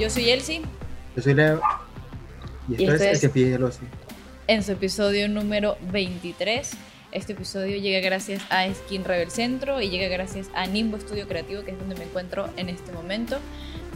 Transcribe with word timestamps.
Yo 0.00 0.08
soy 0.08 0.30
Elsie. 0.30 0.62
Yo 1.14 1.22
soy 1.22 1.34
Leo. 1.34 1.60
Y 2.70 2.84
esto, 2.84 3.04
es, 3.04 3.22
El 3.22 3.30
Pide 3.32 3.56
el 3.56 3.70
En 4.46 4.62
su 4.62 4.72
episodio 4.72 5.28
número 5.28 5.76
23. 5.92 6.70
Este 7.12 7.34
episodio 7.34 7.76
llega 7.76 8.00
gracias 8.00 8.42
a 8.48 8.66
Skin 8.72 9.04
Rebel 9.04 9.30
Centro 9.30 9.82
y 9.82 9.90
llega 9.90 10.08
gracias 10.08 10.48
a 10.54 10.66
Nimbo 10.66 10.96
Estudio 10.96 11.28
Creativo, 11.28 11.64
que 11.64 11.72
es 11.72 11.78
donde 11.78 11.96
me 11.96 12.04
encuentro 12.04 12.48
en 12.56 12.70
este 12.70 12.92
momento. 12.92 13.36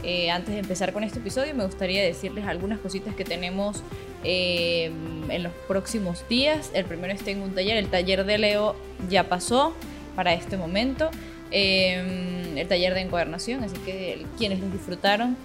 Eh, 0.03 0.29
antes 0.29 0.53
de 0.53 0.59
empezar 0.59 0.93
con 0.93 1.03
este 1.03 1.17
episodio, 1.17 1.55
me 1.55 1.65
gustaría 1.65 2.03
decirles 2.03 2.45
algunas 2.45 2.77
cositas 2.77 3.15
que 3.15 3.25
tenemos 3.25 3.81
eh, 4.23 4.91
en 5.29 5.41
los 5.41 5.53
próximos 5.67 6.23
días. 6.29 6.69
El 6.75 6.85
primero 6.85 7.15
es 7.15 7.23
tengo 7.23 7.43
un 7.43 7.55
taller, 7.55 7.77
el 7.77 7.87
taller 7.87 8.25
de 8.25 8.37
Leo 8.37 8.75
ya 9.09 9.23
pasó 9.23 9.73
para 10.15 10.35
este 10.35 10.55
momento. 10.55 11.09
Eh, 11.49 12.53
el 12.57 12.67
taller 12.67 12.93
de 12.93 13.01
encuadernación, 13.01 13.63
así 13.63 13.77
que 13.77 14.23
quienes 14.37 14.59
lo 14.59 14.69
disfrutaron 14.69 15.35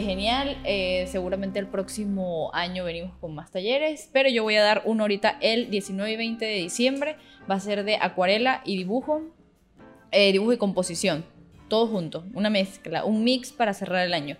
Genial. 0.00 0.56
Eh, 0.64 1.06
seguramente 1.08 1.58
el 1.58 1.66
próximo 1.66 2.50
año 2.54 2.84
venimos 2.84 3.16
con 3.20 3.34
más 3.34 3.50
talleres, 3.50 4.08
pero 4.12 4.28
yo 4.28 4.42
voy 4.42 4.56
a 4.56 4.62
dar 4.62 4.82
uno 4.84 5.04
ahorita 5.04 5.38
el 5.40 5.70
19 5.70 6.12
y 6.12 6.16
20 6.16 6.44
de 6.44 6.54
diciembre. 6.54 7.16
Va 7.50 7.56
a 7.56 7.60
ser 7.60 7.84
de 7.84 7.96
acuarela 7.96 8.62
y 8.64 8.76
dibujo, 8.76 9.22
eh, 10.10 10.32
dibujo 10.32 10.52
y 10.52 10.56
composición, 10.56 11.24
todo 11.68 11.86
junto, 11.86 12.24
una 12.34 12.50
mezcla, 12.50 13.04
un 13.04 13.24
mix 13.24 13.52
para 13.52 13.74
cerrar 13.74 14.06
el 14.06 14.14
año. 14.14 14.36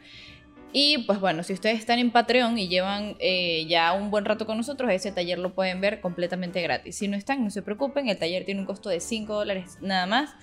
Y 0.76 0.98
pues 1.06 1.20
bueno, 1.20 1.44
si 1.44 1.52
ustedes 1.52 1.78
están 1.78 2.00
en 2.00 2.10
Patreon 2.10 2.58
y 2.58 2.66
llevan 2.66 3.14
eh, 3.20 3.64
ya 3.68 3.92
un 3.92 4.10
buen 4.10 4.24
rato 4.24 4.44
con 4.44 4.56
nosotros, 4.56 4.90
ese 4.90 5.12
taller 5.12 5.38
lo 5.38 5.54
pueden 5.54 5.80
ver 5.80 6.00
completamente 6.00 6.60
gratis. 6.62 6.96
Si 6.96 7.06
no 7.06 7.16
están, 7.16 7.44
no 7.44 7.50
se 7.50 7.62
preocupen, 7.62 8.08
el 8.08 8.18
taller 8.18 8.44
tiene 8.44 8.60
un 8.60 8.66
costo 8.66 8.88
de 8.88 8.98
5 8.98 9.32
dólares 9.32 9.78
nada 9.80 10.06
más. 10.06 10.34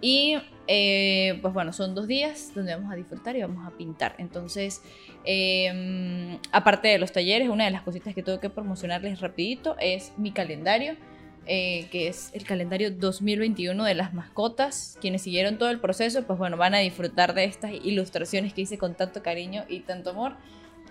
Y 0.00 0.36
eh, 0.66 1.38
pues 1.42 1.52
bueno, 1.52 1.72
son 1.72 1.94
dos 1.94 2.06
días 2.06 2.52
donde 2.54 2.74
vamos 2.74 2.92
a 2.92 2.94
disfrutar 2.94 3.36
y 3.36 3.42
vamos 3.42 3.66
a 3.66 3.76
pintar. 3.76 4.14
Entonces, 4.18 4.82
em, 5.24 6.38
aparte 6.52 6.88
de 6.88 6.98
los 6.98 7.12
talleres, 7.12 7.48
una 7.48 7.64
de 7.64 7.70
las 7.70 7.82
cositas 7.82 8.14
que 8.14 8.22
tengo 8.22 8.40
que 8.40 8.50
promocionarles 8.50 9.20
rapidito 9.20 9.76
es 9.80 10.12
mi 10.16 10.30
calendario, 10.30 10.96
eh, 11.46 11.88
que 11.90 12.08
es 12.08 12.30
el 12.34 12.44
calendario 12.44 12.90
2021 12.92 13.84
de 13.84 13.94
las 13.94 14.14
mascotas. 14.14 14.96
Quienes 15.00 15.22
siguieron 15.22 15.58
todo 15.58 15.70
el 15.70 15.80
proceso, 15.80 16.22
pues 16.24 16.38
bueno, 16.38 16.56
van 16.56 16.74
a 16.74 16.78
disfrutar 16.78 17.34
de 17.34 17.44
estas 17.44 17.72
ilustraciones 17.72 18.54
que 18.54 18.62
hice 18.62 18.78
con 18.78 18.94
tanto 18.94 19.22
cariño 19.22 19.64
y 19.68 19.80
tanto 19.80 20.10
amor. 20.10 20.36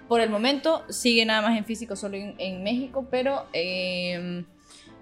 Por 0.08 0.22
el 0.22 0.30
momento 0.30 0.84
sigue 0.90 1.26
nada 1.26 1.42
más 1.42 1.58
en 1.58 1.66
físico 1.66 1.96
solo 1.96 2.18
en, 2.18 2.36
en 2.38 2.64
México, 2.64 3.08
pero... 3.10 3.46
Eh, 3.54 4.44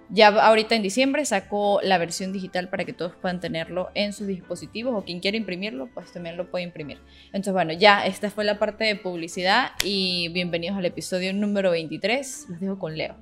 ya 0.09 0.27
ahorita 0.29 0.75
en 0.75 0.81
diciembre 0.81 1.25
sacó 1.25 1.79
la 1.83 1.97
versión 1.97 2.31
digital 2.31 2.69
para 2.69 2.85
que 2.85 2.93
todos 2.93 3.13
puedan 3.15 3.39
tenerlo 3.39 3.89
en 3.93 4.13
sus 4.13 4.27
dispositivos 4.27 4.93
o 4.95 5.03
quien 5.03 5.19
quiera 5.19 5.37
imprimirlo, 5.37 5.89
pues 5.93 6.11
también 6.11 6.37
lo 6.37 6.49
puede 6.49 6.63
imprimir. 6.63 6.99
Entonces, 7.27 7.53
bueno, 7.53 7.73
ya 7.73 8.05
esta 8.05 8.29
fue 8.29 8.45
la 8.45 8.57
parte 8.57 8.85
de 8.85 8.95
publicidad 8.95 9.71
y 9.83 10.29
bienvenidos 10.29 10.77
al 10.77 10.85
episodio 10.85 11.33
número 11.33 11.71
23. 11.71 12.47
Los 12.49 12.59
dejo 12.59 12.79
con 12.79 12.97
Leo. 12.97 13.15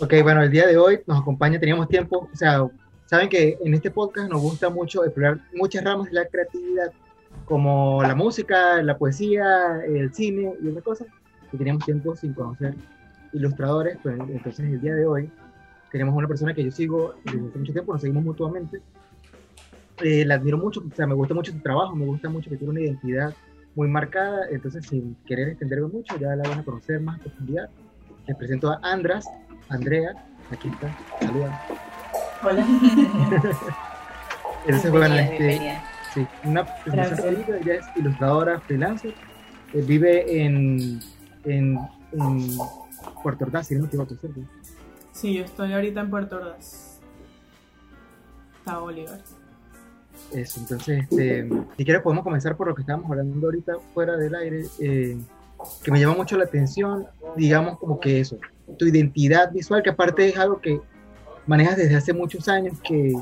Ok, 0.00 0.14
bueno, 0.22 0.42
el 0.42 0.50
día 0.50 0.66
de 0.66 0.76
hoy 0.76 1.00
nos 1.06 1.20
acompaña, 1.20 1.58
teníamos 1.58 1.88
tiempo, 1.88 2.28
o 2.32 2.36
sea, 2.36 2.64
saben 3.06 3.28
que 3.28 3.58
en 3.64 3.74
este 3.74 3.90
podcast 3.90 4.30
nos 4.30 4.40
gusta 4.40 4.70
mucho 4.70 5.04
explorar 5.04 5.40
muchas 5.52 5.82
ramas 5.82 6.06
de 6.06 6.12
la 6.12 6.26
creatividad, 6.26 6.92
como 7.44 8.02
la 8.02 8.14
música, 8.14 8.80
la 8.82 8.96
poesía, 8.96 9.80
el 9.86 10.12
cine 10.14 10.52
y 10.62 10.68
otras 10.68 10.84
cosas, 10.84 11.08
y 11.52 11.56
teníamos 11.56 11.84
tiempo 11.84 12.14
sin 12.14 12.32
conocer 12.32 12.74
ilustradores, 13.32 13.98
pues 14.02 14.18
entonces 14.18 14.66
el 14.66 14.80
día 14.80 14.94
de 14.94 15.04
hoy 15.04 15.30
tenemos 15.90 16.14
una 16.14 16.28
persona 16.28 16.54
que 16.54 16.64
yo 16.64 16.70
sigo 16.70 17.14
desde 17.24 17.48
hace 17.48 17.58
mucho 17.58 17.72
tiempo, 17.72 17.92
nos 17.92 18.00
seguimos 18.00 18.24
mutuamente. 18.24 18.80
Eh, 20.02 20.24
la 20.24 20.34
admiro 20.34 20.58
mucho, 20.58 20.80
o 20.80 20.94
sea, 20.94 21.06
me 21.06 21.14
gusta 21.14 21.34
mucho 21.34 21.52
su 21.52 21.58
trabajo, 21.58 21.96
me 21.96 22.04
gusta 22.04 22.28
mucho 22.28 22.50
que 22.50 22.56
tiene 22.56 22.70
una 22.70 22.80
identidad 22.80 23.34
muy 23.74 23.88
marcada, 23.88 24.46
entonces 24.50 24.86
sin 24.86 25.16
querer 25.26 25.48
extenderme 25.48 25.88
mucho, 25.88 26.16
ya 26.18 26.36
la 26.36 26.48
van 26.48 26.60
a 26.60 26.64
conocer 26.64 27.00
más 27.00 27.16
en 27.18 27.24
profundidad. 27.24 27.70
Les 28.26 28.36
presento 28.36 28.70
a 28.70 28.80
Andras, 28.82 29.26
Andrea, 29.68 30.12
aquí 30.50 30.68
está, 30.68 30.96
saluda. 31.20 31.60
Hola. 32.42 32.66
entonces, 34.66 34.90
bueno, 34.90 35.14
este, 35.16 35.80
sí, 36.14 36.26
una 36.44 36.64
presentación 36.64 37.44
ella 37.60 37.74
es 37.74 37.86
ilustradora, 37.96 38.60
freelancer, 38.60 39.14
eh, 39.74 39.84
vive 39.86 40.44
en, 40.44 41.00
en, 41.44 41.78
en 42.12 42.48
Puerto 43.22 43.44
Ordaz, 43.44 43.66
si 43.66 43.74
no 43.74 43.82
me 43.82 43.86
equivoco, 43.88 44.14
¿cierto? 44.14 44.40
Sí, 45.18 45.34
yo 45.34 45.44
estoy 45.44 45.72
ahorita 45.72 46.00
en 46.00 46.10
Puerto 46.10 46.36
Ordaz. 46.36 47.00
Está 48.60 48.78
Bolívar. 48.78 49.20
Eso, 50.32 50.60
entonces, 50.60 51.02
este, 51.02 51.48
si 51.76 51.84
quieres 51.84 52.02
podemos 52.02 52.22
comenzar 52.22 52.56
por 52.56 52.68
lo 52.68 52.74
que 52.76 52.82
estábamos 52.82 53.10
hablando 53.10 53.48
ahorita 53.48 53.78
fuera 53.92 54.16
del 54.16 54.32
aire, 54.36 54.66
eh, 54.78 55.18
que 55.82 55.90
me 55.90 55.98
llama 55.98 56.14
mucho 56.14 56.36
la 56.36 56.44
atención, 56.44 57.04
digamos 57.36 57.80
como 57.80 57.98
que 57.98 58.20
eso, 58.20 58.38
tu 58.78 58.86
identidad 58.86 59.50
visual, 59.50 59.82
que 59.82 59.90
aparte 59.90 60.28
es 60.28 60.38
algo 60.38 60.60
que 60.60 60.80
manejas 61.48 61.78
desde 61.78 61.96
hace 61.96 62.12
muchos 62.12 62.48
años, 62.48 62.78
que 62.86 63.12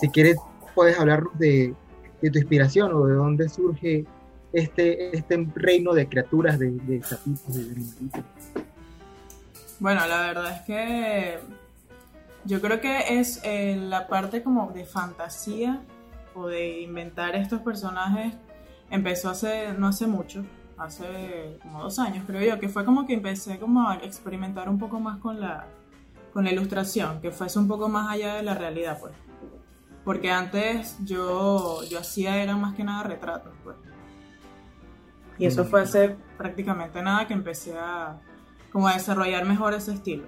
si 0.00 0.08
quieres 0.08 0.38
puedes 0.74 0.98
hablarnos 0.98 1.38
de, 1.38 1.72
de 2.20 2.30
tu 2.32 2.38
inspiración 2.38 2.92
o 2.94 3.06
de 3.06 3.14
dónde 3.14 3.48
surge 3.48 4.04
este, 4.52 5.16
este 5.16 5.46
reino 5.54 5.94
de 5.94 6.08
criaturas, 6.08 6.58
de, 6.58 6.72
de 6.72 7.00
sapitos, 7.04 7.54
de 7.54 7.62
animalitos. 7.62 8.24
Bueno, 9.80 10.06
la 10.06 10.20
verdad 10.20 10.52
es 10.52 10.62
que 10.62 11.38
yo 12.44 12.60
creo 12.60 12.80
que 12.80 13.18
es 13.18 13.40
eh, 13.42 13.76
la 13.76 14.06
parte 14.06 14.42
como 14.42 14.70
de 14.70 14.84
fantasía 14.84 15.80
o 16.34 16.46
de 16.46 16.80
inventar 16.82 17.34
estos 17.34 17.60
personajes 17.60 18.34
empezó 18.90 19.30
hace, 19.30 19.72
no 19.72 19.88
hace 19.88 20.06
mucho, 20.06 20.44
hace 20.76 21.58
como 21.62 21.82
dos 21.82 21.98
años 21.98 22.24
creo 22.26 22.54
yo, 22.54 22.60
que 22.60 22.68
fue 22.68 22.84
como 22.84 23.06
que 23.06 23.14
empecé 23.14 23.58
como 23.58 23.88
a 23.88 23.96
experimentar 23.96 24.68
un 24.68 24.78
poco 24.78 25.00
más 25.00 25.18
con 25.18 25.40
la, 25.40 25.66
con 26.32 26.44
la 26.44 26.52
ilustración, 26.52 27.20
que 27.20 27.30
fuese 27.30 27.58
un 27.58 27.66
poco 27.66 27.88
más 27.88 28.10
allá 28.10 28.34
de 28.34 28.42
la 28.42 28.54
realidad 28.54 28.98
pues. 29.00 29.14
Porque 30.04 30.30
antes 30.30 30.96
yo, 31.02 31.82
yo 31.84 31.98
hacía 31.98 32.42
era 32.42 32.56
más 32.56 32.74
que 32.74 32.84
nada 32.84 33.02
retratos 33.04 33.52
pues. 33.64 33.76
Y 35.38 35.46
eso 35.46 35.64
fue 35.64 35.82
hace 35.82 36.16
prácticamente 36.36 37.02
nada 37.02 37.26
que 37.26 37.34
empecé 37.34 37.76
a 37.76 38.20
como 38.74 38.88
a 38.88 38.94
desarrollar 38.94 39.44
mejor 39.44 39.72
ese 39.72 39.92
estilo. 39.92 40.24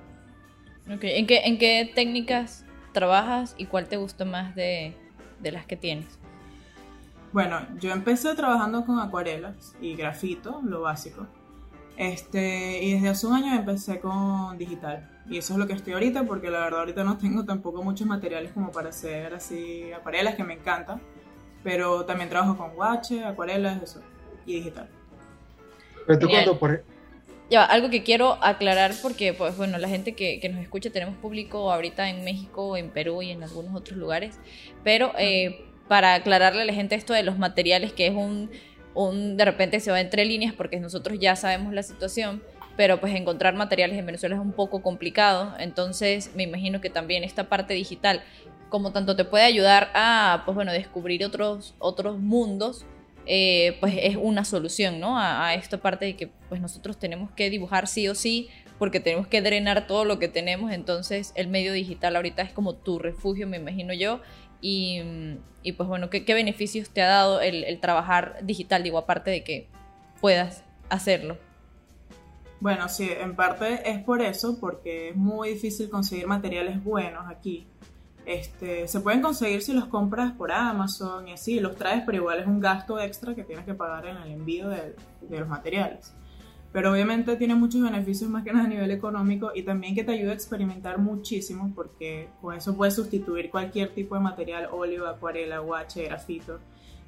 Okay. 0.95 1.19
¿En, 1.19 1.27
qué, 1.27 1.41
¿En 1.47 1.59
qué 1.59 1.91
técnicas 1.93 2.65
trabajas 2.93 3.57
y 3.59 3.67
cuál 3.67 3.89
te 3.89 3.97
gusta 3.97 4.25
más 4.25 4.55
de, 4.55 4.95
de 5.41 5.51
las 5.51 5.67
que 5.67 5.77
tienes? 5.77 6.07
Bueno, 7.33 7.59
yo 7.81 7.91
empecé 7.91 8.37
trabajando 8.37 8.87
con 8.87 9.01
acuarelas 9.01 9.75
y 9.81 9.97
grafito, 9.97 10.62
lo 10.65 10.83
básico. 10.83 11.27
Este, 11.97 12.84
y 12.84 12.93
desde 12.93 13.09
hace 13.09 13.27
un 13.27 13.34
año 13.34 13.53
empecé 13.53 13.99
con 13.99 14.57
digital. 14.57 15.11
Y 15.28 15.39
eso 15.39 15.55
es 15.55 15.59
lo 15.59 15.67
que 15.67 15.73
estoy 15.73 15.95
ahorita, 15.95 16.23
porque 16.23 16.49
la 16.49 16.61
verdad 16.61 16.81
ahorita 16.81 17.03
no 17.03 17.19
tengo 17.19 17.45
tampoco 17.45 17.83
muchos 17.83 18.07
materiales 18.07 18.53
como 18.53 18.71
para 18.71 18.91
hacer 18.91 19.34
así 19.34 19.91
acuarelas 19.93 20.37
que 20.37 20.45
me 20.45 20.55
encantan. 20.55 21.01
Pero 21.65 22.05
también 22.05 22.31
trabajo 22.31 22.57
con 22.57 22.77
guache, 22.77 23.25
acuarelas, 23.25 23.83
eso, 23.83 24.01
y 24.47 24.59
digital. 24.59 24.89
Pero 26.07 26.19
tú 26.21 26.28
cuando, 26.28 26.57
por, 26.57 26.84
ya, 27.49 27.65
algo 27.65 27.91
que 27.91 28.03
quiero 28.03 28.39
aclarar 28.43 28.93
porque, 29.03 29.33
pues 29.33 29.57
bueno, 29.57 29.79
la 29.79 29.89
gente 29.89 30.15
que, 30.15 30.41
que, 30.41 30.49
nos 30.49 30.61
escucha, 30.61 30.91
tenemos 30.91 31.17
público 31.17 31.73
ahorita 31.73 32.09
en 32.11 32.25
México, 32.25 32.77
en 32.77 32.91
Perú 32.91 33.23
y 33.23 33.31
en 33.31 33.43
algunos 33.43 33.75
otros 33.75 33.99
lugares, 33.99 34.39
pero 34.83 35.12
eh, 35.19 35.65
para 35.87 36.15
aclararle 36.15 36.62
a 36.62 36.65
la 36.65 36.73
gente 36.73 36.97
esto 36.97 37.12
de 37.12 37.23
los 37.23 37.39
materiales, 37.39 37.93
que 37.93 38.09
es 38.09 38.15
un, 38.15 38.51
un, 38.95 39.37
de 39.37 39.45
repente 39.45 39.79
se 39.79 39.93
va 39.93 40.01
entre 40.01 40.25
líneas 40.25 40.55
porque 40.55 40.81
nosotros 40.81 41.19
ya 41.21 41.37
sabemos 41.37 41.73
la 41.73 41.84
situación, 41.84 42.43
pero 42.77 42.99
pues 43.01 43.15
encontrar 43.15 43.55
materiales 43.55 43.97
en 43.97 44.07
Venezuela 44.07 44.34
es 44.34 44.41
un 44.41 44.53
poco 44.53 44.83
complicado, 44.83 45.54
entonces 45.59 46.33
me 46.34 46.42
imagino 46.42 46.81
que 46.81 46.91
también 46.91 47.22
esta 47.22 47.49
parte 47.49 47.75
digital, 47.75 48.22
como 48.71 48.92
tanto 48.92 49.15
te 49.15 49.25
puede 49.25 49.45
ayudar 49.45 49.91
a, 49.95 50.42
pues 50.45 50.57
bueno, 50.57 50.72
descubrir 50.72 51.25
otros, 51.25 51.77
otros 51.78 52.19
mundos, 52.19 52.84
eh, 53.27 53.77
pues 53.81 53.95
es 54.01 54.17
una 54.17 54.45
solución, 54.45 55.01
¿no? 55.01 55.19
A, 55.19 55.55
esta 55.55 55.78
parte 55.78 56.05
de 56.05 56.17
que 56.17 56.31
pues 56.49 56.61
nosotros 56.61 56.99
tenemos 56.99 57.31
que 57.33 57.51
dibujar 57.51 57.89
sí 57.89 58.09
o 58.09 58.15
sí, 58.15 58.49
porque 58.78 59.01
tenemos 59.01 59.27
que 59.27 59.43
drenar 59.43 59.87
todo 59.87 60.05
lo 60.05 60.19
que 60.19 60.28
tenemos, 60.28 60.73
entonces 60.73 61.33
el 61.34 61.49
medio 61.49 61.73
digital 61.73 62.17
ahorita 62.17 62.43
es 62.43 62.53
como 62.53 62.75
tu 62.75 62.99
refugio, 62.99 63.47
me 63.47 63.57
imagino 63.57 63.93
yo, 63.95 64.21
y, 64.61 65.01
y 65.63 65.73
pues 65.73 65.89
bueno, 65.89 66.11
¿qué, 66.11 66.25
¿qué, 66.25 66.34
beneficios 66.34 66.91
te 66.91 67.03
ha 67.03 67.07
dado 67.09 67.41
el, 67.41 67.65
el 67.65 67.81
trabajar 67.81 68.39
digital, 68.43 68.83
digo, 68.83 68.99
aparte 68.99 69.31
de 69.31 69.45
que 69.45 69.69
puedas 70.21 70.65
hacerlo? 70.89 71.39
Bueno, 72.61 72.89
sí, 72.89 73.11
en 73.11 73.37
parte 73.37 73.91
es 73.91 74.03
por 74.03 74.23
eso, 74.23 74.59
porque 74.59 75.11
es 75.11 75.17
muy 75.17 75.51
difícil 75.51 75.91
conseguir 75.91 76.27
materiales 76.27 76.83
buenos 76.83 77.27
aquí. 77.28 77.67
Este, 78.27 78.89
se 78.89 78.99
pueden 78.99 79.23
conseguir 79.23 79.63
si 79.63 79.73
los 79.73 79.87
compras 79.87 80.33
por 80.33 80.51
Amazon 80.51 81.28
y 81.28 81.34
así, 81.34 81.61
los 81.61 81.77
traes, 81.77 82.03
pero 82.05 82.19
igual 82.19 82.41
es 82.41 82.47
un 82.49 82.59
gasto 82.59 82.99
extra 82.99 83.37
que 83.37 83.45
tienes 83.45 83.65
que 83.65 83.75
pagar 83.75 84.05
en 84.07 84.17
el 84.17 84.33
envío 84.33 84.69
de, 84.69 84.97
los 85.31 85.49
materiales. 85.49 86.13
Pero 86.73 86.91
obviamente 86.91 87.37
tiene 87.37 87.55
muchos 87.55 87.81
beneficios 87.81 88.28
más 88.28 88.43
que 88.43 88.53
nada 88.53 88.65
a 88.65 88.69
nivel 88.69 88.91
económico 88.91 89.53
y 89.55 89.63
también 89.63 89.95
que 89.95 90.03
te 90.03 90.11
ayuda 90.11 90.33
a 90.33 90.34
experimentar 90.34 90.99
muchísimo 90.99 91.71
porque 91.73 92.28
con 92.41 92.57
eso 92.57 92.77
puedes 92.77 92.95
sustituir 92.95 93.49
cualquier 93.49 93.95
tipo 93.95 94.17
de 94.17 94.21
material, 94.21 94.69
óleo, 94.73 95.07
acuarela, 95.07 95.61
guache, 95.61 96.05
grafito. 96.07 96.59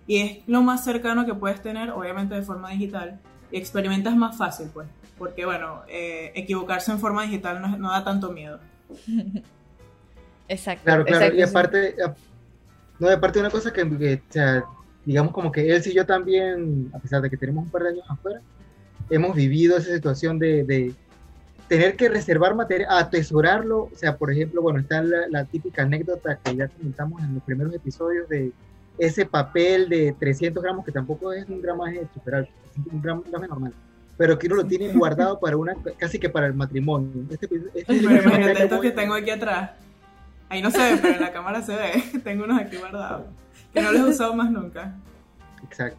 Y 0.06 0.18
es 0.18 0.38
lo 0.46 0.62
más 0.62 0.84
cercano 0.84 1.26
que 1.26 1.34
puedes 1.34 1.60
tener, 1.60 1.90
obviamente 1.90 2.36
de 2.36 2.42
forma 2.42 2.70
digital, 2.70 3.20
y 3.50 3.56
experimentas 3.58 4.14
más 4.14 4.36
fácil, 4.36 4.70
pues, 4.72 4.88
porque 5.18 5.44
bueno, 5.44 5.82
eh, 5.88 6.30
equivocarse 6.36 6.92
en 6.92 7.00
forma 7.00 7.24
digital 7.24 7.60
no, 7.78 7.90
da 7.90 8.04
tanto 8.04 8.30
miedo. 8.30 8.60
Exacto. 10.48 10.84
Claro, 10.84 11.04
claro, 11.04 11.34
y 11.34 11.42
aparte, 11.42 11.94
no, 12.98 13.08
aparte 13.08 13.38
una 13.38 13.50
cosa 13.50 13.72
que, 13.72 13.82
o 13.82 14.32
sea, 14.32 14.64
digamos 15.04 15.32
como 15.32 15.52
que 15.52 15.74
él 15.74 15.82
y 15.84 15.92
yo 15.92 16.04
también, 16.04 16.90
a 16.94 16.98
pesar 16.98 17.22
de 17.22 17.30
que 17.30 17.36
tenemos 17.36 17.64
un 17.64 17.70
par 17.70 17.82
de 17.82 17.90
años 17.90 18.04
afuera, 18.08 18.40
hemos 19.10 19.34
vivido 19.34 19.76
esa 19.76 19.94
situación 19.94 20.38
de, 20.38 20.64
de 20.64 20.94
tener 21.68 21.96
que 21.96 22.08
reservar 22.08 22.54
material, 22.54 22.88
atesorarlo, 22.90 23.84
o 23.84 23.94
sea, 23.94 24.16
por 24.16 24.32
ejemplo, 24.32 24.62
bueno, 24.62 24.80
está 24.80 25.02
la, 25.02 25.44
típica 25.44 25.82
anécdota 25.82 26.38
que 26.42 26.56
ya 26.56 26.68
comentamos 26.68 27.22
en 27.22 27.34
los 27.34 27.42
primeros 27.42 27.74
episodios 27.74 28.28
de 28.28 28.52
ese 28.96 29.26
papel 29.26 29.88
de 29.88 30.14
300 30.18 30.62
gramos, 30.62 30.84
que 30.84 30.92
tampoco 30.92 31.32
es 31.32 31.48
un 31.48 31.60
gramaje 31.60 32.08
super 32.14 32.36
alto, 32.36 32.52
es 32.70 32.92
un 32.92 33.02
gramaje 33.02 33.48
normal, 33.48 33.72
pero 34.16 34.38
que 34.38 34.46
uno 34.46 34.56
lo 34.56 34.64
tiene 34.64 34.88
guardado 34.94 35.38
para 35.38 35.56
una, 35.56 35.74
casi 35.98 36.18
que 36.18 36.30
para 36.30 36.46
el 36.46 36.54
matrimonio. 36.54 37.24
Este, 37.30 37.48
este 37.74 37.96
es 37.96 38.72
el 38.72 38.80
que 38.80 38.90
tengo 38.90 39.14
aquí 39.14 39.30
atrás. 39.30 39.70
Ahí 40.48 40.62
no 40.62 40.70
se 40.70 40.78
ve, 40.78 40.98
pero 41.00 41.14
en 41.14 41.20
la 41.20 41.32
cámara 41.32 41.62
se 41.62 41.74
ve. 41.74 42.02
tengo 42.24 42.44
unos 42.44 42.60
aquí 42.60 42.76
guardados, 42.76 43.26
que 43.72 43.82
no 43.82 43.92
los 43.92 44.00
he 44.00 44.04
usado 44.04 44.34
más 44.34 44.50
nunca. 44.50 44.94
Exacto. 45.64 45.98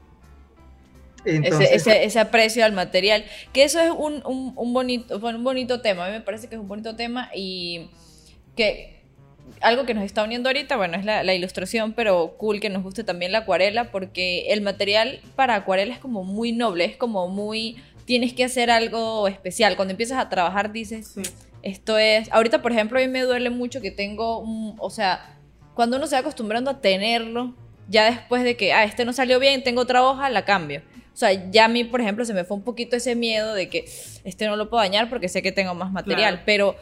Ese, 1.26 2.06
ese, 2.06 2.20
aprecio 2.20 2.64
al 2.64 2.72
material, 2.72 3.26
que 3.52 3.64
eso 3.64 3.80
es 3.82 3.92
un, 3.92 4.24
un, 4.26 4.74
bonito, 4.74 5.18
un 5.18 5.44
bonito 5.44 5.82
tema, 5.82 6.06
a 6.06 6.08
mí 6.08 6.14
me 6.14 6.22
parece 6.22 6.48
que 6.48 6.56
es 6.56 6.62
un 6.62 6.68
bonito 6.70 6.96
tema 6.96 7.30
y 7.36 7.90
que 8.56 9.00
algo 9.62 9.86
que 9.86 9.94
nos 9.94 10.04
está 10.04 10.24
uniendo 10.24 10.50
ahorita, 10.50 10.78
bueno, 10.78 10.98
es 10.98 11.06
la, 11.06 11.34
ilustración, 11.34 11.94
pero 11.94 12.36
cool 12.38 12.60
que 12.60 12.70
nos 12.70 12.84
guste 12.84 13.04
también 13.04 13.32
la 13.32 13.40
acuarela, 13.40 13.92
porque 13.92 14.52
el 14.54 14.62
material 14.62 15.20
para 15.36 15.56
acuarela 15.56 15.94
es 15.94 16.00
como 16.00 16.24
muy 16.24 16.52
noble, 16.52 16.86
es 16.86 16.96
como 16.96 17.28
muy, 17.28 17.78
tienes 18.06 18.34
que 18.34 18.44
hacer 18.44 18.72
algo 18.72 19.28
especial, 19.28 19.76
cuando 19.76 19.92
empiezas 19.92 20.20
a 20.20 20.30
trabajar 20.30 20.72
dices, 20.72 21.16
esto 21.62 21.98
es, 21.98 22.32
ahorita 22.32 22.62
por 22.62 22.72
ejemplo 22.72 23.00
a 23.00 23.02
mí 23.02 23.08
me 23.08 23.22
duele 23.22 23.50
mucho 23.50 23.82
que 23.82 23.92
tengo, 23.92 24.40
un, 24.40 24.76
o 24.80 24.90
sea, 24.90 25.38
cuando 25.74 25.98
uno 25.98 26.08
se 26.08 26.16
va 26.16 26.20
acostumbrando 26.20 26.72
a 26.72 26.82
tenerlo, 26.82 27.54
ya 27.88 28.06
después 28.06 28.44
de 28.44 28.56
que, 28.56 28.74
ah, 28.74 28.84
este 28.84 29.06
no 29.06 29.14
salió 29.14 29.40
bien, 29.40 29.64
tengo 29.64 29.82
otra 29.82 30.04
hoja, 30.04 30.30
la 30.30 30.46
cambio. 30.46 30.82
O 31.14 31.18
sea, 31.20 31.50
ya 31.52 31.66
a 31.66 31.68
mí, 31.68 31.84
por 31.84 32.02
ejemplo, 32.02 32.24
se 32.24 32.34
me 32.34 32.44
fue 32.44 32.56
un 32.56 32.64
poquito 32.64 32.96
ese 32.96 33.16
miedo 33.16 33.54
de 33.54 33.68
que 33.68 33.86
este 34.24 34.46
no 34.46 34.56
lo 34.56 34.70
puedo 34.70 34.82
dañar 34.84 35.10
porque 35.10 35.28
sé 35.28 35.42
que 35.42 35.52
tengo 35.52 35.74
más 35.74 35.92
material, 35.92 36.44
pero 36.46 36.76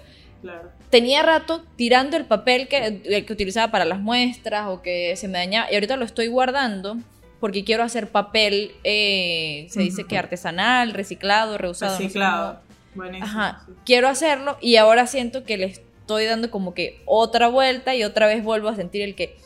tenía 0.89 1.23
rato 1.23 1.65
tirando 1.75 2.17
el 2.17 2.25
papel 2.25 2.67
que, 2.67 3.23
que 3.25 3.33
utilizaba 3.33 3.71
para 3.71 3.85
las 3.85 3.99
muestras 3.99 4.67
o 4.67 4.81
que 4.81 5.15
se 5.15 5.27
me 5.27 5.39
dañaba 5.39 5.71
y 5.71 5.75
ahorita 5.75 5.97
lo 5.97 6.05
estoy 6.05 6.27
guardando 6.27 6.97
porque 7.39 7.63
quiero 7.63 7.83
hacer 7.83 8.09
papel, 8.09 8.71
eh, 8.83 9.67
se 9.69 9.81
dice 9.81 10.05
que 10.05 10.17
artesanal, 10.17 10.93
reciclado, 10.93 11.57
reusado. 11.57 11.97
Reciclado. 11.97 12.66
Ajá, 13.21 13.65
quiero 13.85 14.07
hacerlo 14.07 14.57
y 14.61 14.75
ahora 14.77 15.07
siento 15.07 15.43
que 15.43 15.57
le 15.57 15.65
estoy 15.65 16.25
dando 16.25 16.49
como 16.51 16.73
que 16.73 17.01
otra 17.05 17.47
vuelta 17.47 17.95
y 17.95 18.03
otra 18.03 18.27
vez 18.27 18.43
vuelvo 18.43 18.69
a 18.69 18.75
sentir 18.75 19.01
el 19.01 19.15
que 19.15 19.37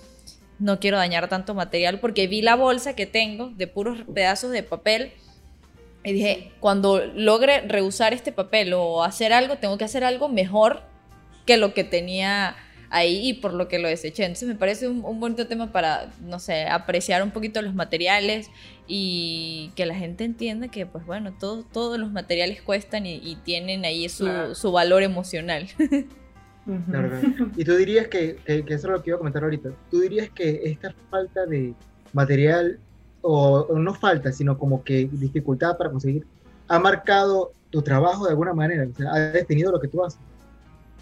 no 0.59 0.79
quiero 0.79 0.97
dañar 0.97 1.27
tanto 1.27 1.53
material 1.55 1.99
porque 1.99 2.27
vi 2.27 2.41
la 2.41 2.55
bolsa 2.55 2.95
que 2.95 3.05
tengo 3.05 3.49
de 3.55 3.67
puros 3.67 3.99
pedazos 4.13 4.51
de 4.51 4.63
papel 4.63 5.11
y 6.03 6.13
dije, 6.13 6.51
cuando 6.59 7.05
logre 7.05 7.61
reusar 7.61 8.13
este 8.13 8.31
papel 8.31 8.73
o 8.73 9.03
hacer 9.03 9.33
algo, 9.33 9.57
tengo 9.57 9.77
que 9.77 9.83
hacer 9.83 10.03
algo 10.03 10.29
mejor 10.29 10.81
que 11.45 11.57
lo 11.57 11.73
que 11.73 11.83
tenía 11.83 12.55
ahí 12.91 13.29
y 13.29 13.33
por 13.33 13.53
lo 13.53 13.67
que 13.67 13.79
lo 13.79 13.87
deseché. 13.87 14.25
Entonces 14.25 14.47
me 14.47 14.55
parece 14.55 14.87
un, 14.87 15.19
bonito 15.19 15.47
tema 15.47 15.71
para, 15.71 16.11
no 16.21 16.39
sé, 16.39 16.67
apreciar 16.67 17.23
un 17.23 17.31
poquito 17.31 17.61
los 17.61 17.73
materiales 17.73 18.51
y 18.87 19.71
que 19.75 19.85
la 19.85 19.95
gente 19.95 20.25
entienda 20.25 20.67
que, 20.67 20.85
pues 20.85 21.05
bueno, 21.05 21.33
todos 21.39 21.97
los 21.97 22.11
materiales 22.11 22.61
cuestan 22.61 23.05
y, 23.05 23.37
tienen 23.43 23.85
ahí 23.85 24.07
su, 24.09 24.27
su 24.53 24.71
valor 24.71 25.01
emocional. 25.03 25.67
Y 27.57 27.65
tú 27.65 27.75
dirías 27.75 28.07
que, 28.07 28.35
que, 28.45 28.63
eso 28.67 28.87
es 28.87 28.93
lo 28.93 29.01
que 29.01 29.09
iba 29.09 29.15
a 29.15 29.17
comentar 29.17 29.43
ahorita, 29.43 29.69
tú 29.89 30.01
dirías 30.01 30.29
que 30.29 30.61
esta 30.63 30.93
falta 31.09 31.45
de 31.45 31.73
material, 32.13 32.79
o, 33.21 33.67
no 33.75 33.93
falta, 33.95 34.31
sino 34.31 34.57
como 34.57 34.83
que 34.83 35.09
dificultad 35.11 35.77
para 35.77 35.89
conseguir, 35.89 36.25
ha 36.67 36.79
marcado 36.79 37.51
tu 37.71 37.81
trabajo 37.81 38.25
de 38.25 38.31
alguna 38.31 38.53
manera, 38.53 38.87
o 38.87 38.95
sea, 38.95 39.11
ha 39.11 39.19
definido 39.31 39.71
lo 39.71 39.79
que 39.79 39.87
tú 39.87 40.03
haces. 40.03 40.19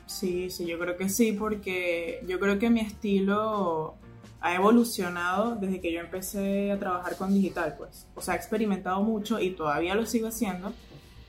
Sí, 0.09 0.49
sí, 0.49 0.65
yo 0.65 0.79
creo 0.79 0.97
que 0.97 1.07
sí, 1.07 1.33
porque 1.33 2.23
yo 2.27 2.39
creo 2.39 2.57
que 2.57 2.71
mi 2.71 2.79
estilo 2.79 3.93
ha 4.41 4.55
evolucionado 4.55 5.55
desde 5.55 5.79
que 5.79 5.93
yo 5.93 5.99
empecé 5.99 6.71
a 6.71 6.79
trabajar 6.79 7.15
con 7.15 7.31
digital, 7.31 7.75
pues. 7.77 8.07
O 8.15 8.21
sea, 8.21 8.33
he 8.33 8.37
experimentado 8.37 9.03
mucho 9.03 9.39
y 9.39 9.51
todavía 9.51 9.93
lo 9.93 10.07
sigo 10.07 10.27
haciendo. 10.27 10.73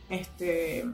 Este, 0.08 0.86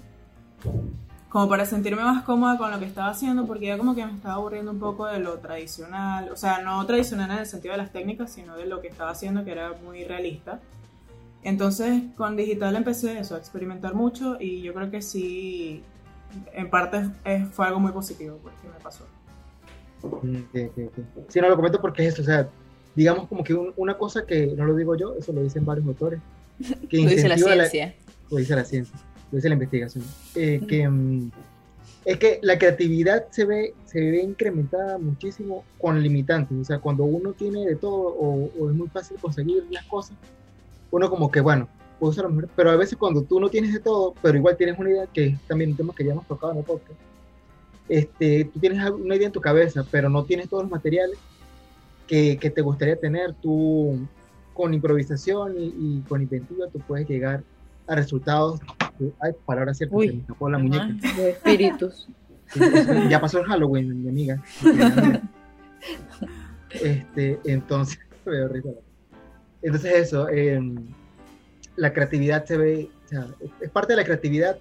como 1.29 1.49
para 1.49 1.65
sentirme 1.65 2.03
más 2.03 2.25
cómoda 2.25 2.59
con 2.59 2.73
lo 2.73 2.81
que 2.81 2.87
estaba 2.87 3.11
haciendo, 3.11 3.47
porque 3.47 3.67
ya 3.67 3.79
como 3.79 3.95
que 3.95 4.05
me 4.05 4.13
estaba 4.13 4.35
aburriendo 4.35 4.73
un 4.73 4.81
poco 4.81 5.07
de 5.07 5.21
lo 5.21 5.39
tradicional, 5.39 6.29
o 6.31 6.37
sea, 6.37 6.63
no 6.63 6.85
tradicional 6.87 7.31
en 7.31 7.39
el 7.39 7.47
sentido 7.47 7.71
de 7.71 7.79
las 7.79 7.93
técnicas, 7.93 8.33
sino 8.33 8.57
de 8.57 8.67
lo 8.67 8.81
que 8.81 8.89
estaba 8.89 9.13
haciendo, 9.13 9.45
que 9.45 9.53
era 9.53 9.75
muy 9.85 10.03
realista. 10.03 10.61
Entonces, 11.45 12.03
con 12.17 12.37
digital 12.37 12.75
empecé 12.75 13.17
eso, 13.17 13.37
a 13.37 13.39
experimentar 13.39 13.95
mucho 13.95 14.39
y 14.41 14.63
yo 14.63 14.75
creo 14.75 14.91
que 14.91 15.03
sí, 15.03 15.85
en 16.53 16.71
parte 16.71 17.03
fue 17.53 17.67
algo 17.67 17.81
muy 17.81 17.93
positivo 17.93 18.39
pues, 18.43 18.55
que 18.63 18.69
me 18.69 18.81
pasó. 18.83 19.05
Sí, 21.29 21.41
no 21.41 21.49
lo 21.49 21.57
comento 21.57 21.81
porque 21.81 22.07
es 22.07 22.15
eso, 22.15 22.23
o 22.23 22.25
sea, 22.25 22.49
digamos 22.95 23.29
como 23.29 23.43
que 23.43 23.55
una 23.55 23.97
cosa 23.97 24.27
que 24.27 24.47
no 24.57 24.65
lo 24.65 24.77
digo 24.77 24.95
yo, 24.97 25.15
eso 25.19 25.33
lo 25.33 25.43
dicen 25.43 25.65
varios 25.65 25.87
autores, 25.87 26.21
que 26.89 26.99
lo 26.99 27.11
dice 27.11 27.29
la 27.29 27.37
ciencia. 27.37 27.95
lo 28.31 28.37
dice 28.37 28.55
la 28.55 28.65
ciencia 28.65 28.99
lo 29.31 29.37
dice 29.37 29.49
la 29.49 29.55
investigación, 29.55 30.05
eh, 30.35 30.61
que 30.69 30.89
mm, 30.89 31.31
es 32.05 32.19
que 32.19 32.39
la 32.43 32.57
creatividad 32.59 33.27
se 33.31 33.45
ve, 33.45 33.75
se 33.85 33.99
ve 33.99 34.23
incrementada 34.23 34.99
muchísimo 34.99 35.65
con 35.81 36.01
limitantes. 36.01 36.57
O 36.57 36.65
sea, 36.65 36.79
cuando 36.79 37.05
uno 37.05 37.33
tiene 37.33 37.67
de 37.67 37.75
todo 37.75 38.15
o, 38.17 38.71
es 38.71 38.77
muy 38.77 38.89
fácil 38.89 39.17
conseguir 39.21 39.67
las 39.71 39.85
cosas, 39.87 40.17
uno 40.93 41.11
como 41.11 41.31
que, 41.31 41.41
bueno, 41.41 41.69
puedo 41.99 42.11
usar 42.11 42.25
lo 42.25 42.31
mejor. 42.31 42.51
Pero 42.55 42.71
a 42.71 42.77
veces 42.77 42.97
cuando 42.97 43.23
tú 43.23 43.41
no 43.41 43.49
tienes 43.49 43.73
de 43.73 43.81
todo, 43.81 44.15
pero 44.23 44.37
igual 44.37 44.57
tienes 44.57 44.79
una 44.79 44.91
idea, 44.91 45.07
que 45.07 45.27
es 45.27 45.41
también 45.43 45.71
un 45.71 45.77
tema 45.77 45.95
que 45.95 46.05
ya 46.05 46.13
hemos 46.13 46.27
tocado 46.27 46.53
en 46.53 46.59
el 46.59 46.65
podcast, 46.65 46.99
este, 47.89 48.45
tú 48.53 48.59
tienes 48.59 48.91
una 48.91 49.15
idea 49.17 49.27
en 49.27 49.33
tu 49.33 49.41
cabeza, 49.41 49.85
pero 49.91 50.09
no 50.09 50.25
tienes 50.25 50.49
todos 50.49 50.65
los 50.65 50.73
materiales 50.73 51.19
que, 52.07 52.37
que 52.39 52.51
te 52.51 52.63
gustaría 52.63 52.97
tener, 52.97 53.35
tú 53.35 53.99
con 54.55 54.75
improvisación 54.75 55.55
y, 55.59 55.75
y 55.79 56.05
con 56.09 56.23
inventiva, 56.23 56.67
tú 56.73 56.81
puedes 56.81 57.09
llegar 57.09 57.45
a 57.87 57.95
resultados 57.95 58.61
Ay, 59.21 59.33
palabra 59.45 59.75
cierta, 59.75 59.99
se 59.99 60.13
me 60.13 60.21
escapó 60.21 60.49
la 60.49 60.59
muñeca. 60.59 60.89
De 61.17 61.31
espíritus. 61.31 62.09
ya 63.11 63.21
pasó 63.21 63.41
el 63.41 63.47
Halloween, 63.47 64.03
mi 64.03 64.09
amiga. 64.09 64.43
Este, 66.69 67.39
entonces, 67.45 67.99
entonces 69.63 69.95
eso, 69.95 70.29
em, 70.29 70.75
la 71.77 71.93
creatividad 71.93 72.45
se 72.45 72.57
ve, 72.57 72.89
o 73.05 73.09
sea, 73.09 73.27
es 73.61 73.71
parte 73.71 73.93
de 73.93 73.99
la 73.99 74.05
creatividad 74.05 74.59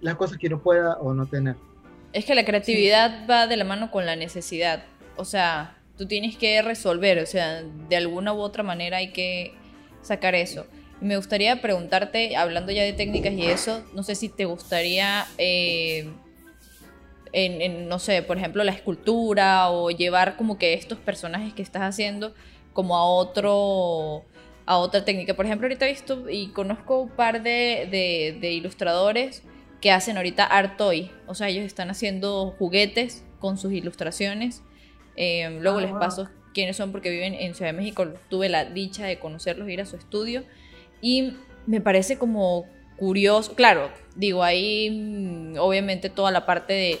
las 0.00 0.16
cosas 0.16 0.38
que 0.38 0.46
uno 0.46 0.62
pueda 0.62 0.96
o 0.98 1.14
no 1.14 1.26
tener. 1.26 1.56
Es 2.12 2.24
que 2.24 2.34
la 2.34 2.44
creatividad 2.44 3.26
va 3.28 3.46
de 3.46 3.56
la 3.56 3.64
mano 3.64 3.90
con 3.90 4.06
la 4.06 4.16
necesidad. 4.16 4.84
O 5.16 5.24
sea, 5.24 5.76
tú 5.96 6.06
tienes 6.06 6.36
que 6.36 6.62
resolver, 6.62 7.18
o 7.18 7.26
sea, 7.26 7.62
de 7.62 7.96
alguna 7.96 8.32
u 8.32 8.38
otra 8.38 8.62
manera 8.62 8.98
hay 8.98 9.12
que 9.12 9.54
sacar 10.02 10.34
eso. 10.34 10.66
Me 11.00 11.16
gustaría 11.16 11.60
preguntarte, 11.60 12.36
hablando 12.36 12.72
ya 12.72 12.82
de 12.82 12.92
técnicas 12.92 13.32
y 13.32 13.46
eso, 13.46 13.84
no 13.94 14.02
sé 14.02 14.14
si 14.14 14.28
te 14.28 14.46
gustaría, 14.46 15.26
eh, 15.36 16.08
en, 17.32 17.88
no 17.88 17.98
sé, 17.98 18.22
por 18.22 18.38
ejemplo, 18.38 18.64
la 18.64 18.72
escultura 18.72 19.70
o 19.70 19.90
llevar 19.90 20.36
como 20.36 20.58
que 20.58 20.74
estos 20.74 20.98
personajes 20.98 21.52
que 21.52 21.62
estás 21.62 21.82
haciendo 21.82 22.34
como 22.72 22.96
a 22.96 23.04
otro 23.04 24.24
a 24.68 24.76
otra 24.76 25.02
técnica. 25.02 25.32
Por 25.32 25.46
ejemplo, 25.46 25.64
ahorita 25.64 25.86
he 25.86 25.88
visto 25.88 26.28
y 26.28 26.48
conozco 26.48 27.00
un 27.00 27.08
par 27.08 27.42
de, 27.42 28.36
de, 28.38 28.52
ilustradores 28.52 29.42
que 29.80 29.90
hacen 29.90 30.18
ahorita 30.18 30.44
art 30.44 30.76
toy. 30.76 31.10
O 31.26 31.34
sea, 31.34 31.48
ellos 31.48 31.64
están 31.64 31.88
haciendo 31.88 32.54
juguetes 32.58 33.24
con 33.40 33.56
sus 33.56 33.72
ilustraciones. 33.72 34.62
Eh, 35.16 35.58
luego 35.62 35.80
les 35.80 35.90
ah, 35.90 35.98
paso 35.98 36.28
quiénes 36.52 36.76
son 36.76 36.92
porque 36.92 37.08
viven 37.08 37.32
en 37.32 37.54
Ciudad 37.54 37.72
de 37.72 37.78
México. 37.78 38.06
Tuve 38.28 38.50
la 38.50 38.66
dicha 38.66 39.06
de 39.06 39.18
conocerlos, 39.18 39.70
ir 39.70 39.80
a 39.80 39.86
su 39.86 39.96
estudio. 39.96 40.44
Y 41.00 41.32
me 41.66 41.80
parece 41.80 42.18
como 42.18 42.66
curioso, 42.98 43.54
claro, 43.54 43.90
digo, 44.16 44.42
ahí 44.42 44.90
mm, 44.90 45.56
obviamente 45.60 46.10
toda 46.10 46.30
la 46.30 46.44
parte 46.44 46.74
de, 46.74 46.98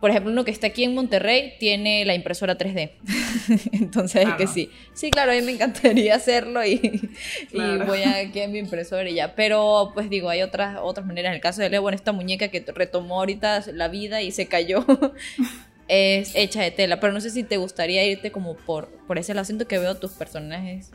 por 0.00 0.10
ejemplo, 0.10 0.30
uno 0.30 0.44
que 0.44 0.50
está 0.50 0.66
aquí 0.66 0.84
en 0.84 0.94
Monterrey 0.94 1.54
tiene 1.58 2.04
la 2.04 2.14
impresora 2.14 2.58
3D. 2.58 2.90
Entonces, 3.72 4.26
que 4.36 4.46
sí. 4.46 4.70
Sí, 4.92 5.10
claro, 5.10 5.32
a 5.32 5.34
mí 5.34 5.40
me 5.40 5.52
encantaría 5.52 6.14
hacerlo 6.14 6.64
y, 6.64 7.10
voy 7.86 8.02
aquí 8.02 8.42
a 8.42 8.48
mi 8.48 8.58
impresora 8.58 9.08
y 9.08 9.14
ya. 9.14 9.34
Pero, 9.34 9.92
pues 9.94 10.10
digo, 10.10 10.28
hay 10.28 10.42
otras, 10.42 10.78
otras 10.82 11.06
maneras. 11.06 11.30
En 11.30 11.36
el 11.36 11.40
caso 11.40 11.62
de 11.62 11.70
Leo, 11.70 11.82
bueno, 11.82 11.96
esta 11.96 12.12
muñeca 12.12 12.48
que 12.48 12.64
retomó 12.74 13.20
ahorita 13.20 13.64
la 13.72 13.88
vida 13.88 14.20
y 14.20 14.32
se 14.32 14.46
cayó. 14.46 14.84
es 15.88 16.34
hecha 16.34 16.62
de 16.62 16.72
tela, 16.72 17.00
pero 17.00 17.12
no 17.12 17.20
sé 17.20 17.30
si 17.30 17.42
te 17.42 17.56
gustaría 17.56 18.04
irte 18.04 18.30
como 18.32 18.56
por, 18.56 18.88
por 19.06 19.18
ese 19.18 19.32
lado. 19.32 19.44
Siento 19.44 19.66
que 19.66 19.78
veo 19.78 19.94
tus 19.96 20.12
personajes 20.12 20.90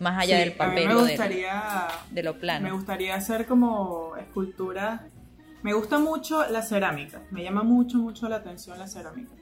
más 0.00 0.18
allá 0.18 0.38
Sí, 0.38 0.44
del 0.44 0.52
papel 0.52 0.86
a 0.86 0.88
mí 0.88 0.94
me 0.94 1.00
gustaría, 1.02 1.88
de 2.10 2.22
lo 2.22 2.38
plano. 2.38 2.66
me 2.66 2.72
gustaría 2.72 3.14
hacer 3.14 3.46
como 3.46 4.16
escultura. 4.16 5.04
Me 5.62 5.72
gusta 5.74 5.98
mucho 5.98 6.46
la 6.48 6.62
cerámica, 6.62 7.20
me 7.30 7.42
llama 7.42 7.62
mucho, 7.62 7.98
mucho 7.98 8.28
la 8.28 8.36
atención 8.36 8.78
la 8.78 8.86
cerámica. 8.86 9.32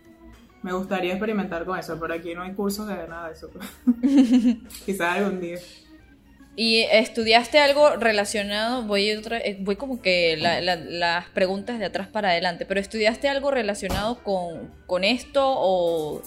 Me 0.63 0.73
gustaría 0.73 1.13
experimentar 1.13 1.65
con 1.65 1.79
eso, 1.79 1.99
pero 2.01 2.15
aquí 2.15 2.35
no 2.35 2.43
hay 2.43 2.53
cursos 2.53 2.89
de 2.89 2.95
nada 3.07 3.29
de 3.29 3.35
eso. 3.35 3.49
Quizás 4.87 5.17
algún 5.19 5.41
día. 5.41 5.59
¿Y 6.57 6.81
estudiaste 6.91 7.61
algo 7.61 7.91
relacionado? 7.95 8.83
Voy, 8.83 9.13
otra, 9.13 9.39
eh, 9.39 9.57
voy 9.61 9.77
como 9.77 10.03
que 10.03 10.37
la- 10.37 10.61
la- 10.61 10.75
las 10.75 11.27
preguntas 11.29 11.79
de 11.79 11.85
atrás 11.85 12.09
para 12.09 12.31
adelante, 12.31 12.67
pero 12.67 12.81
¿estudiaste 12.81 13.29
algo 13.29 13.53
relacionado 13.53 14.19
con, 14.25 14.73
con 14.87 15.05
esto 15.05 15.41
o...? 15.47 16.21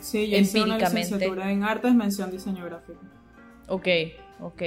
Sí, 0.00 0.30
yo 0.30 0.38
hice 0.38 0.62
una 0.62 0.78
licenciatura 0.78 1.50
en 1.50 1.64
artes, 1.64 1.92
mención 1.92 2.30
diseño 2.30 2.64
gráfico. 2.64 3.00
Ok, 3.66 3.88
ok. 4.40 4.62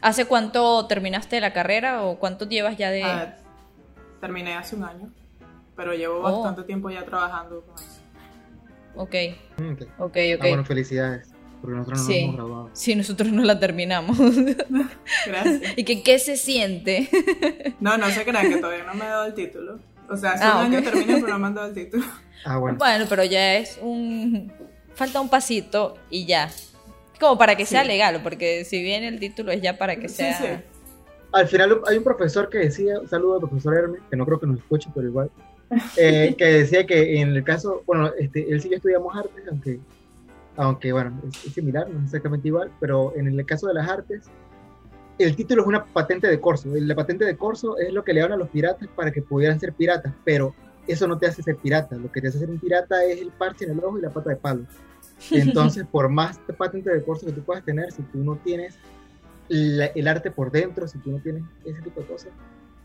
¿Hace 0.00 0.24
cuánto 0.24 0.84
terminaste 0.88 1.40
la 1.40 1.52
carrera 1.52 2.02
o 2.02 2.18
cuánto 2.18 2.48
llevas 2.48 2.76
ya 2.76 2.90
de...? 2.90 3.04
Ah, 3.04 3.36
terminé 4.22 4.54
hace 4.54 4.76
un 4.76 4.84
año, 4.84 5.10
pero 5.76 5.92
llevo 5.92 6.20
Oh. 6.20 6.22
bastante 6.22 6.62
tiempo 6.62 6.88
ya 6.88 7.04
trabajando 7.04 7.60
con 7.66 7.74
eso. 7.74 8.00
Ok, 8.94 9.14
Mm, 9.58 9.72
ok. 9.72 9.82
ok, 9.98 10.16
Ah, 10.16 10.34
ok. 10.36 10.40
bueno, 10.48 10.64
felicidades, 10.64 11.28
porque 11.60 11.76
nosotros 11.76 12.00
no 12.00 12.06
Sí. 12.06 12.12
nos 12.12 12.22
hemos 12.22 12.36
graduado. 12.36 12.70
Sí, 12.72 12.94
nosotros 12.94 13.32
no 13.32 13.42
la 13.42 13.58
terminamos. 13.58 14.16
Gracias. 15.26 15.72
¿Y 15.76 15.84
que 15.84 16.02
qué 16.02 16.18
se 16.18 16.36
siente? 16.36 17.08
No, 17.80 17.98
no 17.98 18.08
se 18.10 18.24
crean 18.24 18.48
que 18.48 18.56
todavía 18.58 18.84
no 18.84 18.94
me 18.94 19.04
he 19.04 19.08
dado 19.08 19.24
el 19.26 19.34
título. 19.34 19.78
O 20.08 20.16
sea, 20.16 20.32
hace 20.32 20.44
Ah, 20.44 20.58
un 20.60 20.66
año 20.66 20.78
ok. 20.78 20.84
terminé, 20.84 21.14
pero 21.20 21.28
no 21.34 21.38
me 21.38 21.46
han 21.48 21.54
dado 21.54 21.68
el 21.68 21.74
título. 21.74 22.04
Ah, 22.44 22.56
bueno. 22.58 22.76
Bueno, 22.76 23.04
pero 23.08 23.22
ya 23.22 23.54
es 23.54 23.78
un... 23.80 24.52
Falta 24.94 25.20
un 25.20 25.28
pasito 25.28 25.96
y 26.10 26.26
ya. 26.26 26.50
Como 27.20 27.38
para 27.38 27.54
que 27.54 27.64
sea 27.64 27.82
Sí. 27.82 27.86
legal, 27.88 28.20
porque 28.20 28.64
si 28.64 28.82
bien 28.82 29.04
el 29.04 29.20
título 29.20 29.52
es 29.52 29.62
ya 29.62 29.78
para 29.78 29.94
que 29.94 30.08
Sí, 30.08 30.16
sea... 30.16 30.64
Al 31.32 31.48
final 31.48 31.80
hay 31.86 31.98
un 31.98 32.04
profesor 32.04 32.48
que 32.48 32.58
decía, 32.58 33.00
un 33.00 33.08
saludo 33.08 33.34
al 33.34 33.40
profesor 33.40 33.74
Hermes, 33.74 34.02
que 34.10 34.16
no 34.16 34.26
creo 34.26 34.38
que 34.38 34.46
nos 34.46 34.58
escuche, 34.58 34.90
pero 34.94 35.08
igual, 35.08 35.30
eh, 35.96 36.34
que 36.38 36.44
decía 36.44 36.86
que 36.86 37.20
en 37.20 37.30
el 37.30 37.44
caso, 37.44 37.82
bueno, 37.86 38.10
este, 38.18 38.50
él 38.52 38.60
sí 38.60 38.68
que 38.68 38.76
estudiamos 38.76 39.16
artes, 39.16 39.44
aunque, 39.48 39.80
aunque 40.56 40.92
bueno, 40.92 41.20
es, 41.28 41.46
es 41.46 41.52
similar, 41.52 41.88
no 41.88 41.98
es 42.00 42.04
exactamente 42.06 42.48
igual, 42.48 42.70
pero 42.80 43.14
en 43.16 43.26
el 43.26 43.46
caso 43.46 43.66
de 43.68 43.74
las 43.74 43.88
artes, 43.88 44.30
el 45.18 45.36
título 45.36 45.62
es 45.62 45.68
una 45.68 45.84
patente 45.84 46.26
de 46.26 46.40
corso. 46.40 46.68
La 46.72 46.94
patente 46.94 47.24
de 47.24 47.36
corso 47.36 47.78
es 47.78 47.92
lo 47.92 48.04
que 48.04 48.12
le 48.12 48.20
dan 48.20 48.32
a 48.32 48.36
los 48.36 48.48
piratas 48.48 48.88
para 48.94 49.10
que 49.10 49.22
pudieran 49.22 49.58
ser 49.60 49.72
piratas, 49.72 50.12
pero 50.24 50.54
eso 50.86 51.06
no 51.06 51.18
te 51.18 51.26
hace 51.26 51.42
ser 51.42 51.56
pirata. 51.56 51.96
Lo 51.96 52.10
que 52.10 52.20
te 52.20 52.28
hace 52.28 52.38
ser 52.38 52.50
un 52.50 52.58
pirata 52.58 53.04
es 53.04 53.20
el 53.20 53.30
parche 53.30 53.64
en 53.64 53.72
el 53.72 53.84
ojo 53.84 53.98
y 53.98 54.02
la 54.02 54.10
pata 54.10 54.30
de 54.30 54.36
palo. 54.36 54.64
Entonces, 55.30 55.84
por 55.90 56.08
más 56.08 56.40
patente 56.56 56.90
de 56.90 57.02
corso 57.02 57.26
que 57.26 57.32
tú 57.32 57.42
puedas 57.42 57.64
tener, 57.64 57.92
si 57.92 58.02
tú 58.02 58.18
no 58.18 58.36
tienes 58.36 58.76
la- 59.52 59.86
el 59.86 60.08
arte 60.08 60.30
por 60.30 60.50
dentro, 60.50 60.88
si 60.88 60.98
tú 60.98 61.10
no 61.12 61.18
tienes 61.18 61.42
ese 61.64 61.80
tipo 61.82 62.00
de 62.00 62.06
cosas, 62.06 62.30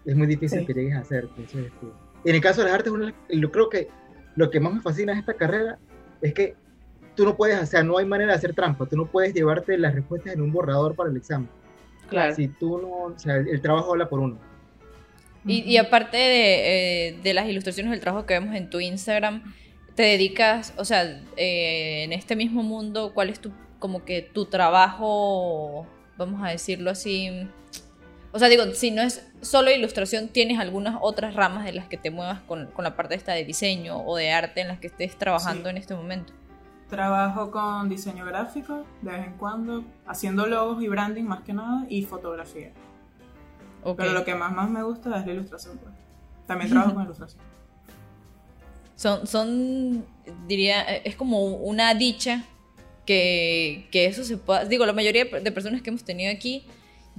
es 0.06 0.16
muy 0.16 0.28
difícil 0.28 0.60
Sí. 0.60 0.66
que 0.66 0.74
llegues 0.74 0.96
a 0.96 1.00
hacer. 1.00 1.24
Entonces, 1.38 1.66
este, 1.68 1.88
en 2.26 2.36
el 2.36 2.42
caso 2.42 2.62
de 2.62 2.66
las 2.68 2.76
artes, 2.76 2.94
las- 2.94 3.14
yo 3.30 3.52
creo 3.52 3.70
que 3.70 3.88
lo 4.36 4.50
que 4.50 4.60
más 4.60 4.74
me 4.74 4.82
fascina 4.82 5.14
de 5.14 5.20
esta 5.20 5.34
carrera 5.34 5.78
es 6.22 6.34
que 6.34 6.56
tú 7.16 7.24
no 7.26 7.36
puedes, 7.36 7.62
o 7.62 7.66
sea, 7.66 7.84
no 7.84 7.98
hay 7.98 8.06
manera 8.06 8.32
de 8.32 8.38
hacer 8.38 8.54
trampa, 8.54 8.86
tú 8.86 8.96
no 8.98 9.06
puedes 9.08 9.34
llevarte 9.34 9.78
las 9.78 9.96
respuestas 9.96 10.34
en 10.34 10.42
un 10.42 10.52
borrador 10.52 10.96
para 10.96 11.10
el 11.10 11.18
examen. 11.18 11.50
Claro. 12.10 12.36
Si 12.36 12.48
tú 12.48 12.78
no, 12.80 12.90
o 13.14 13.20
sea, 13.20 13.38
el, 13.38 13.48
el 13.50 13.62
trabajo 13.62 13.92
habla 13.92 14.08
por 14.08 14.20
uno. 14.20 14.38
Y, 15.46 15.62
y 15.64 15.78
aparte 15.78 16.18
de, 16.18 17.08
eh, 17.10 17.20
de 17.24 17.34
las 17.34 17.48
ilustraciones 17.48 17.92
del 17.92 18.00
trabajo 18.02 18.26
que 18.26 18.34
vemos 18.34 18.56
en 18.56 18.70
tu 18.70 18.80
Instagram, 18.80 19.56
te 19.96 20.04
dedicas, 20.04 20.74
o 20.78 20.86
sea, 20.86 21.04
eh, 21.38 22.04
en 22.04 22.14
este 22.14 22.36
mismo 22.36 22.62
mundo, 22.64 23.12
¿cuál 23.14 23.30
es 23.30 23.40
tu, 23.40 23.52
como 23.80 24.06
que 24.06 24.22
tu 24.22 24.46
trabajo, 24.46 25.88
vamos 26.18 26.42
a 26.44 26.50
decirlo 26.50 26.92
así? 26.92 27.48
O 28.32 28.40
sea, 28.40 28.50
digo, 28.50 28.64
si 28.74 28.92
no 28.92 29.02
es 29.02 29.26
solo 29.42 29.72
ilustración, 29.72 30.28
¿tienes 30.28 30.60
algunas 30.60 30.98
otras 31.02 31.34
ramas 31.34 31.66
de 31.66 31.72
las 31.74 31.88
que 31.88 31.98
te 31.98 32.12
muevas 32.12 32.42
con, 32.42 32.68
con 32.68 32.84
la 32.84 32.96
parte 32.96 33.16
esta 33.16 33.32
de 33.34 33.46
diseño 33.46 33.98
o 34.06 34.16
de 34.16 34.32
arte 34.32 34.62
en 34.62 34.68
las 34.68 34.80
que 34.80 34.88
estés 34.88 35.18
trabajando 35.18 35.64
Sí. 35.64 35.70
en 35.70 35.78
este 35.78 35.96
momento? 35.96 36.34
Trabajo 36.90 37.52
con 37.52 37.90
diseño 37.90 38.26
gráfico 38.26 38.86
de 39.02 39.12
vez 39.12 39.26
en 39.28 39.34
cuando, 39.34 39.84
haciendo 40.06 40.46
logos 40.46 40.82
y 40.84 40.88
branding 40.88 41.24
más 41.24 41.42
que 41.44 41.54
nada, 41.54 41.86
y 41.90 42.04
fotografía. 42.04 42.72
Pero 43.96 44.12
lo 44.12 44.26
que 44.26 44.36
más, 44.36 44.52
más 44.52 44.70
me 44.70 44.84
gusta 44.84 45.18
es 45.20 45.26
la 45.26 45.32
ilustración. 45.34 45.78
Pues. 45.78 45.94
También 46.46 46.70
trabajo 46.72 46.94
con 46.94 47.04
ilustración. 47.04 47.42
Son, 48.96 49.28
son, 49.28 50.04
diría, 50.48 50.82
es 50.82 51.16
como 51.16 51.46
una 51.46 51.94
dicha 51.94 52.44
que, 53.08 53.88
que 53.92 54.06
eso 54.06 54.24
se 54.24 54.38
pueda, 54.38 54.66
digo, 54.66 54.86
la 54.86 54.94
mayoría 54.94 55.26
de 55.26 55.52
personas 55.52 55.82
que 55.82 55.90
hemos 55.90 56.04
tenido 56.04 56.32
aquí 56.32 56.64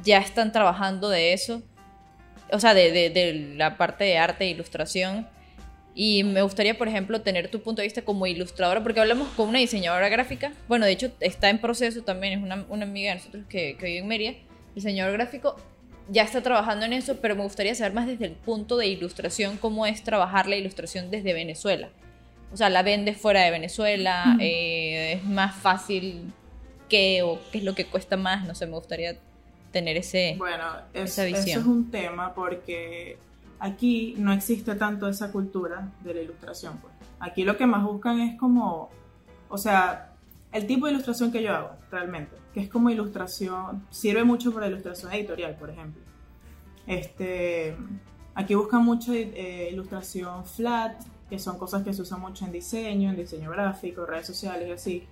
ya 0.05 0.19
están 0.19 0.53
trabajando 0.53 1.09
de 1.09 1.33
eso, 1.33 1.63
o 2.53 2.61
sea, 2.61 2.75
de, 2.75 2.93
de- 2.93 3.11
de 3.11 3.55
la 3.57 3.77
parte 3.77 4.05
de 4.05 4.17
arte 4.19 4.45
e 4.45 4.51
ilustración. 4.51 5.27
Y 6.01 6.23
me 6.23 6.43
gustaría, 6.43 6.79
por 6.79 6.87
ejemplo, 6.87 7.23
tener 7.23 7.49
tu 7.51 7.61
punto 7.61 7.83
de 7.83 7.87
vista 7.89 8.03
como 8.03 8.25
ilustradora, 8.29 8.85
porque 8.85 9.01
hablamos 9.01 9.27
con 9.31 9.49
una 9.49 9.59
diseñadora 9.59 10.09
gráfica, 10.09 10.53
bueno, 10.69 10.87
de 10.87 10.93
hecho 10.93 11.11
está 11.19 11.51
en 11.51 11.59
proceso 11.61 12.03
también, 12.05 12.35
es 12.39 12.45
una, 12.45 12.65
una 12.69 12.85
amiga 12.85 13.11
de 13.11 13.17
nosotros 13.17 13.45
que, 13.49 13.77
que 13.77 13.87
vive 13.87 13.99
en 13.99 14.07
Mérida, 14.07 14.35
diseñador 14.77 15.15
gráfico, 15.15 15.57
ya 16.09 16.23
está 16.23 16.41
trabajando 16.41 16.87
en 16.87 16.93
eso, 16.93 17.17
pero 17.21 17.35
me 17.35 17.43
gustaría 17.43 17.75
saber 17.75 17.95
más 17.95 18.07
desde 18.07 18.27
el 18.27 18.33
punto 18.33 18.77
de 18.77 18.87
ilustración, 18.87 19.57
cómo 19.57 19.87
es 19.87 20.05
trabajar 20.05 20.47
la 20.47 20.55
ilustración 20.55 21.11
desde 21.11 21.33
Venezuela. 21.33 21.89
O 22.53 22.57
sea, 22.57 22.71
la 22.71 22.83
vendes 22.83 23.17
fuera 23.21 23.43
de 23.43 23.51
Venezuela, 23.51 24.25
Ujú. 24.35 24.39
eh, 24.41 25.13
es 25.15 25.25
más 25.25 25.55
fácil 25.57 26.33
que, 26.89 27.23
o 27.23 27.39
qué 27.53 27.59
es 27.59 27.65
lo 27.65 27.75
que 27.75 27.85
cuesta 27.87 28.17
más, 28.17 28.47
no 28.47 28.55
sé, 28.55 28.67
me 28.67 28.73
gustaría 28.73 29.17
tener 29.73 29.97
ese... 29.99 30.35
Bueno, 30.39 30.65
es- 30.95 31.11
Esa 31.13 31.27
eso 31.27 31.37
visión. 31.37 31.61
es 31.61 31.67
un 31.67 31.91
tema 31.91 32.33
porque 32.35 33.19
aquí 33.59 34.15
no 34.17 34.33
existe 34.33 34.75
tanto 34.77 35.09
esa 35.09 35.31
cultura 35.31 35.89
de 36.03 36.15
la 36.15 36.21
ilustración. 36.23 36.79
Pues. 36.79 36.93
Aquí 37.21 37.45
lo 37.45 37.57
que 37.59 37.67
más 37.67 37.85
buscan 37.85 38.21
es 38.21 38.39
como, 38.39 38.89
o 39.51 39.59
sea, 39.59 40.13
el 40.53 40.67
tipo 40.67 40.87
de 40.87 40.93
ilustración 40.93 41.31
que 41.31 41.43
yo 41.43 41.55
hago 41.55 41.71
realmente, 41.91 42.35
que 42.55 42.61
es 42.61 42.69
como 42.71 42.89
ilustración, 42.89 43.85
sirve 43.91 44.25
mucho 44.25 44.55
para 44.55 44.69
ilustración 44.69 45.13
editorial, 45.13 45.55
por 45.57 45.69
ejemplo. 45.69 46.01
Este, 46.87 47.77
aquí 48.35 48.55
buscan 48.55 48.83
mucho 48.85 49.13
eh, 49.13 49.69
ilustración 49.71 50.47
flat, 50.47 50.95
que 51.29 51.39
son 51.39 51.59
cosas 51.59 51.83
que 51.83 51.93
se 51.93 52.03
usan 52.03 52.21
mucho 52.21 52.45
en 52.45 52.53
diseño, 52.53 53.11
en 53.11 53.17
diseño 53.17 53.51
gráfico, 53.51 54.07
redes 54.07 54.27
sociales 54.27 54.69
y 54.69 54.73
así. 54.73 55.07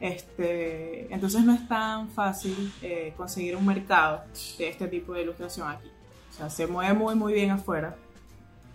Este, 0.00 1.12
entonces 1.14 1.44
no 1.44 1.54
es 1.54 1.66
tan 1.68 2.08
fácil 2.08 2.72
eh, 2.82 3.14
conseguir 3.16 3.56
un 3.56 3.64
mercado 3.64 4.22
de 4.58 4.68
este 4.68 4.88
tipo 4.88 5.14
de 5.14 5.22
ilustración 5.22 5.68
aquí. 5.68 5.88
O 6.30 6.36
sea, 6.36 6.50
se 6.50 6.66
mueve 6.66 6.94
muy 6.94 7.14
muy 7.14 7.32
bien 7.32 7.50
afuera. 7.50 7.96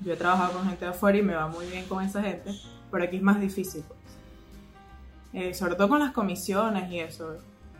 Yo 0.01 0.13
he 0.13 0.15
trabajado 0.15 0.53
con 0.53 0.67
gente 0.67 0.85
de 0.85 0.91
afuera 0.91 1.17
y 1.17 1.21
me 1.21 1.35
va 1.35 1.47
muy 1.47 1.65
bien 1.67 1.85
con 1.85 2.03
esa 2.03 2.23
gente, 2.23 2.51
pero 2.89 3.03
aquí 3.03 3.17
es 3.17 3.21
más 3.21 3.39
difícil. 3.39 3.83
Pues. 3.87 3.99
Eh, 5.33 5.53
sobre 5.53 5.75
todo 5.75 5.89
con 5.89 5.99
las 5.99 6.13
comisiones 6.13 6.89
y 6.91 6.99
eso. 6.99 7.37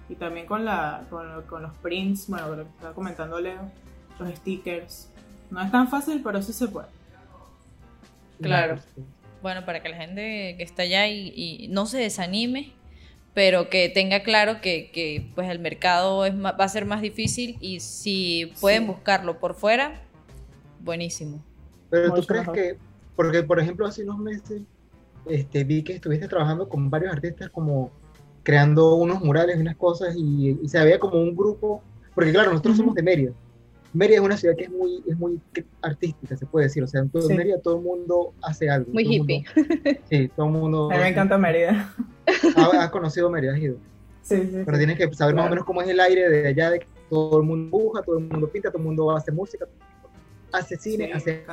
Y 0.09 0.15
también 0.15 0.45
con, 0.45 0.65
la, 0.65 1.05
con, 1.09 1.43
con 1.43 1.61
los 1.63 1.71
prints, 1.77 2.27
bueno, 2.27 2.49
lo 2.55 2.63
que 2.63 2.69
estaba 2.69 2.93
comentando 2.93 3.39
Leo, 3.39 3.71
los 4.19 4.29
stickers. 4.35 5.09
No 5.49 5.61
es 5.61 5.71
tan 5.71 5.87
fácil, 5.87 6.21
pero 6.23 6.41
sí 6.41 6.51
se 6.51 6.67
puede. 6.67 6.98
Claro. 8.41 8.79
Bueno, 9.41 9.65
para 9.65 9.81
que 9.81 9.89
la 9.89 9.98
gente 9.98 10.55
que 10.58 10.63
está 10.63 10.84
allá 10.84 11.08
y, 11.08 11.34
y 11.36 11.67
no 11.69 11.86
se 11.86 11.98
desanime, 11.98 12.74
pero 13.34 13.69
que 13.69 13.89
tenga 13.89 14.22
claro 14.24 14.60
que, 14.62 14.91
que, 14.91 15.29
pues 15.36 15.50
el 15.50 15.60
mercado 15.60 16.25
es 16.25 16.34
ma- 16.36 16.51
va 16.51 16.65
a 16.65 16.69
ser 16.69 16.86
más 16.86 17.01
difícil 17.01 17.58
y 17.62 17.79
si 17.79 18.51
pueden 18.60 18.81
Sí. 18.84 18.88
buscarlo 18.88 19.39
por 19.39 19.55
fuera, 19.55 20.01
buenísimo. 20.81 21.43
Pero 21.89 22.08
tú 22.10 22.15
Mucho 22.15 22.27
crees 22.27 22.41
mejor. 22.48 22.55
que, 22.55 22.77
porque 23.15 23.43
por 23.43 23.60
ejemplo 23.60 23.86
hace 23.86 24.03
unos 24.03 24.17
meses 24.19 24.63
este, 25.25 25.63
vi 25.63 25.84
que 25.84 25.93
estuviste 25.93 26.27
trabajando 26.27 26.67
con 26.67 26.89
varios 26.89 27.13
artistas 27.13 27.50
como 27.50 27.91
creando 28.43 28.96
unos 28.96 29.22
murales 29.22 29.58
y 29.58 29.62
unas 29.62 29.75
cosas 29.75 30.15
y, 30.17 30.58
y 30.62 30.67
se 30.69 30.79
había 30.79 30.98
como 31.00 31.17
un 31.22 31.36
grupo, 31.36 31.84
porque 32.15 32.31
claro, 32.31 32.50
nosotros 32.51 32.74
Ujú. 32.74 32.81
somos 32.84 32.96
de 32.96 33.03
Mérida. 33.03 33.31
Mérida 33.93 34.17
es 34.17 34.22
una 34.24 34.38
ciudad 34.38 34.55
que 34.55 34.65
es 34.65 34.69
muy, 34.69 35.03
es 35.08 35.17
muy 35.17 35.39
artística, 35.81 36.38
se 36.38 36.46
puede 36.46 36.67
decir. 36.67 36.84
O 36.84 36.88
sea, 36.88 37.01
en 37.01 37.10
todo 37.10 37.24
Sí. 37.27 37.34
Mérida 37.34 37.60
todo 37.60 37.77
el 37.77 37.84
mundo 37.84 38.34
hace 38.41 38.69
algo. 38.69 38.91
Muy 38.93 39.03
hippie. 39.03 39.43
mundo- 39.55 40.00
sí, 40.10 40.27
todo 40.36 40.46
el 40.46 40.51
mundo 40.51 40.91
A 40.91 40.96
mí 40.96 41.01
me 41.01 41.10
encanta 41.10 41.38
Mérida. 41.38 41.93
ha, 42.55 42.84
ha 42.84 42.91
conocido 42.91 43.29
Mérida, 43.31 43.53
has 43.53 43.60
ido. 43.60 43.77
Sí, 44.22 44.36
sí, 44.38 44.62
Pero 44.63 44.77
tienes 44.77 44.98
que 44.98 45.12
saber 45.13 45.34
más 45.34 45.43
o 45.43 45.48
Claro. 45.48 45.50
menos 45.50 45.65
cómo 45.65 45.81
es 45.81 45.89
el 45.89 46.00
aire 46.00 46.29
de 46.29 46.48
allá, 46.48 46.69
de 46.69 46.79
que 46.81 46.88
todo 47.10 47.39
el 47.39 47.48
mundo 47.48 47.65
dibuja, 47.77 48.01
todo 48.03 48.19
el 48.19 48.25
mundo 48.25 48.48
pinta, 48.48 48.69
todo 48.69 48.77
el 48.79 48.86
mundo 48.86 49.10
hace 49.15 49.31
música, 49.31 49.65
hace 50.51 50.77
cine, 50.77 51.05
Sí, 51.08 51.12
hace 51.13 51.43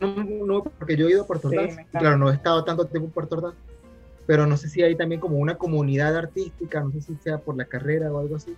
no, 0.00 0.14
no, 0.46 0.62
porque 0.62 0.96
yo 0.96 1.06
he 1.06 1.10
ido 1.10 1.22
a 1.22 1.26
Puerto 1.26 1.48
Ordaz, 1.48 1.76
claro, 1.90 2.16
no 2.18 2.30
he 2.30 2.34
estado 2.34 2.64
tanto 2.64 2.84
tiempo 2.86 3.06
en 3.08 3.12
Puerto 3.12 3.36
Ordaz, 3.36 3.54
pero 4.26 4.46
no 4.46 4.56
sé 4.56 4.68
si 4.68 4.82
hay 4.82 4.94
también 4.96 5.20
como 5.20 5.36
una 5.38 5.56
comunidad 5.56 6.16
artística, 6.16 6.80
no 6.80 6.90
sé 6.92 7.00
si 7.02 7.14
sea 7.16 7.38
por 7.38 7.56
la 7.56 7.64
carrera 7.66 8.10
o 8.12 8.18
algo 8.18 8.36
así. 8.36 8.54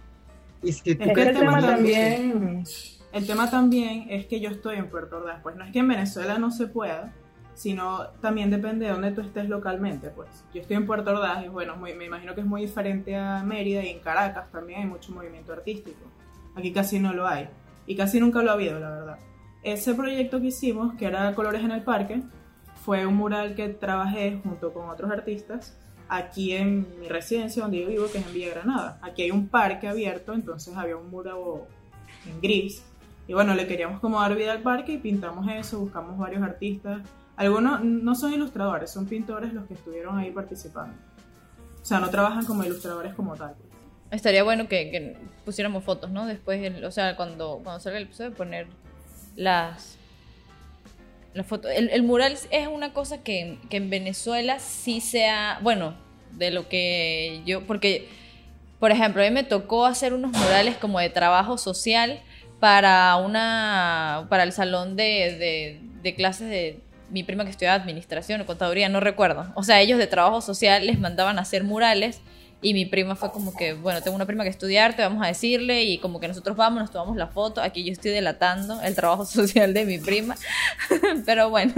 Y 0.62 0.72
si 0.72 0.94
tú 0.94 1.02
Es 1.02 1.08
que 1.08 1.12
crees 1.12 1.28
el 1.28 1.38
tema 1.38 1.60
también, 1.60 2.64
el 3.12 3.26
tema 3.26 3.50
también 3.50 4.06
es 4.10 4.26
que 4.26 4.40
yo 4.40 4.50
estoy 4.50 4.76
en 4.76 4.88
Puerto 4.88 5.18
Ordaz. 5.18 5.40
Pues 5.42 5.56
no 5.56 5.64
es 5.64 5.72
que 5.72 5.78
en 5.78 5.88
Venezuela 5.88 6.38
no 6.38 6.50
se 6.50 6.66
pueda, 6.66 7.12
sino 7.54 8.08
también 8.20 8.50
depende 8.50 8.86
de 8.86 8.92
dónde 8.92 9.12
tú 9.12 9.20
estés 9.20 9.48
localmente. 9.48 10.10
Pues 10.10 10.28
yo 10.52 10.60
estoy 10.60 10.76
en 10.76 10.86
Puerto 10.86 11.10
Ordaz 11.10 11.44
y 11.44 11.48
bueno, 11.48 11.76
me 11.76 12.04
imagino 12.04 12.34
que 12.34 12.40
es 12.40 12.46
muy 12.46 12.62
diferente 12.62 13.16
a 13.16 13.42
Mérida 13.42 13.84
y 13.84 13.88
en 13.88 14.00
Caracas 14.00 14.50
también 14.50 14.80
hay 14.80 14.86
mucho 14.86 15.12
movimiento 15.12 15.52
artístico. 15.52 16.00
Aquí 16.54 16.72
casi 16.72 16.98
no 16.98 17.12
lo 17.12 17.26
hay 17.26 17.48
y 17.86 17.96
casi 17.96 18.20
nunca 18.20 18.42
lo 18.42 18.50
ha 18.50 18.54
habido, 18.54 18.78
la 18.78 18.90
verdad. 18.90 19.18
Ese 19.62 19.94
proyecto 19.94 20.40
que 20.40 20.48
hicimos, 20.48 20.94
que 20.94 21.06
era 21.06 21.34
Colores 21.34 21.62
en 21.62 21.72
el 21.72 21.82
Parque, 21.82 22.22
fue 22.84 23.06
un 23.06 23.16
mural 23.16 23.54
que 23.54 23.68
trabajé 23.68 24.40
junto 24.42 24.72
con 24.72 24.88
otros 24.88 25.10
artistas 25.10 25.77
aquí 26.08 26.52
en 26.52 26.86
mi 27.00 27.08
residencia 27.08 27.62
donde 27.62 27.80
yo 27.80 27.88
vivo, 27.88 28.06
que 28.10 28.18
es 28.18 28.26
en 28.26 28.32
Villa 28.32 28.50
Granada. 28.50 28.98
Aquí 29.02 29.22
hay 29.22 29.30
un 29.30 29.48
parque 29.48 29.88
abierto, 29.88 30.32
entonces 30.32 30.76
había 30.76 30.96
un 30.96 31.10
mural 31.10 31.36
en 32.26 32.40
gris. 32.40 32.82
Y 33.26 33.34
bueno, 33.34 33.54
le 33.54 33.66
queríamos 33.66 34.00
como 34.00 34.20
dar 34.20 34.34
vida 34.34 34.52
al 34.52 34.62
parque 34.62 34.92
y 34.92 34.98
pintamos 34.98 35.46
eso, 35.50 35.80
buscamos 35.80 36.18
varios 36.18 36.42
artistas. 36.42 37.02
Algunos 37.36 37.84
no 37.84 38.14
son 38.14 38.32
ilustradores, 38.32 38.90
son 38.90 39.06
pintores 39.06 39.52
los 39.52 39.66
que 39.66 39.74
estuvieron 39.74 40.18
ahí 40.18 40.30
participando. 40.30 40.96
O 41.80 41.84
sea, 41.84 42.00
no 42.00 42.08
trabajan 42.10 42.44
como 42.44 42.64
ilustradores 42.64 43.14
como 43.14 43.36
tal. 43.36 43.54
Estaría 44.10 44.42
bueno 44.42 44.66
que, 44.68 45.18
pusiéramos 45.44 45.84
fotos, 45.84 46.10
¿no? 46.10 46.26
Después, 46.26 46.82
o 46.82 46.90
sea, 46.90 47.16
cuando, 47.16 47.60
cuando 47.62 47.80
salga 47.80 47.98
el 47.98 48.04
episodio, 48.04 48.32
poner 48.32 48.66
las, 49.36 49.97
las 51.34 51.46
fotos. 51.46 51.70
El, 51.74 52.02
mural 52.02 52.36
es 52.50 52.68
una 52.68 52.92
cosa 52.92 53.22
que, 53.22 53.58
que 53.70 53.76
en 53.76 53.90
Venezuela 53.90 54.58
sí 54.58 55.00
sea, 55.00 55.58
bueno, 55.62 55.94
de 56.32 56.50
lo 56.50 56.68
que 56.68 57.42
yo, 57.46 57.66
porque, 57.66 58.08
por 58.80 58.90
ejemplo, 58.90 59.22
a 59.22 59.24
mí 59.24 59.30
me 59.30 59.44
tocó 59.44 59.86
hacer 59.86 60.12
unos 60.12 60.32
murales 60.32 60.76
como 60.76 61.00
de 61.00 61.10
trabajo 61.10 61.58
social 61.58 62.20
para 62.60 63.16
una, 63.16 64.26
para 64.28 64.42
el 64.42 64.52
salón 64.52 64.96
de, 64.96 65.36
de, 65.38 65.80
de 66.02 66.14
clases 66.14 66.48
de 66.48 66.80
mi 67.10 67.22
prima 67.22 67.44
que 67.44 67.50
estudiaba 67.50 67.80
administración 67.80 68.40
o 68.40 68.46
contaduría, 68.46 68.88
no 68.88 69.00
recuerdo. 69.00 69.50
O 69.54 69.62
sea, 69.62 69.80
ellos 69.80 69.98
de 69.98 70.06
trabajo 70.06 70.40
social 70.40 70.86
les 70.86 70.98
mandaban 70.98 71.38
a 71.38 71.42
hacer 71.42 71.64
murales 71.64 72.20
y 72.60 72.74
mi 72.74 72.86
prima 72.86 73.14
fue 73.14 73.30
como 73.30 73.54
que, 73.54 73.74
bueno, 73.74 74.02
tengo 74.02 74.16
una 74.16 74.26
prima 74.26 74.42
que 74.42 74.50
estudiar, 74.50 74.96
te 74.96 75.02
vamos 75.02 75.24
a 75.24 75.28
decirle 75.28 75.84
y 75.84 75.98
como 75.98 76.18
que 76.18 76.26
nosotros 76.26 76.56
vamos, 76.56 76.80
nos 76.80 76.90
tomamos 76.90 77.16
la 77.16 77.28
foto. 77.28 77.62
Aquí 77.62 77.84
yo 77.84 77.92
estoy 77.92 78.10
delatando 78.10 78.80
el 78.82 78.96
trabajo 78.96 79.24
social 79.26 79.72
de 79.72 79.84
mi 79.84 79.98
prima. 79.98 80.34
Pero 81.26 81.50
bueno. 81.50 81.72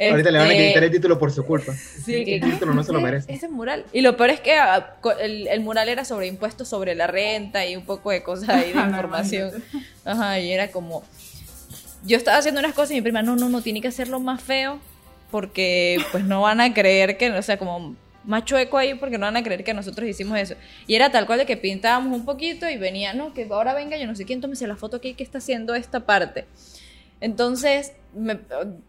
Ahorita 0.00 0.30
le 0.30 0.38
van 0.38 0.48
a 0.48 0.52
este, 0.52 0.68
quitar 0.68 0.84
el 0.84 0.90
título 0.90 1.18
por 1.18 1.30
su 1.30 1.44
culpa. 1.44 1.74
Sí, 1.74 2.24
el 2.26 2.40
título 2.40 2.72
no 2.72 2.82
se 2.82 2.92
lo 2.92 3.00
merece. 3.02 3.32
Ese 3.34 3.48
mural. 3.48 3.84
Y 3.92 4.00
lo 4.00 4.16
peor 4.16 4.30
es 4.30 4.40
que 4.40 4.54
ah, 4.54 4.96
el, 5.20 5.46
el, 5.46 5.60
mural 5.60 5.90
era 5.90 6.06
sobre 6.06 6.26
impuestos 6.26 6.68
sobre 6.68 6.94
la 6.94 7.06
renta 7.06 7.66
y 7.66 7.76
un 7.76 7.84
poco 7.84 8.10
de 8.10 8.22
cosas 8.22 8.48
ahí 8.48 8.72
de 8.72 8.80
información. 8.80 9.62
Ajá, 10.06 10.40
y 10.40 10.52
era 10.52 10.68
como. 10.68 11.02
Yo 12.06 12.16
estaba 12.16 12.38
haciendo 12.38 12.60
unas 12.60 12.74
cosas 12.74 12.92
y 12.92 12.94
mi 12.94 13.02
prima, 13.02 13.22
no, 13.22 13.36
no, 13.36 13.50
no, 13.50 13.60
tiene 13.60 13.82
que 13.82 13.88
hacerlo 13.88 14.20
más 14.20 14.42
feo 14.42 14.78
porque 15.30 15.98
pues 16.12 16.24
no 16.24 16.42
van 16.42 16.60
a 16.60 16.72
creer 16.72 17.16
que, 17.16 17.30
o 17.30 17.42
sea, 17.42 17.58
como 17.58 17.96
más 18.26 18.44
chueco 18.44 18.78
ahí 18.78 18.94
porque 18.94 19.18
no 19.18 19.26
van 19.26 19.36
a 19.36 19.42
creer 19.42 19.64
que 19.64 19.74
nosotros 19.74 20.08
hicimos 20.08 20.38
eso. 20.38 20.54
Y 20.86 20.94
era 20.94 21.10
tal 21.10 21.26
cual 21.26 21.40
de 21.40 21.46
que 21.46 21.56
pintábamos 21.56 22.16
un 22.16 22.24
poquito 22.24 22.68
y 22.68 22.76
venía, 22.76 23.12
no, 23.12 23.34
que 23.34 23.46
ahora 23.50 23.74
venga 23.74 23.96
yo 23.96 24.06
no 24.06 24.14
sé 24.14 24.24
quién, 24.24 24.40
tómese 24.40 24.66
la 24.66 24.76
foto 24.76 24.96
aquí 24.98 25.14
que 25.14 25.22
está 25.22 25.38
haciendo 25.38 25.74
esta 25.74 26.06
parte. 26.06 26.46
Entonces, 27.20 27.92
me, 28.14 28.38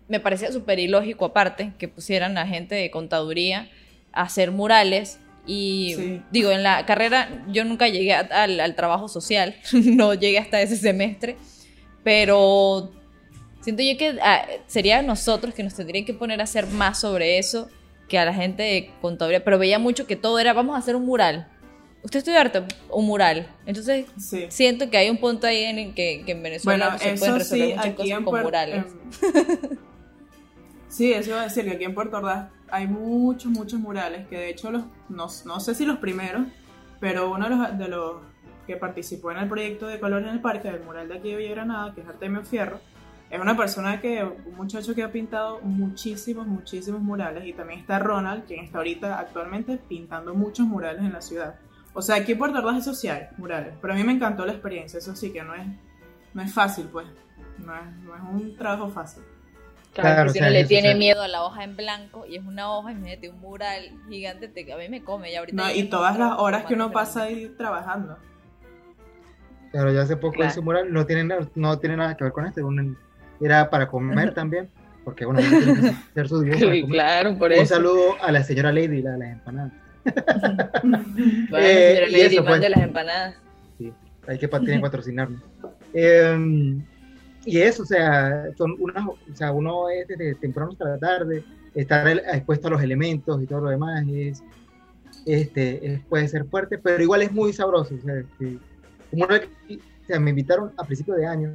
me 0.08 0.20
parecía 0.20 0.52
súper 0.52 0.80
ilógico 0.80 1.26
aparte 1.26 1.74
que 1.78 1.88
pusieran 1.88 2.38
a 2.38 2.48
gente 2.48 2.76
de 2.76 2.92
contaduría 2.92 3.70
a 4.12 4.24
hacer 4.24 4.52
murales. 4.52 5.20
Y 5.48 6.22
digo, 6.32 6.50
en 6.50 6.64
la 6.64 6.86
carrera 6.88 7.46
yo 7.50 7.66
nunca 7.66 7.88
llegué 7.88 8.14
al, 8.14 8.60
al 8.60 8.76
trabajo 8.76 9.08
social, 9.08 9.56
no 9.74 10.16
llegué 10.16 10.40
hasta 10.40 10.60
ese 10.60 10.76
semestre, 10.76 11.38
pero 12.04 12.92
siento 13.62 13.84
yo 13.84 13.96
que 13.96 14.18
ah, 14.24 14.48
sería 14.66 15.04
nosotros 15.04 15.54
que 15.54 15.62
nos 15.62 15.76
tendrían 15.76 16.04
que 16.04 16.16
poner 16.16 16.42
a 16.42 16.46
hacer 16.46 16.66
más 16.66 17.00
sobre 17.00 17.38
eso 17.38 17.70
que 18.08 18.20
a 18.20 18.26
la 18.26 18.34
gente 18.34 18.64
de 18.64 18.92
contaduría, 19.02 19.44
pero 19.44 19.58
veía 19.58 19.80
mucho 19.80 20.06
que 20.06 20.16
todo 20.16 20.40
era, 20.40 20.54
vamos 20.54 20.76
a 20.76 20.80
hacer 20.80 20.96
un 20.96 21.06
mural. 21.06 21.48
Usted 22.04 22.20
estudia 22.20 22.42
arte, 22.42 22.64
un 22.92 23.08
mural. 23.08 23.48
Entonces, 23.66 24.06
siento 24.50 24.92
que 24.92 24.98
hay 24.98 25.10
un 25.10 25.18
punto 25.18 25.48
ahí 25.48 25.64
en 25.64 25.94
que, 25.96 26.22
que 26.24 26.34
en 26.34 26.44
Venezuela 26.44 27.00
se 27.00 27.16
pueden 27.16 27.40
resolver 27.40 27.76
muchas 27.76 27.94
cosas 27.96 28.20
con 28.24 28.42
murales. 28.44 28.86
sí, 30.88 31.12
eso 31.12 31.32
iba 31.32 31.42
a 31.42 31.44
decir, 31.46 31.64
que 31.64 31.72
aquí 31.72 31.84
en 31.84 31.96
Puerto 31.96 32.18
Ordaz 32.18 32.50
hay 32.70 32.86
muchos, 32.86 33.52
muchos 33.52 33.80
murales, 33.80 34.28
que 34.28 34.38
de 34.38 34.50
hecho, 34.50 34.70
los, 34.70 34.84
no, 35.10 35.28
no 35.46 35.60
sé 35.60 35.74
si 35.74 35.86
los 35.86 35.98
primeros, 35.98 36.44
pero 37.00 37.32
uno 37.32 37.50
de 37.50 37.56
los, 37.56 37.78
de 37.78 37.88
los 37.88 38.16
que 38.68 38.78
participó 38.78 39.32
en 39.32 39.38
el 39.38 39.50
proyecto 39.50 39.88
de 39.88 40.00
Color 40.00 40.24
en 40.24 40.30
el 40.30 40.42
Parque, 40.42 40.72
del 40.72 40.84
mural 40.84 41.08
de 41.08 41.16
aquí 41.16 41.32
de 41.32 41.38
Villa 41.38 41.52
Granada, 41.52 41.94
que 41.96 42.02
es 42.02 42.08
Artemio 42.08 42.44
Fierro, 42.44 42.80
es 43.36 43.42
una 43.42 43.58
persona 43.58 44.02
que, 44.02 44.24
un 44.24 44.56
muchacho 44.56 44.96
que 44.96 45.04
ha 45.04 45.12
pintado 45.12 45.60
muchísimos, 45.62 46.48
muchísimos 46.48 47.02
murales 47.02 47.46
y 47.46 47.54
también 47.54 47.80
está 47.80 48.00
Ronald, 48.00 48.46
quien 48.46 48.64
está 48.64 48.80
ahorita 48.80 49.20
actualmente 49.20 49.78
pintando 49.78 50.34
muchos 50.34 50.66
murales 50.66 51.02
en 51.02 51.14
la 51.14 51.22
ciudad. 51.22 51.56
O 51.94 52.02
sea, 52.02 52.18
aquí 52.18 52.34
en 52.34 52.38
Puerto 52.38 52.60
Ordaz 52.60 52.78
es 52.80 52.86
social, 52.86 53.30
murales, 53.38 53.74
pero 53.82 53.94
a 53.94 53.96
mí 53.96 54.04
me 54.04 54.14
encantó 54.14 54.46
la 54.46 54.52
experiencia, 54.52 55.00
eso 55.00 55.16
sí 55.16 55.32
que 55.32 55.44
no 55.44 55.56
es, 55.56 55.66
no 56.34 56.42
es 56.42 56.54
fácil, 56.54 56.88
pues, 56.92 57.08
no 57.58 57.76
es, 57.76 57.96
no 58.04 58.16
es 58.16 58.22
un 58.22 58.58
trabajo 58.58 58.90
fácil. 58.90 59.24
Claro, 59.94 60.30
si 60.30 60.40
uno 60.40 60.50
le 60.50 60.66
tiene 60.66 60.94
miedo 60.94 61.22
a 61.22 61.28
la 61.30 61.44
hoja 61.44 61.64
en 61.64 61.78
blanco 61.78 62.26
y 62.26 62.36
es 62.36 62.46
una 62.46 62.70
hoja, 62.70 62.92
imagínate, 62.92 63.30
un 63.30 63.40
mural 63.40 63.92
gigante, 64.10 64.50
te, 64.50 64.72
a 64.72 64.78
mí 64.78 64.90
me 64.90 65.04
come 65.04 65.32
ya 65.32 65.40
ahorita. 65.40 65.56
No, 65.56 65.72
y 65.74 65.84
todas 65.84 66.20
las 66.20 66.38
horas 66.38 66.66
que 66.66 66.74
uno 66.74 66.92
pasa 66.92 67.24
ahí 67.24 67.54
trabajando. 67.58 68.18
Claro, 69.72 69.94
ya 69.94 70.02
hace 70.02 70.18
poco 70.18 70.44
ese 70.44 70.62
mural 70.62 70.92
no 70.92 71.06
tiene, 71.06 71.36
no 71.56 71.80
tiene 71.80 71.98
nada 71.98 72.16
que 72.16 72.24
ver 72.26 72.34
con 72.34 72.46
este, 72.46 72.62
un, 72.62 72.98
era 73.42 73.70
para 73.70 73.88
comer 73.88 74.34
también, 74.34 74.70
porque 75.04 75.26
bueno, 75.26 75.40
tiene 75.40 75.82
que 75.82 75.88
hacer 76.12 76.28
sus 76.28 76.46
Sí, 76.58 76.86
claro, 76.90 77.38
por 77.38 77.52
eso. 77.52 77.62
Un 77.62 77.68
saludo 77.68 78.16
a 78.22 78.32
la 78.32 78.44
señora 78.44 78.72
Lady, 78.72 79.02
la 79.02 79.12
de 79.12 79.18
las 79.20 79.32
empanadas. 79.34 79.74
bueno, 80.84 81.06
eh, 81.58 82.06
señora 82.06 82.24
Lady, 82.24 82.40
pues, 82.40 82.62
de 82.62 82.70
las 82.70 82.82
empanadas. 82.82 83.36
Sí, 83.78 83.94
hay 84.28 84.38
que 84.38 84.48
tienen 84.48 84.78
que 84.78 84.80
patrocinarnos. 84.82 85.42
Eh, 85.94 86.78
y 87.46 87.60
eso, 87.60 87.84
o 87.84 87.86
sea, 87.86 88.46
son 88.58 88.76
unas, 88.80 89.06
o 89.06 89.18
sea, 89.34 89.52
uno 89.52 89.90
es 89.90 90.08
desde 90.08 90.34
temprano 90.36 90.72
hasta 90.72 90.86
la 90.86 90.98
tarde, 90.98 91.44
estar 91.76 92.08
expuesto 92.08 92.68
a 92.68 92.72
los 92.72 92.82
elementos 92.82 93.42
y 93.42 93.46
todo 93.46 93.62
lo 93.62 93.70
demás 93.70 94.04
es, 94.10 94.44
este, 95.28 96.02
puede 96.10 96.28
ser 96.28 96.46
fuerte, 96.46 96.80
pero 96.80 97.04
igual 97.04 97.22
es 97.22 97.32
muy 97.32 97.54
sabroso. 97.54 97.94
O 97.96 98.02
sea, 98.02 98.16
este, 98.18 98.58
como 99.12 99.26
o 99.26 100.08
sea, 100.08 100.20
me 100.20 100.32
invitaron 100.32 100.72
a 100.76 100.84
principios 100.84 101.18
de 101.18 101.28
año, 101.28 101.54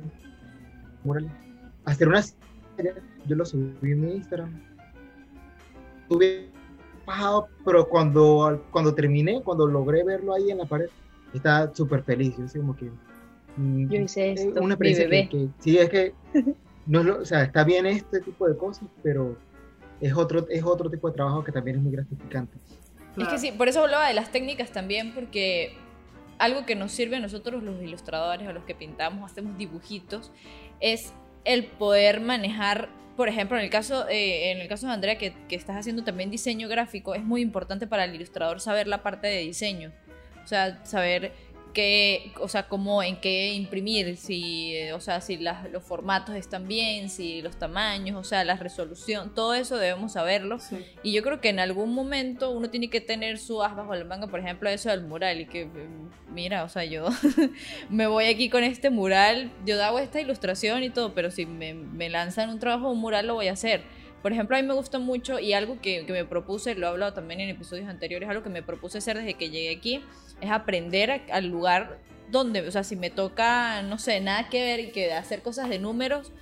hacer 1.84 2.08
una 2.08 2.22
yo 3.26 3.36
lo 3.36 3.44
subí 3.44 3.92
en 3.92 4.00
mi 4.00 4.12
Instagram. 4.12 4.60
Estuve 6.02 6.48
bajado, 7.06 7.48
pero 7.64 7.88
cuando, 7.88 8.64
cuando 8.70 8.94
terminé, 8.94 9.42
cuando 9.42 9.66
logré 9.66 10.02
verlo 10.04 10.34
ahí 10.34 10.50
en 10.50 10.58
la 10.58 10.64
pared, 10.64 10.88
estaba 11.34 11.74
súper 11.74 12.02
feliz. 12.02 12.34
Yo, 12.36 12.60
como 12.60 12.76
que, 12.76 12.90
mm, 13.56 13.88
yo 13.88 14.00
hice 14.00 14.32
esto, 14.32 14.60
una 14.60 14.76
mi 14.76 14.94
bebé. 14.94 15.28
Que, 15.28 15.48
sí, 15.58 15.78
es 15.78 15.88
que 15.88 16.14
no 16.86 17.00
o 17.00 17.24
sea, 17.24 17.42
está 17.42 17.64
bien 17.64 17.86
este 17.86 18.20
tipo 18.20 18.48
de 18.48 18.56
cosas, 18.56 18.88
pero 19.02 19.36
es 20.00 20.14
otro, 20.14 20.46
es 20.48 20.64
otro 20.64 20.90
tipo 20.90 21.08
de 21.08 21.14
trabajo 21.14 21.44
que 21.44 21.52
también 21.52 21.76
es 21.76 21.82
muy 21.82 21.92
gratificante. 21.92 22.56
Es 23.16 23.28
que 23.28 23.38
sí, 23.38 23.52
por 23.52 23.68
eso 23.68 23.82
hablaba 23.82 24.06
de 24.06 24.14
las 24.14 24.32
técnicas 24.32 24.70
también, 24.70 25.12
porque 25.14 25.74
algo 26.38 26.64
que 26.64 26.74
nos 26.74 26.92
sirve 26.92 27.16
a 27.16 27.20
nosotros 27.20 27.62
los 27.62 27.82
ilustradores, 27.82 28.48
a 28.48 28.52
los 28.52 28.64
que 28.64 28.74
pintamos, 28.74 29.30
hacemos 29.30 29.58
dibujitos, 29.58 30.32
es 30.80 31.12
el 31.44 31.64
poder 31.64 32.20
manejar, 32.20 32.88
por 33.16 33.28
ejemplo, 33.28 33.56
en 33.56 33.64
el 33.64 33.70
caso, 33.70 34.08
eh, 34.08 34.52
en 34.52 34.60
el 34.60 34.68
caso 34.68 34.86
de 34.86 34.92
Andrea, 34.92 35.18
que, 35.18 35.34
que, 35.48 35.56
estás 35.56 35.76
haciendo 35.76 36.04
también 36.04 36.30
diseño 36.30 36.68
gráfico, 36.68 37.14
es 37.14 37.22
muy 37.22 37.40
importante 37.40 37.86
para 37.86 38.04
el 38.04 38.14
ilustrador 38.14 38.60
saber 38.60 38.86
la 38.86 39.02
parte 39.02 39.26
de 39.26 39.38
diseño. 39.38 39.92
O 40.44 40.46
sea, 40.46 40.84
saber 40.84 41.32
qué, 41.72 42.32
o 42.40 42.48
sea, 42.48 42.68
cómo, 42.68 43.02
en 43.02 43.20
qué 43.20 43.52
imprimir, 43.54 44.16
si, 44.16 44.76
eh, 44.76 44.92
o 44.92 45.00
sea, 45.00 45.20
si 45.20 45.38
los 45.38 45.82
formatos 45.82 46.34
están 46.34 46.68
bien, 46.68 47.08
si 47.08 47.42
los 47.42 47.56
tamaños, 47.58 48.16
o 48.16 48.24
sea, 48.24 48.44
la 48.44 48.56
resolución, 48.56 49.34
todo 49.34 49.54
eso 49.54 49.76
debemos 49.76 50.12
saberlo. 50.12 50.58
Y 51.02 51.12
yo 51.12 51.22
creo 51.22 51.40
que 51.40 51.48
en 51.48 51.60
algún 51.60 51.94
momento 51.94 52.50
uno 52.50 52.70
tiene 52.70 52.88
que 52.90 53.00
tener 53.00 53.38
su 53.38 53.62
as 53.62 53.74
bajo 53.74 53.94
la 53.94 54.04
manga, 54.04 54.26
por 54.26 54.40
ejemplo, 54.40 54.68
eso 54.68 54.90
del 54.90 55.02
mural, 55.02 55.40
y 55.40 55.46
que, 55.46 55.66
mm, 55.66 56.32
mira, 56.34 56.64
o 56.64 56.68
sea, 56.68 56.84
yo 56.84 57.08
me 57.90 58.06
voy 58.06 58.26
aquí 58.26 58.48
con 58.48 58.64
este 58.64 58.90
mural, 58.90 59.50
yo 59.64 59.82
hago 59.82 59.98
esta 59.98 60.20
ilustración 60.20 60.82
y 60.82 60.90
todo, 60.90 61.14
pero 61.14 61.30
si 61.30 61.46
me, 61.46 61.74
me 61.74 62.08
lanzan 62.08 62.50
un 62.50 62.58
trabajo, 62.58 62.90
un 62.90 63.00
mural, 63.00 63.26
lo 63.26 63.34
voy 63.34 63.48
a 63.48 63.52
hacer. 63.52 63.82
Por 64.22 64.32
ejemplo, 64.32 64.56
a 64.56 64.60
mí 64.60 64.68
me 64.68 64.74
gusta 64.74 64.98
mucho 64.98 65.38
y 65.38 65.54
algo 65.54 65.80
que, 65.80 66.04
que 66.04 66.12
me 66.12 66.24
propuse, 66.26 66.74
lo 66.74 66.86
he 66.86 66.90
hablado 66.90 67.14
también 67.14 67.40
en 67.40 67.48
episodios 67.48 67.88
anteriores, 67.88 68.28
algo 68.28 68.42
que 68.42 68.50
me 68.50 68.62
propuse 68.62 68.98
hacer 68.98 69.16
desde 69.16 69.34
que 69.34 69.48
llegué 69.48 69.74
aquí, 69.74 70.04
es 70.40 70.50
aprender 70.50 71.22
al 71.30 71.46
lugar 71.46 71.98
donde, 72.30 72.66
o 72.66 72.70
sea, 72.70 72.84
si 72.84 72.96
me 72.96 73.10
toca, 73.10 73.82
no 73.82 73.98
sé, 73.98 74.20
nada 74.20 74.48
que 74.48 74.62
ver 74.62 74.80
y 74.80 74.90
que 74.90 75.12
hacer 75.12 75.42
cosas 75.42 75.68
de 75.68 75.78
números, 75.78 76.32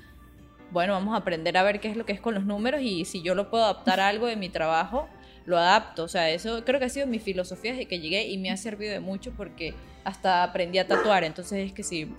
bueno, 0.70 0.92
vamos 0.92 1.14
a 1.14 1.18
aprender 1.18 1.56
a 1.56 1.62
ver 1.62 1.80
qué 1.80 1.88
es 1.88 1.96
lo 1.96 2.04
que 2.04 2.12
es 2.12 2.20
con 2.20 2.34
los 2.34 2.44
números 2.44 2.82
y 2.82 3.04
si 3.04 3.22
yo 3.22 3.34
lo 3.34 3.50
puedo 3.50 3.64
adaptar 3.64 4.00
a 4.00 4.08
algo 4.08 4.26
de 4.26 4.36
mi 4.36 4.48
trabajo, 4.48 5.08
lo 5.46 5.56
adapto. 5.56 6.04
O 6.04 6.08
sea, 6.08 6.30
eso 6.30 6.62
creo 6.64 6.78
que 6.78 6.86
ha 6.86 6.90
sido 6.90 7.06
mi 7.06 7.18
filosofía 7.18 7.72
desde 7.72 7.86
que 7.86 8.00
llegué 8.00 8.28
y 8.28 8.36
me 8.36 8.50
ha 8.50 8.56
servido 8.56 8.92
de 8.92 9.00
mucho 9.00 9.32
porque 9.32 9.74
hasta 10.04 10.42
aprendí 10.42 10.78
a 10.78 10.86
tatuar. 10.86 11.24
Entonces 11.24 11.66
es 11.66 11.72
que 11.72 11.82
sí, 11.82 12.12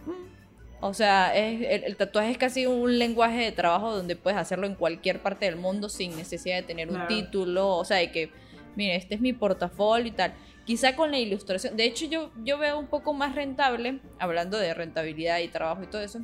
O 0.81 0.93
sea, 0.93 1.35
es, 1.35 1.83
el, 1.85 1.95
tatuaje 1.95 2.31
es 2.31 2.37
casi 2.37 2.65
un 2.65 2.97
lenguaje 2.97 3.37
de 3.37 3.51
trabajo 3.51 3.95
donde 3.95 4.15
puedes 4.15 4.39
hacerlo 4.39 4.65
en 4.65 4.75
cualquier 4.75 5.21
parte 5.21 5.45
del 5.45 5.57
mundo 5.57 5.89
sin 5.89 6.15
necesidad 6.15 6.55
de 6.55 6.63
tener 6.63 6.89
un 6.89 7.05
título, 7.07 7.75
o 7.75 7.85
sea, 7.85 7.97
de 7.97 8.11
que, 8.11 8.31
mire, 8.75 8.95
este 8.95 9.15
es 9.15 9.21
mi 9.21 9.33
portafolio 9.33 10.07
y 10.07 10.11
tal. 10.11 10.33
Quizá 10.69 10.95
con 10.95 11.09
la 11.09 11.17
ilustración, 11.17 11.75
de 11.77 11.85
hecho 11.85 12.05
yo, 12.05 12.29
yo 12.43 12.59
veo 12.59 12.77
un 12.77 12.85
poco 12.85 13.11
más 13.11 13.33
rentable, 13.33 14.01
hablando 14.19 14.55
de 14.59 14.71
rentabilidad 14.75 15.39
y 15.39 15.47
trabajo 15.47 15.81
y 15.81 15.87
todo 15.87 16.03
eso, 16.03 16.19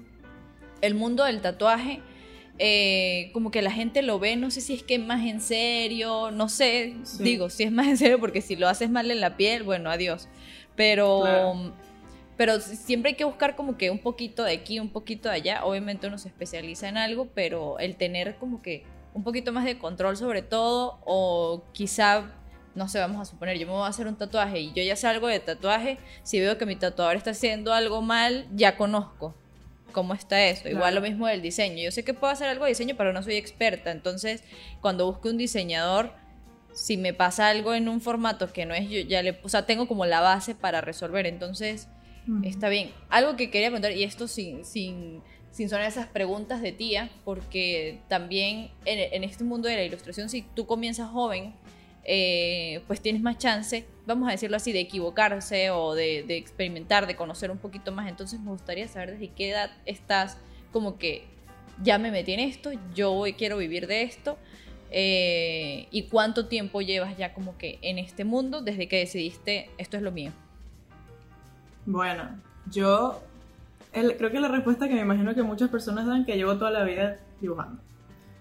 el 0.81 0.93
mundo 0.93 1.23
del 1.23 1.41
tatuaje, 1.41 2.03
eh, 2.59 3.31
como 3.33 3.49
que 3.49 3.63
la 3.63 3.71
gente 3.71 4.03
lo 4.03 4.19
ve, 4.19 4.35
no 4.35 4.51
sé 4.51 4.61
si 4.61 4.75
es 4.75 4.83
que 4.83 4.95
es 4.95 5.01
más 5.01 5.25
en 5.25 5.41
serio, 5.41 6.29
no 6.29 6.47
sé, 6.47 6.93
digo, 7.17 7.49
si 7.49 7.63
es 7.63 7.71
más 7.71 7.87
en 7.87 7.97
serio 7.97 8.19
porque 8.19 8.41
si 8.41 8.55
lo 8.55 8.67
haces 8.67 8.91
mal 8.91 9.09
en 9.09 9.19
la 9.19 9.35
piel, 9.35 9.63
bueno, 9.63 9.89
adiós. 9.89 10.29
Pero 10.75 11.73
pero 12.37 12.59
siempre 12.59 13.09
hay 13.09 13.15
que 13.15 13.25
buscar 13.25 13.55
como 13.55 13.77
que 13.77 13.89
un 13.89 13.97
poquito 13.97 14.43
de 14.43 14.51
aquí, 14.51 14.79
un 14.79 14.89
poquito 14.89 15.27
de 15.27 15.35
allá. 15.37 15.65
Obviamente 15.65 16.05
uno 16.05 16.19
se 16.19 16.27
especializa 16.27 16.87
en 16.87 16.97
algo, 16.97 17.29
pero 17.33 17.79
el 17.79 17.95
tener 17.95 18.35
como 18.35 18.61
que 18.61 18.83
un 19.15 19.23
poquito 19.23 19.51
más 19.51 19.65
de 19.65 19.79
control 19.79 20.17
sobre 20.17 20.43
todo, 20.43 20.99
o 21.03 21.63
quizá, 21.71 22.31
no 22.75 22.87
sé, 22.87 22.99
vamos 22.99 23.21
a 23.21 23.25
suponer, 23.25 23.57
yo 23.57 23.65
me 23.67 23.73
voy 23.73 23.83
a 23.83 23.87
hacer 23.87 24.07
un 24.07 24.15
tatuaje 24.15 24.59
y 24.59 24.73
yo 24.73 24.83
ya 24.83 24.95
sé 24.95 25.07
algo 25.07 25.27
de 25.27 25.39
tatuaje, 25.39 25.97
si 26.23 26.39
veo 26.39 26.57
que 26.57 26.65
mi 26.65 26.75
tatuador 26.75 27.15
está 27.15 27.31
haciendo 27.31 27.73
algo 27.73 28.01
mal, 28.01 28.47
ya 28.53 28.77
conozco 28.77 29.35
cómo 29.91 30.13
está 30.13 30.45
eso. 30.45 30.67
Igual 30.67 30.93
lo 30.93 30.99
mismo 30.99 31.25
del 31.25 31.41
diseño. 31.41 31.81
Yo 31.81 31.89
sé 31.89 32.03
que 32.03 32.13
puedo 32.13 32.31
hacer 32.31 32.49
algo 32.49 32.65
de 32.65 32.71
diseño, 32.71 32.95
pero 32.97 33.13
no 33.13 33.23
soy 33.23 33.35
experta. 33.35 33.91
Entonces, 33.91 34.43
cuando 34.81 35.05
busco 35.05 35.29
un 35.29 35.37
diseñador, 35.37 36.11
si 36.73 36.97
me 36.97 37.13
pasa 37.13 37.47
algo 37.47 37.73
en 37.73 37.87
un 37.87 38.01
formato 38.01 38.51
que 38.51 38.65
no 38.65 38.73
es 38.73 38.89
yo, 38.89 38.99
ya 38.99 39.23
le, 39.23 39.39
o 39.41 39.47
sea, 39.47 39.65
tengo 39.65 39.87
como 39.87 40.05
la 40.05 40.19
base 40.19 40.53
para 40.53 40.81
resolver. 40.81 41.25
Entonces, 41.25 41.87
Está 42.43 42.69
bien. 42.69 42.91
Algo 43.09 43.35
que 43.35 43.49
quería 43.49 43.67
preguntar, 43.67 43.91
y 43.91 44.03
esto 44.03 44.27
sin, 44.27 44.65
sin, 44.65 45.21
sin 45.51 45.69
sonar 45.69 45.87
esas 45.87 46.07
preguntas 46.07 46.61
de 46.61 46.71
tía, 46.71 47.09
porque 47.23 47.99
también 48.07 48.71
en, 48.85 49.23
este 49.23 49.43
mundo 49.43 49.67
de 49.67 49.75
la 49.75 49.83
ilustración, 49.83 50.29
si 50.29 50.41
tú 50.41 50.65
comienzas 50.65 51.09
joven, 51.09 51.53
eh, 52.05 52.81
pues 52.87 53.01
tienes 53.01 53.21
más 53.21 53.37
chance, 53.37 53.85
vamos 54.05 54.29
a 54.29 54.31
decirlo 54.31 54.57
así, 54.57 54.71
de 54.71 54.79
equivocarse 54.79 55.71
o 55.71 55.95
de, 55.95 56.23
de, 56.27 56.37
experimentar, 56.37 57.07
de 57.07 57.15
conocer 57.15 57.51
un 57.51 57.57
poquito 57.57 57.91
más. 57.91 58.07
Entonces 58.07 58.39
me 58.39 58.51
gustaría 58.51 58.87
saber 58.87 59.11
desde 59.11 59.29
qué 59.29 59.49
edad 59.49 59.71
estás 59.85 60.37
como 60.71 60.97
que 60.97 61.25
ya 61.81 61.97
me 61.97 62.11
metí 62.11 62.33
en 62.33 62.39
esto, 62.39 62.71
yo 62.93 63.11
hoy 63.11 63.33
quiero 63.33 63.57
vivir 63.57 63.87
de 63.87 64.03
esto. 64.03 64.37
Eh, 64.91 65.87
y 65.91 66.03
cuánto 66.03 66.45
tiempo 66.45 66.81
llevas 66.81 67.17
ya 67.17 67.33
como 67.33 67.57
que 67.57 67.79
en 67.81 67.97
este 67.97 68.23
mundo 68.23 68.61
desde 68.61 68.87
que 68.87 68.97
decidiste 68.97 69.69
esto 69.77 69.97
es 69.97 70.03
lo 70.03 70.11
mío. 70.11 70.31
Bueno, 71.85 72.29
yo 72.71 73.21
creo 73.91 74.31
que 74.31 74.39
la 74.39 74.47
respuesta 74.47 74.87
que 74.87 74.93
me 74.93 75.01
imagino 75.01 75.35
que 75.35 75.43
muchas 75.43 75.69
personas 75.69 76.05
dan 76.05 76.25
que 76.25 76.37
llevo 76.37 76.57
toda 76.57 76.71
la 76.71 76.83
vida 76.83 77.17
dibujando. 77.41 77.81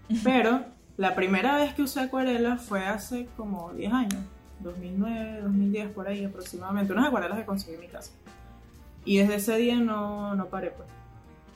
Pero 0.22 0.64
la 0.96 1.14
primera 1.14 1.56
vez 1.56 1.74
que 1.74 1.82
usé 1.82 2.00
acuarela 2.00 2.56
fue 2.56 2.84
hace 2.86 3.26
como 3.36 3.72
10 3.72 3.92
años, 3.92 4.20
2009, 4.60 5.40
2010 5.42 5.88
por 5.90 6.06
ahí 6.06 6.24
aproximadamente, 6.24 6.92
unas 6.92 7.08
acuarelas 7.08 7.38
que 7.38 7.44
conseguí 7.44 7.74
en 7.74 7.80
mi 7.80 7.88
casa. 7.88 8.12
Y 9.04 9.18
desde 9.18 9.36
ese 9.36 9.56
día 9.56 9.76
no, 9.76 10.34
no 10.34 10.46
paré 10.46 10.70
pues. 10.70 10.88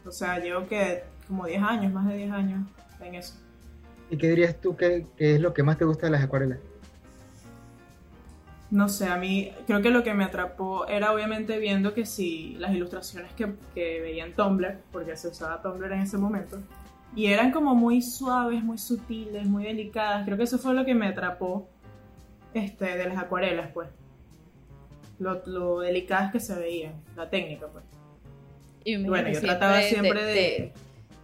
O 0.07 0.13
sea, 0.13 0.39
llevo 0.39 0.67
que 0.67 1.05
como 1.27 1.47
10 1.47 1.63
años, 1.63 1.93
más 1.93 2.09
de 2.09 2.17
10 2.17 2.33
años 2.33 2.67
en 3.01 3.15
eso. 3.15 3.35
¿Y 4.11 4.17
qué 4.17 4.29
dirías 4.31 4.61
tú 4.61 4.77
que, 4.77 5.07
que 5.17 5.37
es 5.37 5.41
lo 5.41 5.55
que 5.55 5.63
más 5.63 5.79
te 5.79 5.85
gusta 5.85 6.07
de 6.07 6.13
las 6.13 6.23
acuarelas? 6.23 6.59
no 8.71 8.89
sé, 8.89 9.07
a 9.07 9.17
mí 9.17 9.51
creo 9.67 9.81
que 9.81 9.91
lo 9.91 10.03
que 10.03 10.13
me 10.13 10.25
atrapó 10.25 10.87
era 10.87 11.13
obviamente 11.13 11.59
viendo 11.59 11.95
que 11.95 12.05
si 12.05 12.55
las 12.59 12.75
ilustraciones 12.75 13.33
que, 13.33 13.55
que 13.75 14.01
veía 14.01 14.27
en 14.27 14.35
Tumblr, 14.35 14.79
porque 14.93 15.17
se 15.17 15.29
usaba 15.29 15.63
Tumblr 15.63 15.93
en 15.93 16.01
ese 16.01 16.19
momento, 16.19 16.59
y 17.17 17.27
eran 17.27 17.51
como 17.51 17.75
muy 17.75 18.03
suaves, 18.03 18.63
muy 18.63 18.79
sutiles, 18.79 19.47
muy 19.47 19.65
delicadas, 19.65 20.25
creo 20.25 20.37
que 20.37 20.45
eso 20.45 20.59
fue 20.59 20.75
lo 20.75 20.85
que 20.85 20.95
me 20.95 21.07
atrapó 21.07 21.69
este, 22.55 22.97
de 22.97 23.09
las 23.09 23.19
acuarelas, 23.19 23.71
pues. 23.73 23.89
Lo, 25.19 25.43
lo 25.47 25.81
delicadas 25.81 26.31
que 26.31 26.41
se 26.41 26.55
veían, 26.55 26.93
la 27.17 27.29
técnica, 27.29 27.67
pues. 27.67 27.85
Y, 28.85 28.97
bueno, 28.97 29.31
yo 29.31 29.41
trataba 29.41 29.83
siempre 29.83 30.23
de... 30.23 30.73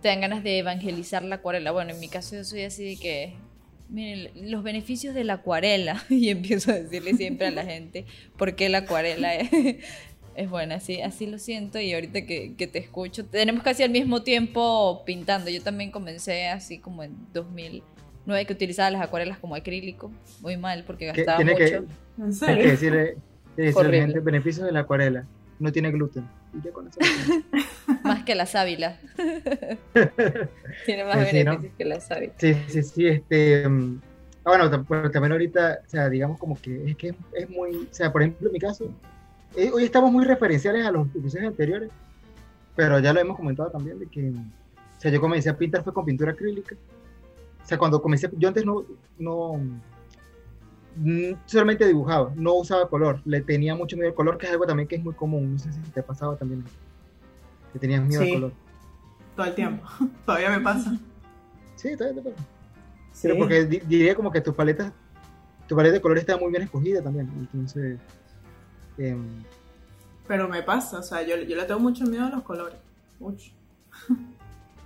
te 0.03 0.09
dan 0.09 0.21
ganas 0.21 0.43
de 0.43 0.59
evangelizar 0.59 1.23
la 1.23 1.37
acuarela. 1.37 1.71
Bueno, 1.71 1.93
en 1.93 2.01
mi 2.01 2.09
caso 2.09 2.37
yo 2.37 2.45
soy 2.45 2.63
así 2.63 2.85
de 2.85 2.97
que 2.97 3.35
miren, 3.89 4.51
los 4.51 4.63
beneficios 4.63 5.15
de 5.15 5.25
la 5.25 5.35
acuarela, 5.35 6.03
y 6.11 6.29
empiezo 6.29 6.71
a 6.71 6.75
decirle 6.75 7.15
siempre 7.15 7.47
a 7.47 7.51
la 7.51 7.65
gente 7.65 8.05
por 8.37 8.55
qué 8.57 8.69
la 8.69 8.79
acuarela 8.79 9.35
es, 9.35 9.51
es 10.35 10.51
buena, 10.51 10.77
así, 10.77 11.01
así 11.01 11.27
lo 11.27 11.39
siento 11.39 11.79
y 11.79 11.93
ahorita 11.95 12.27
que, 12.27 12.55
que, 12.57 12.67
te 12.67 12.79
escucho, 12.79 13.25
tenemos 13.25 13.63
casi 13.63 13.83
al 13.83 13.91
mismo 13.91 14.23
tiempo 14.23 15.03
pintando, 15.05 15.51
yo 15.51 15.63
también 15.63 15.91
comencé 15.91 16.49
así 16.49 16.79
como 16.79 17.03
en 17.03 17.15
2009 17.33 18.47
que 18.47 18.53
utilizaba 18.53 18.91
las 18.91 19.03
acuarelas 19.03 19.39
como 19.39 19.55
acrílico, 19.55 20.11
muy 20.41 20.57
mal 20.57 20.85
porque 20.87 21.07
gastaba 21.07 21.43
mucho. 21.45 21.57
Que, 21.57 21.85
¿En 22.19 22.33
serio? 22.33 22.65
que 22.65 22.71
decirle, 22.71 23.17
gente, 23.57 24.21
beneficios 24.21 24.67
de 24.67 24.73
la 24.73 24.81
acuarela, 24.81 25.27
no 25.59 25.73
tiene 25.73 25.91
gluten. 25.91 26.29
más 28.05 28.25
que 28.25 28.35
la 28.35 28.47
sábila. 28.47 28.99
Tiene 30.87 31.05
más 31.05 31.17
beneficios 31.17 31.73
que 31.77 31.85
la 31.85 32.01
sábila. 32.01 32.33
Sí, 32.37 32.55
sí, 32.69 32.83
sí. 32.83 33.07
Este, 33.07 33.69
mm, 33.69 34.01
ah, 34.45 34.69
bueno, 34.69 35.11
también 35.11 35.33
ahorita, 35.33 35.81
o 35.85 35.89
sea, 35.89 36.09
digamos 36.09 36.39
como 36.39 36.61
que 36.61 36.91
es 36.91 36.97
que 36.97 37.15
es 37.33 37.51
muy, 37.51 37.77
o 37.77 37.95
sea, 37.95 38.13
por 38.13 38.23
ejemplo, 38.23 38.49
en 38.49 38.53
mi 38.53 38.61
caso, 38.61 38.89
eh, 39.57 39.71
hoy 39.73 39.85
estamos 39.85 40.11
muy 40.11 40.25
referenciales 40.25 40.85
a 40.87 40.91
los 40.91 41.07
episodios 41.09 41.49
anteriores, 41.49 41.91
pero 42.77 42.99
ya 42.99 43.13
lo 43.13 43.21
hemos 43.21 43.37
comentado 43.37 43.71
también 43.71 43.99
de 43.99 44.07
que, 44.07 44.31
o 44.31 45.01
sea, 45.01 45.11
yo 45.11 45.21
comencé 45.21 45.51
a 45.51 45.57
pintar 45.57 45.83
fue 45.83 45.93
con 45.93 46.05
pintura 46.05 46.33
acrílica. 46.33 46.77
O 47.63 47.67
sea, 47.67 47.79
cuando 47.79 48.03
comencé, 48.03 48.29
yo 48.37 48.49
antes 48.49 48.65
no, 48.65 48.85
no, 49.19 49.59
Mm, 50.97 51.33
solamente 51.47 51.87
dibujaba, 51.87 52.33
no 52.37 52.55
usaba 52.55 52.89
color, 52.89 53.21
le 53.25 53.41
tenía 53.41 53.75
mucho 53.75 53.97
miedo 53.97 54.09
al 54.09 54.15
color, 54.15 54.39
que 54.39 54.47
es 54.47 54.53
algo 54.53 54.65
también 54.65 54.87
que 54.87 54.95
es 54.97 55.03
muy 55.03 55.15
común, 55.15 55.55
no 55.55 55.59
sé 55.59 55.73
si 55.73 55.81
te 55.91 56.03
pasaba 56.03 56.37
también, 56.37 56.65
que 57.73 57.79
tenías 57.81 58.03
miedo 58.05 58.23
al 58.23 58.31
color. 58.31 58.53
Todo 59.35 59.47
el 59.47 59.55
tiempo, 59.55 59.85
todavía 60.27 60.51
me 60.51 60.61
pasa. 60.61 60.97
Sí, 61.75 61.97
todavía 61.97 62.23
te 62.23 62.31
pasa. 62.31 62.45
Pero 63.23 63.37
porque 63.39 63.65
diría 63.65 64.15
como 64.15 64.31
que 64.31 64.41
tu 64.41 64.55
paleta, 64.55 64.93
tu 65.67 65.75
paleta 65.75 65.95
de 65.95 66.01
colores 66.01 66.23
está 66.23 66.37
muy 66.37 66.51
bien 66.51 66.63
escogida 66.63 67.03
también, 67.03 67.29
entonces... 67.39 67.99
Em, 68.99 69.43
Pero 70.27 70.49
me 70.49 70.63
pasa, 70.63 70.99
o 70.99 71.03
sea, 71.03 71.23
yo, 71.23 71.37
yo 71.37 71.57
le 71.57 71.65
tengo 71.65 71.81
mucho 71.81 72.05
miedo 72.05 72.27
a 72.27 72.31
los 72.31 72.43
colores, 72.43 72.79
mucho. 73.19 73.51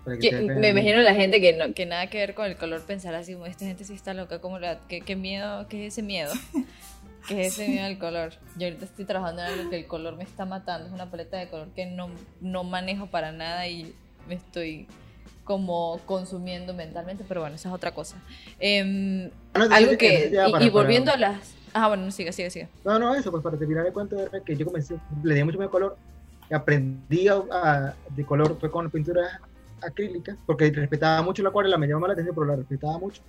me 0.07 0.69
imagino 0.71 0.99
la 1.03 1.15
gente 1.15 1.41
que, 1.41 1.53
no, 1.53 1.75
que 1.75 1.87
nada 1.87 2.09
que 2.09 2.19
ver 2.19 2.35
con 2.35 2.47
el 2.47 2.57
color 2.57 2.83
pensará 2.83 3.19
así, 3.19 3.37
esta 3.47 3.67
gente 3.67 3.85
sí 3.85 3.95
está 3.95 4.15
loca, 4.15 4.41
como 4.41 4.59
la, 4.59 4.81
¿qué, 4.89 5.17
miedo, 5.17 5.67
qué 5.69 5.87
es 5.87 5.95
ese 5.95 6.03
miedo? 6.03 6.33
¿Qué 7.27 7.47
es 7.47 7.55
ese 7.55 7.69
miedo 7.69 7.85
al 7.85 7.99
color? 8.01 8.33
Yo 8.57 8.67
ahorita 8.67 8.87
estoy 8.87 9.05
trabajando 9.05 9.43
en 9.43 9.49
algo 9.49 9.71
que 9.71 9.77
el 9.77 9.87
color 9.87 10.17
me 10.17 10.25
está 10.25 10.47
matando, 10.47 10.87
es 10.87 10.93
una 10.93 11.11
paleta 11.11 11.37
de 11.37 11.49
color 11.49 11.69
que 11.75 11.87
no, 11.87 12.11
no 12.41 12.65
manejo 12.65 13.07
para 13.07 13.33
nada 13.33 13.69
y 13.69 13.93
me 14.29 14.35
estoy 14.35 14.87
como 15.45 15.99
consumiendo 16.05 16.75
mentalmente, 16.75 17.25
pero 17.27 17.41
bueno, 17.41 17.57
esa 17.57 17.71
es 17.71 17.75
otra 17.75 17.93
cosa. 17.93 18.17
Em, 18.61 19.31
algo 19.55 19.97
que, 19.97 20.31
y, 20.61 20.69
volviendo 20.69 21.11
a 21.11 21.17
las... 21.17 21.55
Ah, 21.75 21.89
bueno, 21.89 22.11
siga, 22.11 22.33
siga, 22.33 22.51
siga. 22.51 22.69
No, 22.85 22.99
no, 22.99 23.15
eso, 23.15 23.31
pues 23.31 23.43
para 23.43 23.57
terminar 23.57 23.87
el 23.87 23.93
cuento, 23.93 24.19
era 24.19 24.41
que 24.41 24.57
yo 24.57 24.67
comencé, 24.67 24.99
le 25.23 25.35
di 25.35 25.45
mucho 25.45 25.61
al 25.61 25.71
color, 25.71 25.97
aprendí 26.51 27.29
a, 27.29 27.95
de 28.11 28.25
color, 28.25 28.57
fue 28.59 28.71
con 28.71 28.91
pintura 28.91 29.41
acrílica, 29.83 30.37
porque 30.47 30.71
respetaba 30.71 31.23
mucho 31.23 31.43
la 31.43 31.51
acuarela, 31.51 31.79
me 31.79 31.87
llamaba 31.87 32.09
la 32.09 32.13
atención, 32.15 32.35
pero 32.35 32.47
la 32.47 32.57
respetaba 32.57 32.99
mucho. 32.99 33.23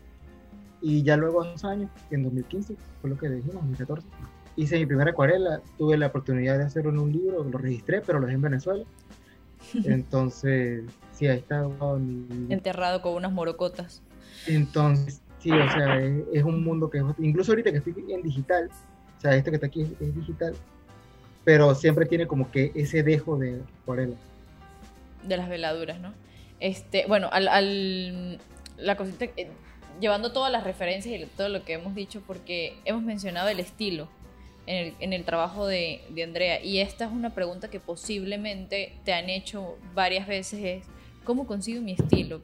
Y 0.82 1.04
ya 1.04 1.18
luego, 1.18 1.44
dos 1.44 1.64
años, 1.66 1.90
en 2.10 2.24
2015, 2.24 2.76
fue 3.02 3.10
lo 3.10 3.18
que 3.18 3.30
dijimos, 3.30 3.56
2014, 3.56 4.08
hice 4.56 4.78
mi 4.78 4.86
primera 4.86 5.12
acuarela, 5.12 5.62
tuve 5.78 5.98
la 5.98 6.08
oportunidad 6.08 6.58
de 6.58 6.64
hacerlo 6.64 6.92
en 6.92 7.00
un 7.00 7.12
libro, 7.12 7.44
lo 7.44 7.58
registré, 7.58 8.02
pero 8.02 8.20
lo 8.20 8.26
dejé 8.26 8.36
en 8.36 8.42
Venezuela. 8.42 8.86
Entonces, 9.86 10.84
sí, 11.14 11.28
ahí 11.28 11.40
está. 11.40 11.68
Enterrado 12.50 13.02
con 13.02 13.14
unas 13.14 13.32
morocotas. 13.32 14.02
Entonces, 14.48 15.22
sí, 15.40 15.52
o 15.52 15.72
sea, 15.72 15.98
es, 16.34 16.44
un 16.44 16.64
mundo 16.64 16.90
que, 16.90 17.02
incluso 17.20 17.52
ahorita 17.52 17.72
que 17.72 17.78
estoy 17.78 17.96
en 18.10 18.22
digital, 18.22 18.70
o 19.18 19.22
sea, 19.22 19.36
esto 19.36 19.52
que 19.52 19.56
está 19.56 19.68
aquí 19.68 19.82
es, 19.82 20.16
digital, 20.16 20.54
pero 21.44 21.74
siempre 21.76 22.06
tiene 22.06 22.28
como 22.28 22.52
que 22.52 22.72
ese 22.76 23.04
dejo 23.04 23.38
de 23.38 23.62
acuarela. 23.82 24.16
De 25.24 25.38
las 25.38 25.50
veladuras, 25.50 26.00
¿no? 26.00 26.14
Este, 26.60 27.06
bueno, 27.08 27.30
al, 27.32 28.40
la 28.78 28.98
cosita, 28.98 29.26
eh, 29.38 29.50
llevando 30.00 30.32
todas 30.32 30.52
las 30.52 30.64
referencias 30.64 31.20
y 31.20 31.26
todo 31.26 31.50
lo 31.50 31.64
que 31.64 31.74
hemos 31.74 31.96
dicho, 31.96 32.22
porque 32.26 32.78
hemos 32.86 33.04
mencionado 33.04 33.50
el 33.50 33.60
estilo 33.60 34.08
en 34.68 34.88
el, 34.88 34.94
en 35.00 35.14
el 35.14 35.24
trabajo 35.24 35.66
de, 35.68 36.02
de, 36.10 36.24
Andrea, 36.24 36.64
y 36.64 36.80
esta 36.80 37.06
es 37.06 37.12
una 37.12 37.32
pregunta 37.32 37.70
que 37.70 37.80
posiblemente 37.80 38.94
te 39.04 39.14
han 39.14 39.30
hecho 39.30 39.78
varias 39.94 40.28
veces, 40.28 40.60
es, 40.64 40.84
¿cómo 41.24 41.48
consigo 41.48 41.82
mi 41.82 41.94
estilo? 41.94 42.42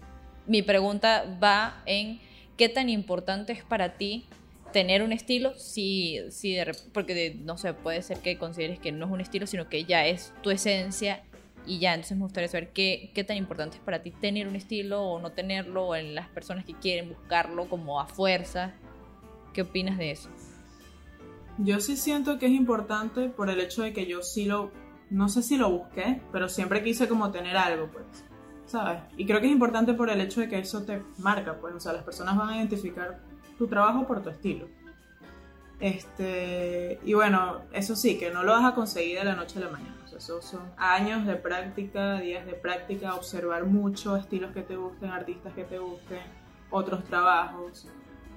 Mi 0.47 0.61
pregunta 0.61 1.25
va 1.41 1.81
en 1.85 2.19
qué 2.57 2.69
tan 2.69 2.89
importante 2.89 3.53
es 3.53 3.63
para 3.63 3.97
ti 3.97 4.25
tener 4.71 5.03
un 5.03 5.13
estilo, 5.13 5.53
si, 5.57 6.19
si 6.31 6.57
porque 6.93 7.37
no 7.43 7.57
sé, 7.57 7.73
puede 7.73 8.01
ser 8.01 8.19
que 8.19 8.37
consideres 8.37 8.79
que 8.79 8.91
no 8.91 9.05
es 9.05 9.11
un 9.11 9.21
estilo, 9.21 9.47
sino 9.47 9.69
que 9.69 9.85
ya 9.85 10.05
es 10.05 10.33
tu 10.41 10.51
esencia 10.51 11.23
y 11.65 11.79
ya, 11.79 11.93
entonces 11.93 12.17
me 12.17 12.23
gustaría 12.23 12.47
saber 12.47 12.71
qué, 12.73 13.11
qué 13.13 13.23
tan 13.23 13.37
importante 13.37 13.77
es 13.77 13.83
para 13.83 14.03
ti 14.03 14.11
tener 14.11 14.47
un 14.47 14.55
estilo 14.55 15.01
o 15.01 15.19
no 15.19 15.31
tenerlo, 15.31 15.87
o 15.87 15.95
en 15.95 16.13
las 16.13 16.27
personas 16.27 16.65
que 16.65 16.73
quieren 16.73 17.09
buscarlo 17.09 17.67
como 17.69 17.99
a 17.99 18.07
fuerza. 18.07 18.73
¿Qué 19.53 19.61
opinas 19.61 19.97
de 19.97 20.11
eso? 20.11 20.29
Yo 21.57 21.79
sí 21.79 21.95
siento 21.95 22.37
que 22.37 22.47
es 22.47 22.51
importante 22.51 23.29
por 23.29 23.49
el 23.49 23.61
hecho 23.61 23.81
de 23.81 23.93
que 23.93 24.05
yo 24.05 24.21
sí 24.21 24.45
lo, 24.45 24.71
no 25.09 25.29
sé 25.29 25.41
si 25.41 25.57
lo 25.57 25.71
busqué, 25.71 26.21
pero 26.31 26.49
siempre 26.49 26.83
quise 26.83 27.07
como 27.07 27.31
tener 27.31 27.55
algo, 27.55 27.89
pues, 27.91 28.05
¿sabes? 28.65 29.01
Y 29.17 29.25
creo 29.25 29.39
que 29.39 29.47
es 29.47 29.51
importante 29.51 29.93
por 29.93 30.09
el 30.09 30.21
hecho 30.21 30.41
de 30.41 30.49
que 30.49 30.59
eso 30.59 30.83
te 30.83 31.01
marca, 31.17 31.55
pues, 31.59 31.73
o 31.75 31.79
sea, 31.79 31.93
las 31.93 32.03
personas 32.03 32.37
van 32.37 32.49
a 32.49 32.57
identificar 32.57 33.19
tu 33.57 33.67
trabajo 33.67 34.05
por 34.05 34.21
tu 34.21 34.29
estilo. 34.29 34.67
Este, 35.79 36.99
y 37.03 37.13
bueno, 37.13 37.61
eso 37.73 37.95
sí, 37.95 38.17
que 38.17 38.31
no 38.31 38.43
lo 38.43 38.53
vas 38.53 38.65
a 38.65 38.75
conseguir 38.75 39.19
de 39.19 39.25
la 39.25 39.35
noche 39.35 39.59
a 39.59 39.63
la 39.63 39.69
mañana. 39.69 39.95
O 40.05 40.07
sea, 40.07 40.19
eso 40.19 40.41
son 40.41 40.61
años 40.77 41.25
de 41.25 41.35
práctica, 41.35 42.19
días 42.19 42.45
de 42.45 42.53
práctica, 42.53 43.15
observar 43.15 43.65
mucho 43.65 44.15
estilos 44.15 44.51
que 44.51 44.61
te 44.61 44.77
gusten, 44.77 45.09
artistas 45.09 45.53
que 45.53 45.63
te 45.63 45.77
gusten, 45.77 46.21
otros 46.69 47.03
trabajos. 47.03 47.87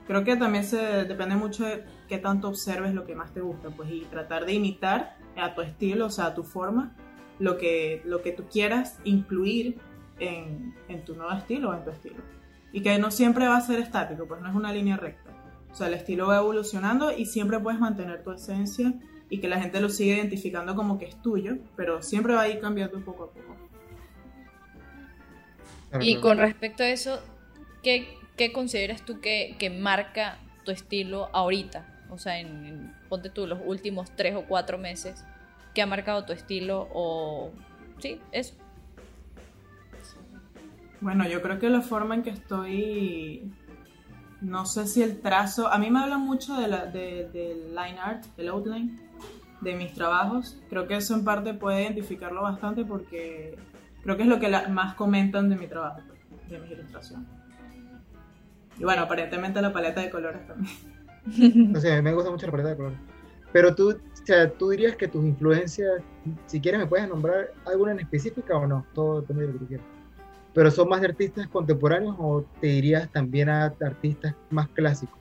Creo 0.06 0.24
que 0.24 0.36
también 0.36 0.64
se 0.64 1.04
depende 1.04 1.36
mucho 1.36 1.64
de 1.64 1.84
qué 2.08 2.18
tanto 2.18 2.48
observes 2.48 2.94
lo 2.94 3.04
que 3.04 3.14
más 3.14 3.32
te 3.32 3.40
gusta, 3.40 3.68
pues, 3.70 3.90
y 3.90 4.00
tratar 4.10 4.46
de 4.46 4.54
imitar 4.54 5.16
a 5.36 5.54
tu 5.54 5.60
estilo, 5.60 6.06
o 6.06 6.10
sea, 6.10 6.26
a 6.26 6.34
tu 6.34 6.42
forma, 6.42 6.94
lo 7.38 7.56
que, 7.56 8.02
lo 8.04 8.22
que 8.22 8.32
tú 8.32 8.44
quieras 8.50 8.98
incluir 9.04 9.78
en, 10.18 10.74
en 10.88 11.04
tu 11.04 11.14
nuevo 11.14 11.32
estilo 11.32 11.70
o 11.70 11.74
en 11.74 11.84
tu 11.84 11.90
estilo. 11.90 12.22
Y 12.72 12.82
que 12.82 12.98
no 12.98 13.10
siempre 13.10 13.48
va 13.48 13.56
a 13.56 13.60
ser 13.60 13.80
estático, 13.80 14.26
pues 14.26 14.40
no 14.40 14.48
es 14.48 14.54
una 14.54 14.72
línea 14.72 14.96
recta. 14.96 15.30
O 15.70 15.74
sea, 15.74 15.88
el 15.88 15.94
estilo 15.94 16.26
va 16.26 16.38
evolucionando 16.38 17.16
y 17.16 17.26
siempre 17.26 17.58
puedes 17.58 17.80
mantener 17.80 18.22
tu 18.22 18.32
esencia 18.32 18.94
y 19.30 19.38
que 19.38 19.48
la 19.48 19.60
gente 19.60 19.80
lo 19.80 19.88
siga 19.88 20.16
identificando 20.16 20.74
como 20.74 20.98
que 20.98 21.06
es 21.06 21.20
tuyo, 21.22 21.58
pero 21.76 22.02
siempre 22.02 22.34
va 22.34 22.42
a 22.42 22.48
ir 22.48 22.60
cambiando 22.60 23.00
poco 23.04 23.24
a 23.24 23.30
poco. 23.30 23.56
Y 26.00 26.16
con 26.16 26.38
respecto 26.38 26.82
a 26.82 26.88
eso, 26.88 27.20
¿qué, 27.82 28.08
qué 28.36 28.52
consideras 28.52 29.04
tú 29.04 29.20
que, 29.20 29.56
que, 29.58 29.70
marca 29.70 30.38
tu 30.64 30.70
estilo 30.70 31.30
ahorita? 31.32 32.06
O 32.10 32.18
sea, 32.18 32.38
en, 32.40 32.94
ponte 33.08 33.30
tú 33.30 33.46
los 33.46 33.58
últimos 33.64 34.10
tres 34.14 34.34
o 34.34 34.44
cuatro 34.44 34.78
meses, 34.78 35.24
¿qué 35.74 35.82
ha 35.82 35.86
marcado 35.86 36.24
tu 36.24 36.32
estilo 36.32 36.88
o... 36.92 37.52
Sí, 37.98 38.20
eso. 38.32 38.54
Bueno, 41.00 41.28
yo 41.28 41.42
creo 41.42 41.58
que 41.58 41.70
la 41.70 41.80
forma 41.80 42.14
en 42.14 42.22
que 42.22 42.30
estoy 42.30 43.50
no 44.40 44.66
sé 44.66 44.86
si 44.86 45.02
el 45.02 45.20
trazo, 45.20 45.68
a 45.68 45.78
mí 45.78 45.90
me 45.90 46.00
habla 46.00 46.18
mucho 46.18 46.56
de 46.56 46.68
la, 46.68 46.86
del 46.86 47.74
line 47.74 47.98
art, 47.98 48.24
el 48.36 48.48
outline 48.48 48.98
de 49.60 49.74
mis 49.74 49.92
trabajos. 49.92 50.60
Creo 50.68 50.86
que 50.86 50.96
eso 50.96 51.14
en 51.14 51.24
parte 51.24 51.54
puede 51.54 51.82
identificarlo 51.82 52.42
bastante 52.42 52.84
porque 52.84 53.56
creo 54.02 54.16
que 54.16 54.22
es 54.22 54.28
lo 54.28 54.38
que 54.38 54.48
más 54.68 54.94
comentan 54.94 55.48
de 55.48 55.56
mi 55.56 55.66
trabajo, 55.66 56.00
de 56.48 56.58
mi 56.60 56.70
ilustración. 56.70 57.26
Y 58.78 58.84
bueno, 58.84 59.02
aparentemente 59.02 59.60
la 59.60 59.72
paleta 59.72 60.00
de 60.00 60.10
colores 60.10 60.46
también. 60.46 60.72
O 61.76 61.80
sea, 61.80 62.00
me 62.00 62.14
gusta 62.14 62.30
mucho 62.30 62.46
la 62.46 62.52
paleta 62.52 62.70
de 62.70 62.76
colores. 62.76 62.98
Pero 63.52 63.74
tú, 63.74 63.90
o 63.90 64.24
sea, 64.24 64.48
tú 64.50 64.70
dirías 64.70 64.94
que 64.94 65.08
tus 65.08 65.24
influencias, 65.24 66.00
si 66.46 66.60
quieres 66.60 66.80
me 66.80 66.86
puedes 66.86 67.08
nombrar 67.08 67.52
alguna 67.66 67.92
en 67.92 68.00
específica 68.00 68.56
o 68.56 68.66
no, 68.66 68.86
todo 68.94 69.20
depende 69.20 69.42
de 69.42 69.48
lo 69.48 69.52
que 69.54 69.58
tú 69.58 69.66
quieras 69.66 69.97
pero 70.54 70.70
son 70.70 70.88
más 70.88 71.00
de 71.00 71.08
artistas 71.08 71.46
contemporáneos 71.48 72.16
o 72.18 72.44
te 72.60 72.68
dirías 72.68 73.08
también 73.10 73.48
a 73.48 73.64
artistas 73.80 74.34
más 74.50 74.68
clásicos? 74.68 75.18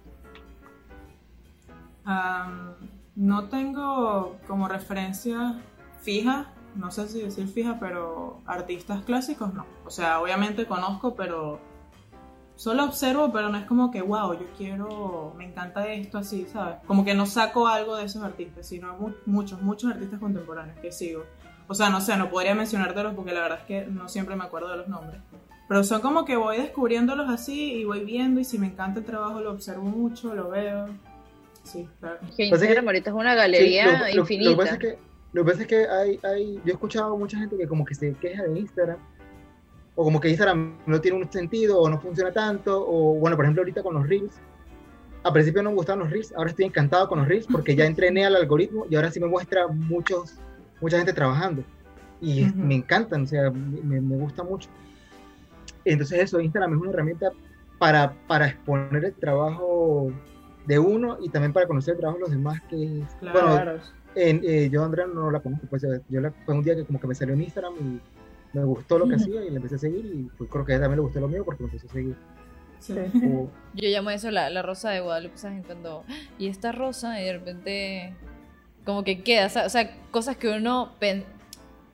no 3.18 3.50
tengo 3.50 4.38
como 4.48 4.70
referencia 4.70 5.60
fija, 6.02 6.54
no 6.76 6.92
sé 6.92 7.10
si 7.10 7.22
decir 7.22 7.48
fija, 7.48 7.78
pero 7.80 8.40
artistas 8.46 9.04
clásicos 9.04 9.54
no. 9.54 9.66
O 9.86 9.90
sea, 9.90 10.22
obviamente 10.22 10.66
conozco, 10.66 11.16
pero 11.16 11.60
solo 12.56 12.86
observo, 12.86 13.32
pero 13.32 13.50
no 13.50 13.58
es 13.58 13.66
como 13.66 13.92
que, 13.92 14.02
wow, 14.02 14.34
yo 14.34 14.46
quiero, 14.58 15.34
me 15.38 15.46
encanta 15.46 15.88
esto 15.88 16.18
así, 16.18 16.46
¿sabes? 16.52 16.78
Como 16.86 17.04
que 17.04 17.14
no 17.14 17.26
saco 17.26 17.68
algo 17.68 17.96
de 17.96 18.06
esos 18.06 18.24
artistas, 18.24 18.68
sino 18.68 18.96
muchos, 19.26 19.62
muchos 19.62 19.92
artistas 19.92 20.20
contemporáneos 20.20 20.78
que 20.80 20.92
sigo. 20.92 21.24
O 21.68 21.74
sea, 21.74 21.90
no 21.90 22.02
sé, 22.02 22.16
no 22.18 22.30
podría 22.30 22.56
mencionártelos 22.56 23.14
porque 23.14 23.34
la 23.34 23.42
verdad 23.42 23.60
es 23.60 23.66
que 23.66 23.86
no 23.86 24.08
siempre 24.08 24.36
me 24.36 24.44
acuerdo 24.44 24.70
de 24.70 24.78
los 24.78 24.88
nombres. 24.88 25.22
Pero 25.68 25.84
son 25.84 26.02
como 26.02 26.24
que 26.24 26.38
voy 26.38 26.58
descubriéndolos 26.58 27.30
así 27.30 27.74
y 27.74 27.84
voy 27.84 28.06
viendo 28.06 28.40
y 28.40 28.46
si 28.46 28.58
me 28.58 28.68
encanta 28.68 29.00
el 29.00 29.06
trabajo 29.06 29.42
lo 29.42 29.52
observo 29.52 29.84
mucho, 29.84 30.34
lo 30.34 30.50
veo. 30.50 30.88
Sí, 31.64 31.88
claro. 32.00 32.20
Que 32.38 32.46
Instagram 32.46 32.86
ahorita 32.88 33.10
es 33.10 33.16
una 33.16 33.36
galería 33.36 34.10
infinita. 34.12 34.52
Lo, 34.52 34.58
que 34.58 34.64
pasa 34.64 34.74
es 34.76 34.80
que, 34.80 35.00
lo 35.34 35.44
que, 35.44 35.52
pasa 35.52 35.62
es 35.64 35.68
que 35.68 35.88
hay, 35.88 36.20
hay, 36.24 36.56
yo 36.56 36.68
he 36.68 36.72
escuchado 36.72 37.18
mucha 37.18 37.38
gente 37.38 37.58
que 37.58 37.68
como 37.68 37.84
que 37.84 37.96
se 37.96 38.14
queja 38.14 38.44
de 38.44 38.60
Instagram 38.60 38.98
o 39.96 40.04
como 40.06 40.22
que 40.22 40.30
Instagram 40.30 40.78
no 40.86 41.02
tiene 41.02 41.18
un 41.18 41.30
sentido 41.30 41.82
o 41.82 41.90
no 41.90 42.00
funciona 42.00 42.32
tanto 42.32 42.86
o 42.88 43.16
bueno, 43.16 43.36
por 43.36 43.44
ejemplo 43.44 43.62
ahorita 43.62 43.84
con 43.84 43.96
los 43.96 44.08
Reels 44.08 44.40
al 45.24 45.34
principio 45.34 45.62
no 45.62 45.72
me 45.72 45.76
gustaban 45.76 46.00
los 46.00 46.10
Reels, 46.10 46.34
ahora 46.36 46.50
estoy 46.50 46.66
encantado 46.66 47.10
con 47.10 47.20
los 47.20 47.28
Reels 47.28 47.48
porque 47.48 47.76
ya 47.76 47.86
entrené 47.86 48.26
al 48.26 48.36
algoritmo 48.36 48.86
y 48.90 48.96
ahora 48.96 49.12
sí 49.12 49.20
me 49.20 49.28
muestra 49.28 49.68
muchos 49.68 50.36
mucha 50.82 50.98
gente 50.98 51.14
trabajando 51.14 51.64
y 52.22 52.46
me 52.56 52.76
encantan, 52.76 53.24
o 53.24 53.28
sea, 53.28 53.52
me, 53.52 54.02
me, 54.02 54.16
gusta 54.18 54.44
mucho. 54.44 54.70
Entonces 55.86 56.20
eso, 56.20 56.40
Instagram 56.40 56.74
es 56.74 56.82
una 56.82 56.90
herramienta 56.92 57.32
para, 57.78 58.14
para 58.28 58.48
exponer 58.48 59.06
el 59.06 59.14
trabajo 59.14 60.12
de 60.66 60.80
uno 60.80 61.18
y 61.22 61.30
también 61.30 61.54
para 61.54 61.68
conocer 61.68 61.94
el 61.94 62.00
trabajo 62.00 62.18
de 62.18 62.22
los 62.22 62.32
demás 62.32 62.62
que 62.70 63.02
claro. 63.20 63.48
bueno 63.48 63.72
en, 64.16 64.42
eh, 64.44 64.70
yo 64.70 64.84
Andrea 64.84 65.06
no 65.08 65.32
la 65.32 65.40
conozco 65.40 65.68
pues 65.70 65.84
yo 66.10 66.22
la, 66.22 66.32
fue 66.46 66.56
un 66.56 66.64
día 66.64 66.76
que 66.76 66.84
como 66.84 67.00
que 67.00 67.08
me 67.08 67.16
salió 67.16 67.34
en 67.36 67.42
Instagram 67.42 67.74
y 67.80 68.58
me 68.58 68.64
gustó 68.66 69.00
lo 69.00 69.08
que 69.08 69.16
hacía 69.16 69.46
y 69.46 69.50
le 69.50 69.58
empecé 69.58 69.76
a 69.76 69.78
seguir 69.78 70.06
y 70.06 70.30
pues 70.38 70.50
creo 70.50 70.66
que 70.66 70.74
a 70.74 70.76
ella 70.76 70.84
también 70.84 70.98
le 70.98 71.04
gustó 71.04 71.20
lo 71.20 71.28
mío 71.28 71.46
porque 71.46 71.64
me 71.64 71.70
empecé 71.70 71.88
a 71.88 71.94
seguir 71.94 72.16
sí. 72.80 72.96
yo 73.76 73.90
llamo 73.90 74.10
eso 74.10 74.30
la, 74.32 74.50
la 74.50 74.62
rosa 74.62 74.90
de 74.90 75.00
Guadalupe 75.00 75.38
¿sabes? 75.38 75.66
cuando 75.66 76.04
y 76.38 76.48
esta 76.48 76.72
rosa 76.72 77.22
y 77.22 77.26
de 77.26 77.34
repente 77.34 78.16
como 78.88 79.04
que 79.04 79.22
queda, 79.22 79.48
o 79.48 79.70
sea, 79.70 79.92
cosas 80.12 80.38
que 80.38 80.48
uno, 80.48 80.94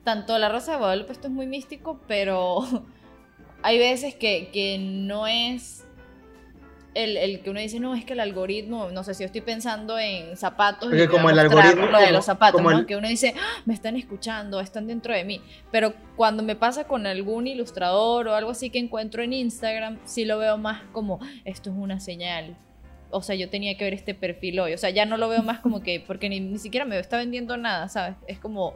tanto 0.04 0.38
la 0.38 0.48
Rosa 0.48 0.72
de 0.72 0.78
Guadalupe, 0.78 1.12
esto 1.12 1.26
es 1.26 1.34
muy 1.34 1.48
místico, 1.48 2.00
pero 2.06 2.60
hay 3.62 3.80
veces 3.80 4.14
que, 4.14 4.50
que 4.52 4.78
no 4.78 5.26
es 5.26 5.84
el, 6.94 7.16
el, 7.16 7.40
que 7.40 7.50
uno 7.50 7.58
dice, 7.58 7.80
no, 7.80 7.96
es 7.96 8.04
que 8.04 8.12
el 8.12 8.20
algoritmo, 8.20 8.90
no 8.92 9.02
sé 9.02 9.14
si 9.14 9.24
yo 9.24 9.26
estoy 9.26 9.40
pensando 9.40 9.98
en 9.98 10.36
zapatos, 10.36 10.94
y 10.94 11.08
como 11.08 11.30
el 11.30 11.38
algoritmo 11.40 11.86
lo 11.86 11.98
de 11.98 12.12
los 12.12 12.26
zapatos, 12.26 12.62
¿no? 12.62 12.86
que 12.86 12.94
uno 12.94 13.08
dice, 13.08 13.34
ah, 13.36 13.62
me 13.64 13.74
están 13.74 13.96
escuchando, 13.96 14.60
están 14.60 14.86
dentro 14.86 15.12
de 15.12 15.24
mí, 15.24 15.42
pero 15.72 15.94
cuando 16.14 16.44
me 16.44 16.54
pasa 16.54 16.84
con 16.84 17.08
algún 17.08 17.48
ilustrador 17.48 18.28
o 18.28 18.36
algo 18.36 18.52
así 18.52 18.70
que 18.70 18.78
encuentro 18.78 19.20
en 19.20 19.32
Instagram, 19.32 19.98
sí 20.04 20.24
lo 20.24 20.38
veo 20.38 20.58
más 20.58 20.82
como, 20.92 21.18
esto 21.44 21.70
es 21.70 21.76
una 21.76 21.98
señal, 21.98 22.56
o 23.14 23.22
sea, 23.22 23.36
yo 23.36 23.48
tenía 23.48 23.76
que 23.76 23.84
ver 23.84 23.94
este 23.94 24.14
perfil 24.14 24.60
hoy. 24.60 24.74
O 24.74 24.78
sea, 24.78 24.90
ya 24.90 25.06
no 25.06 25.16
lo 25.16 25.28
veo 25.28 25.42
más 25.42 25.60
como 25.60 25.82
que, 25.82 26.02
porque 26.04 26.28
ni, 26.28 26.40
ni 26.40 26.58
siquiera 26.58 26.84
me 26.84 26.98
está 26.98 27.16
vendiendo 27.16 27.56
nada, 27.56 27.88
¿sabes? 27.88 28.16
Es 28.26 28.38
como, 28.38 28.74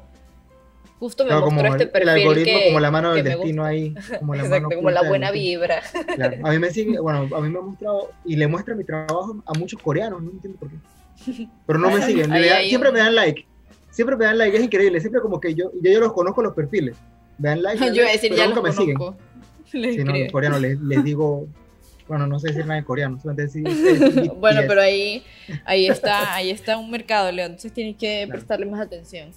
justo 0.99 1.25
me 1.25 1.35
mostró 1.35 1.67
este 1.67 1.87
perfil. 1.87 2.09
El 2.09 2.21
algoritmo 2.21 2.59
como 2.67 2.81
la 2.81 2.91
mano 2.91 3.15
del 3.15 3.25
destino 3.25 3.65
ahí. 3.65 3.95
Como 4.21 4.35
la, 4.35 4.45
Exacto, 4.45 4.77
como 4.77 4.91
la 4.91 5.03
buena 5.03 5.31
vibra. 5.31 5.83
Claro. 6.15 6.37
A 6.45 6.51
mí 6.51 6.59
me 6.59 6.71
sigue, 6.71 6.99
bueno, 7.01 7.29
a 7.35 7.41
mí 7.41 7.49
me 7.49 7.59
ha 7.59 7.63
mostrado 7.63 8.11
y 8.25 8.37
le 8.37 8.47
muestra 8.47 8.75
mi 8.75 8.85
trabajo 8.85 9.43
a 9.45 9.59
muchos 9.59 9.81
coreanos, 9.83 10.23
no 10.23 10.31
entiendo 10.31 10.59
por 10.59 10.71
qué. 10.71 11.49
Pero 11.67 11.79
no 11.79 11.91
me 11.91 12.03
siguen, 12.07 12.31
siempre 12.69 12.93
me 12.93 13.01
dan 13.01 13.15
like. 13.15 13.47
Siempre 13.91 14.17
me 14.17 14.25
dan 14.25 14.39
like, 14.39 14.57
es 14.57 14.63
increíble, 14.63 15.01
siempre 15.01 15.21
como 15.21 15.41
que 15.41 15.55
yo, 15.55 15.73
yo, 15.83 15.91
yo 15.91 16.01
los 16.01 16.13
conozco 16.13 16.43
los 16.43 16.55
perfiles. 16.55 16.97
Me 17.39 17.49
dan 17.49 17.63
like, 17.63 17.85
yo 17.93 18.03
iba 18.03 18.09
a 18.09 18.13
decir, 18.13 18.33
ya 18.35 18.47
nunca 18.47 18.63
me 18.63 18.73
siguen. 18.73 18.97
Si 19.65 20.05
no, 20.05 20.17
los 20.17 20.33
coreanos 20.33 20.61
les, 20.61 20.81
les 20.81 21.05
digo 21.05 21.47
bueno, 22.09 22.27
no 22.27 22.39
sé 22.39 22.49
decir 22.49 22.67
nada 22.67 22.79
en 22.79 22.85
coreano, 22.85 23.21
solamente 23.21 23.43
decir. 23.61 24.33
bueno, 24.37 24.63
pero 24.67 24.81
ahí, 24.81 25.23
ahí, 25.65 25.87
está, 25.87 26.35
ahí 26.35 26.51
está 26.51 26.79
un 26.79 26.91
mercado, 26.91 27.31
León, 27.31 27.51
entonces 27.51 27.73
tienes 27.73 27.97
que 27.97 28.27
prestarle 28.29 28.67
más 28.67 28.81
atención 28.81 29.31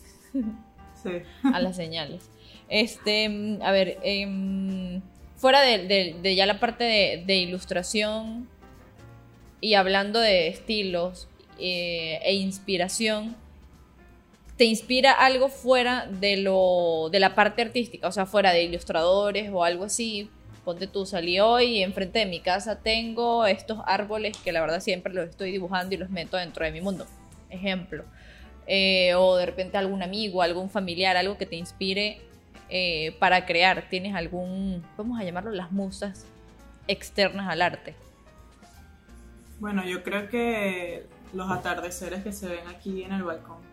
a 1.44 1.60
las 1.60 1.76
señales. 1.76 2.30
Este, 2.70 3.58
a 3.62 3.72
ver, 3.72 3.98
em, 4.04 5.02
fuera 5.36 5.62
de, 5.62 6.16
de, 6.22 6.36
ya 6.36 6.46
la 6.46 6.60
parte 6.60 6.84
de, 6.84 7.24
de, 7.26 7.36
ilustración 7.36 8.48
y 9.60 9.74
hablando 9.74 10.20
de 10.20 10.48
estilos 10.48 11.28
eh, 11.60 12.20
e 12.24 12.34
inspiración, 12.36 13.36
¿te 14.58 14.66
inspira 14.66 15.12
algo 15.12 15.50
fuera 15.50 16.08
de, 16.08 16.38
lo, 16.38 17.10
de 17.12 17.20
la 17.20 17.36
parte 17.36 17.62
artística? 17.62 18.08
O 18.08 18.12
sea, 18.12 18.26
fuera 18.26 18.52
de 18.52 18.64
ilustradores 18.64 19.50
o 19.52 19.64
algo 19.64 19.84
así, 19.84 20.30
ponte 20.64 20.88
tú, 20.88 21.06
salí 21.06 21.40
hoy 21.40 21.78
y 21.78 21.84
enfrente 21.84 22.20
de 22.20 22.26
mi 22.26 22.40
casa 22.40 22.80
tengo 22.80 23.46
estos 23.46 23.80
árboles 23.86 24.38
que 24.38 24.52
la 24.52 24.62
verdad 24.62 24.80
siempre 24.80 25.14
los 25.14 25.30
estoy 25.30 25.52
dibujando 25.52 25.96
y 25.96 25.98
los 25.98 26.10
meto 26.10 26.38
dentro 26.38 26.66
de 26.66 26.72
mi 26.72 26.82
mundo. 26.82 27.06
Ejemplo. 27.50 28.04
Eh, 28.68 29.14
o 29.16 29.36
de 29.36 29.46
repente 29.46 29.78
algún 29.78 30.04
amigo, 30.04 30.42
algún 30.42 30.70
familiar, 30.70 31.18
algo 31.18 31.38
que 31.38 31.46
te 31.46 31.56
inspire 31.56 32.22
eh, 32.70 33.16
para 33.20 33.46
crear. 33.46 33.90
¿Tienes 33.90 34.16
algún, 34.16 34.84
vamos 34.98 35.20
a 35.20 35.24
llamarlo 35.24 35.52
las 35.52 35.72
musas 35.72 36.26
externas 36.88 37.50
al 37.50 37.62
arte? 37.62 37.96
Bueno, 39.60 39.86
yo 39.86 40.04
creo 40.04 40.30
que 40.30 41.06
los 41.34 41.52
atardeceres 41.52 42.24
que 42.24 42.32
se 42.32 42.48
ven 42.48 42.68
aquí 42.68 43.04
en 43.04 43.12
el 43.14 43.24
balcón. 43.24 43.71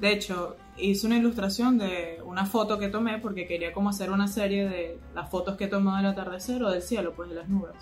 De 0.00 0.12
hecho, 0.12 0.56
hice 0.78 1.06
una 1.06 1.18
ilustración 1.18 1.76
de 1.76 2.22
una 2.24 2.46
foto 2.46 2.78
que 2.78 2.88
tomé 2.88 3.18
porque 3.18 3.46
quería 3.46 3.72
como 3.74 3.90
hacer 3.90 4.10
una 4.10 4.28
serie 4.28 4.66
de 4.66 4.98
las 5.14 5.28
fotos 5.28 5.58
que 5.58 5.64
he 5.64 5.68
tomado 5.68 5.98
del 5.98 6.06
atardecer 6.06 6.62
o 6.62 6.70
del 6.70 6.80
cielo, 6.80 7.12
pues 7.14 7.28
de 7.28 7.34
las 7.34 7.48
nubes. 7.50 7.72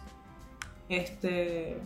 Este, 0.89 1.77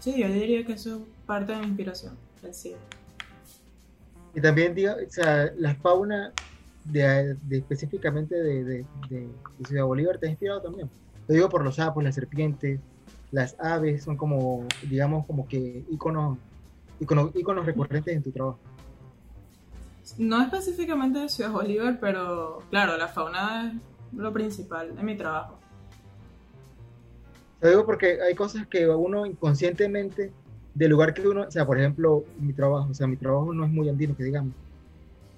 sí, 0.00 0.18
yo 0.18 0.28
diría 0.28 0.66
que 0.66 0.72
eso 0.72 0.96
es 0.96 1.02
parte 1.24 1.52
de 1.52 1.60
mi 1.60 1.66
inspiración, 1.66 2.16
el 2.42 2.52
cielo. 2.52 2.80
Y 4.34 4.40
también, 4.40 4.74
digo, 4.74 4.92
o 4.94 5.10
sea, 5.10 5.52
la 5.56 5.76
fauna 5.76 6.32
de, 6.84 7.36
específicamente 7.50 8.34
de, 8.34 8.64
de, 8.64 8.84
de, 9.08 9.28
Ciudad 9.66 9.84
Bolívar 9.84 10.18
te 10.18 10.26
ha 10.26 10.30
inspirado 10.30 10.62
también. 10.62 10.90
Lo 11.28 11.34
digo 11.34 11.48
por 11.48 11.62
los 11.62 11.76
sapos, 11.76 12.02
las 12.02 12.16
serpientes, 12.16 12.80
las 13.30 13.56
aves, 13.60 14.02
son 14.02 14.16
como, 14.16 14.66
digamos, 14.82 15.26
como 15.26 15.46
que 15.46 15.84
iconos, 15.90 16.38
iconos, 16.98 17.30
iconos 17.36 17.64
recurrentes 17.64 18.16
en 18.16 18.22
tu 18.24 18.32
trabajo. 18.32 18.58
No 20.18 20.42
específicamente 20.42 21.18
de 21.18 21.28
Ciudad 21.28 21.50
Bolívar, 21.50 21.98
pero 22.00 22.62
claro, 22.70 22.96
la 22.96 23.08
fauna 23.08 23.72
es 23.72 23.82
lo 24.16 24.32
principal 24.32 24.94
de 24.94 25.02
mi 25.02 25.16
trabajo. 25.16 25.58
Lo 27.60 27.70
digo 27.70 27.86
porque 27.86 28.20
hay 28.20 28.34
cosas 28.34 28.66
que 28.66 28.86
uno 28.88 29.26
inconscientemente, 29.26 30.32
del 30.74 30.90
lugar 30.90 31.14
que 31.14 31.26
uno, 31.26 31.42
o 31.42 31.50
sea, 31.50 31.66
por 31.66 31.78
ejemplo, 31.78 32.24
mi 32.38 32.52
trabajo, 32.52 32.88
o 32.90 32.94
sea, 32.94 33.06
mi 33.06 33.16
trabajo 33.16 33.52
no 33.52 33.64
es 33.64 33.70
muy 33.70 33.88
andino, 33.88 34.16
que 34.16 34.24
digamos. 34.24 34.54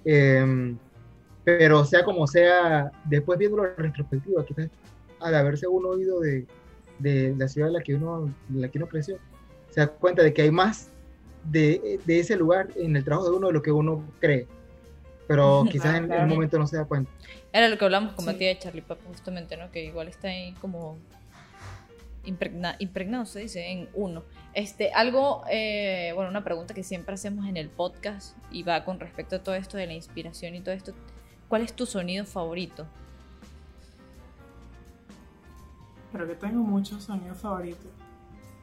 Eh, 0.05 0.75
pero 1.43 1.85
sea 1.85 2.03
como 2.03 2.27
sea, 2.27 2.91
después 3.05 3.39
viendo 3.39 3.57
la 3.57 3.73
retrospectiva, 3.75 4.45
quizás 4.45 4.69
al 5.19 5.35
haberse 5.35 5.67
uno 5.67 5.89
oído 5.89 6.19
de, 6.19 6.45
de 6.99 7.33
la 7.37 7.47
ciudad 7.47 7.69
en 7.69 7.73
la 7.73 7.81
que 7.81 7.95
uno, 7.95 8.31
la 8.53 8.69
que 8.69 8.77
uno 8.77 8.87
creció, 8.87 9.17
se 9.69 9.81
da 9.81 9.87
cuenta 9.87 10.21
de 10.21 10.33
que 10.33 10.43
hay 10.43 10.51
más 10.51 10.89
de, 11.49 11.99
de, 12.05 12.19
ese 12.19 12.35
lugar 12.35 12.69
en 12.75 12.95
el 12.95 13.03
trabajo 13.03 13.29
de 13.29 13.37
uno 13.37 13.47
de 13.47 13.53
lo 13.53 13.61
que 13.61 13.71
uno 13.71 14.03
cree. 14.19 14.47
Pero 15.29 15.63
quizás 15.71 15.95
en, 15.95 16.11
un 16.11 16.27
momento 16.27 16.57
no 16.57 16.65
se 16.65 16.75
da 16.75 16.85
cuenta. 16.85 17.11
Era 17.53 17.69
lo 17.69 17.77
que 17.77 17.85
hablamos 17.85 18.13
con 18.13 18.25
sí. 18.25 18.31
Matías 18.31 18.57
de 18.57 18.59
Charlie 18.63 18.81
Papa, 18.81 19.03
justamente, 19.07 19.55
¿no? 19.57 19.69
Que 19.69 19.85
igual 19.85 20.07
está 20.07 20.29
ahí 20.29 20.53
como 20.59 20.97
impregna, 22.25 22.75
impregnado, 22.79 23.25
se 23.27 23.41
dice, 23.41 23.71
en 23.71 23.89
uno. 23.93 24.23
Este, 24.55 24.91
algo, 24.91 25.43
eh, 25.51 26.11
bueno, 26.15 26.31
una 26.31 26.43
pregunta 26.43 26.73
que 26.73 26.83
siempre 26.83 27.13
hacemos 27.13 27.47
en 27.47 27.57
el 27.57 27.69
podcast 27.69 28.35
y 28.51 28.63
va 28.63 28.83
con 28.83 28.99
respecto 28.99 29.35
a 29.35 29.39
todo 29.39 29.53
esto 29.53 29.77
de 29.77 29.85
la 29.85 29.93
inspiración 29.93 30.55
y 30.55 30.61
todo 30.61 30.73
esto. 30.73 30.93
¿Cuál 31.47 31.61
es 31.61 31.73
tu 31.73 31.85
sonido 31.85 32.25
favorito? 32.25 32.87
Creo 36.11 36.27
que 36.27 36.35
tengo 36.35 36.63
muchos 36.63 37.03
sonidos 37.03 37.37
favoritos. 37.37 37.91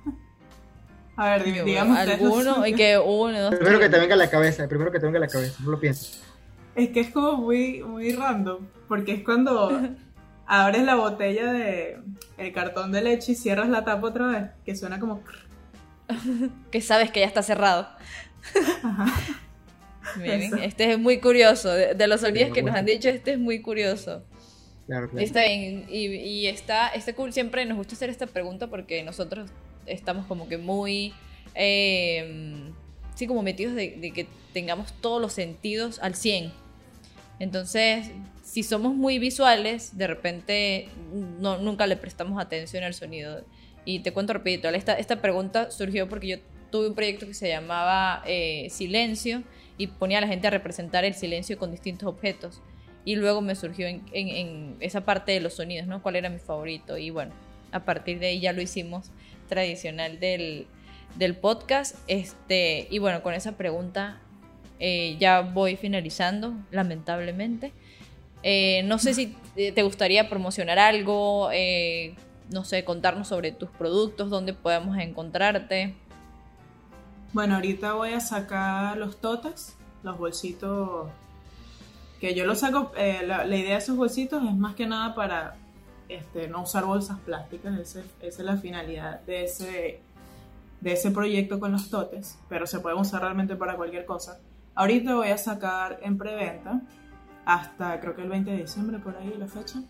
A 1.16 1.30
ver, 1.30 1.64
digamos 1.64 1.96
alguno 1.96 2.66
y 2.66 2.74
que 2.74 2.98
uno, 2.98 3.40
dos, 3.40 3.54
Primero 3.54 3.78
tres. 3.78 3.88
que 3.88 3.94
te 3.94 4.00
venga 4.00 4.14
a 4.14 4.18
la 4.18 4.28
cabeza, 4.28 4.66
primero 4.66 4.90
que 4.90 4.98
te 4.98 5.06
venga 5.06 5.18
a 5.18 5.20
la 5.20 5.28
cabeza, 5.28 5.62
no 5.62 5.70
lo 5.70 5.78
pienses. 5.78 6.25
Es 6.76 6.90
que 6.90 7.00
es 7.00 7.10
como 7.10 7.38
muy, 7.38 7.82
muy 7.82 8.12
random, 8.12 8.66
porque 8.86 9.12
es 9.12 9.24
cuando 9.24 9.70
abres 10.46 10.82
la 10.82 10.94
botella 10.94 11.52
de 11.52 11.98
el 12.36 12.52
cartón 12.52 12.92
de 12.92 13.02
leche 13.02 13.32
y 13.32 13.34
cierras 13.34 13.68
la 13.68 13.84
tapa 13.84 14.06
otra 14.06 14.26
vez, 14.26 14.50
que 14.64 14.76
suena 14.76 15.00
como 15.00 15.22
que 16.70 16.80
sabes 16.80 17.10
que 17.10 17.20
ya 17.20 17.26
está 17.26 17.42
cerrado. 17.42 17.88
Miren, 20.18 20.58
este 20.58 20.92
es 20.92 20.98
muy 20.98 21.18
curioso. 21.18 21.70
De, 21.70 21.94
de 21.94 22.06
los 22.06 22.20
sonidos 22.20 22.52
que 22.52 22.62
nos 22.62 22.74
han 22.76 22.86
dicho, 22.86 23.08
este 23.08 23.32
es 23.32 23.38
muy 23.38 23.60
curioso. 23.60 24.22
Claro, 24.86 25.10
claro. 25.10 25.24
Está 25.24 25.42
bien, 25.44 25.84
y, 25.88 26.06
y, 26.06 26.46
está, 26.46 26.88
está 26.88 27.12
cool. 27.14 27.32
Siempre 27.32 27.64
nos 27.66 27.76
gusta 27.76 27.94
hacer 27.94 28.08
esta 28.08 28.26
pregunta 28.26 28.68
porque 28.68 29.02
nosotros 29.02 29.50
estamos 29.86 30.26
como 30.26 30.48
que 30.48 30.58
muy. 30.58 31.12
Eh, 31.54 32.70
sí, 33.14 33.26
como 33.26 33.42
metidos 33.42 33.74
de, 33.74 33.96
de, 34.00 34.12
que 34.12 34.28
tengamos 34.52 34.92
todos 35.00 35.20
los 35.20 35.32
sentidos 35.32 35.98
al 36.00 36.14
100. 36.14 36.52
Entonces, 37.38 38.10
si 38.42 38.62
somos 38.62 38.94
muy 38.94 39.18
visuales, 39.18 39.96
de 39.96 40.06
repente 40.06 40.88
no, 41.40 41.58
nunca 41.58 41.86
le 41.86 41.96
prestamos 41.96 42.40
atención 42.40 42.84
al 42.84 42.94
sonido. 42.94 43.44
Y 43.84 44.00
te 44.00 44.12
cuento 44.12 44.32
rapidito, 44.32 44.68
esta, 44.68 44.94
esta 44.94 45.20
pregunta 45.20 45.70
surgió 45.70 46.08
porque 46.08 46.26
yo 46.26 46.36
tuve 46.70 46.88
un 46.88 46.94
proyecto 46.94 47.26
que 47.26 47.34
se 47.34 47.48
llamaba 47.48 48.22
eh, 48.26 48.68
Silencio 48.70 49.42
y 49.78 49.88
ponía 49.88 50.18
a 50.18 50.20
la 50.22 50.26
gente 50.26 50.46
a 50.46 50.50
representar 50.50 51.04
el 51.04 51.14
silencio 51.14 51.58
con 51.58 51.70
distintos 51.70 52.08
objetos. 52.08 52.62
Y 53.04 53.14
luego 53.14 53.40
me 53.40 53.54
surgió 53.54 53.86
en, 53.86 54.02
en, 54.12 54.76
esa 54.80 55.04
parte 55.04 55.30
de 55.32 55.40
los 55.40 55.54
sonidos, 55.54 55.86
¿no? 55.86 56.02
¿Cuál 56.02 56.16
era 56.16 56.28
mi 56.28 56.38
favorito? 56.38 56.98
Y 56.98 57.10
bueno, 57.10 57.32
a 57.70 57.84
partir 57.84 58.18
de 58.18 58.28
ahí 58.28 58.40
ya 58.40 58.52
lo 58.52 58.60
hicimos 58.60 59.12
tradicional 59.48 60.18
del, 60.18 60.66
del 61.16 61.36
podcast. 61.36 61.96
Este, 62.08 62.88
y 62.90 62.98
bueno, 62.98 63.22
con 63.22 63.34
esa 63.34 63.56
pregunta 63.56 64.20
eh, 64.78 65.16
ya 65.18 65.40
voy 65.40 65.76
finalizando, 65.76 66.54
lamentablemente. 66.70 67.72
Eh, 68.42 68.82
no 68.84 68.98
sé 68.98 69.14
si 69.14 69.36
te 69.54 69.82
gustaría 69.82 70.28
promocionar 70.28 70.78
algo, 70.78 71.50
eh, 71.52 72.14
no 72.50 72.64
sé, 72.64 72.84
contarnos 72.84 73.28
sobre 73.28 73.52
tus 73.52 73.70
productos, 73.70 74.30
dónde 74.30 74.52
podemos 74.52 74.98
encontrarte. 74.98 75.94
Bueno, 77.32 77.56
ahorita 77.56 77.94
voy 77.94 78.12
a 78.12 78.20
sacar 78.20 78.96
los 78.98 79.20
totes, 79.20 79.76
los 80.02 80.18
bolsitos 80.18 81.08
que 82.20 82.34
yo 82.34 82.46
los 82.46 82.60
saco, 82.60 82.92
la, 82.96 83.46
idea 83.46 83.72
de 83.72 83.76
esos 83.76 83.96
bolsitos 83.96 84.42
es 84.42 84.54
más 84.54 84.74
que 84.74 84.86
nada 84.86 85.14
para 85.14 85.56
este, 86.08 86.48
no 86.48 86.62
usar 86.62 86.84
bolsas 86.84 87.18
plásticas, 87.20 87.78
esa 87.78 88.02
es 88.20 88.38
la 88.38 88.56
finalidad 88.56 89.20
de 89.22 89.44
ese, 89.44 90.00
de 90.80 90.92
ese 90.92 91.10
proyecto 91.10 91.58
con 91.60 91.72
los 91.72 91.90
totes, 91.90 92.38
pero 92.48 92.66
se 92.66 92.80
pueden 92.80 92.98
usar 92.98 93.22
realmente 93.22 93.56
para 93.56 93.76
cualquier 93.76 94.06
cosa. 94.06 94.38
Ahorita 94.76 95.14
voy 95.14 95.28
a 95.28 95.38
sacar 95.38 95.98
en 96.02 96.18
preventa 96.18 96.82
hasta 97.46 97.98
creo 97.98 98.14
que 98.14 98.22
el 98.22 98.28
20 98.28 98.50
de 98.50 98.58
diciembre, 98.58 98.98
por 98.98 99.16
ahí 99.16 99.34
la 99.38 99.46
fecha. 99.46 99.80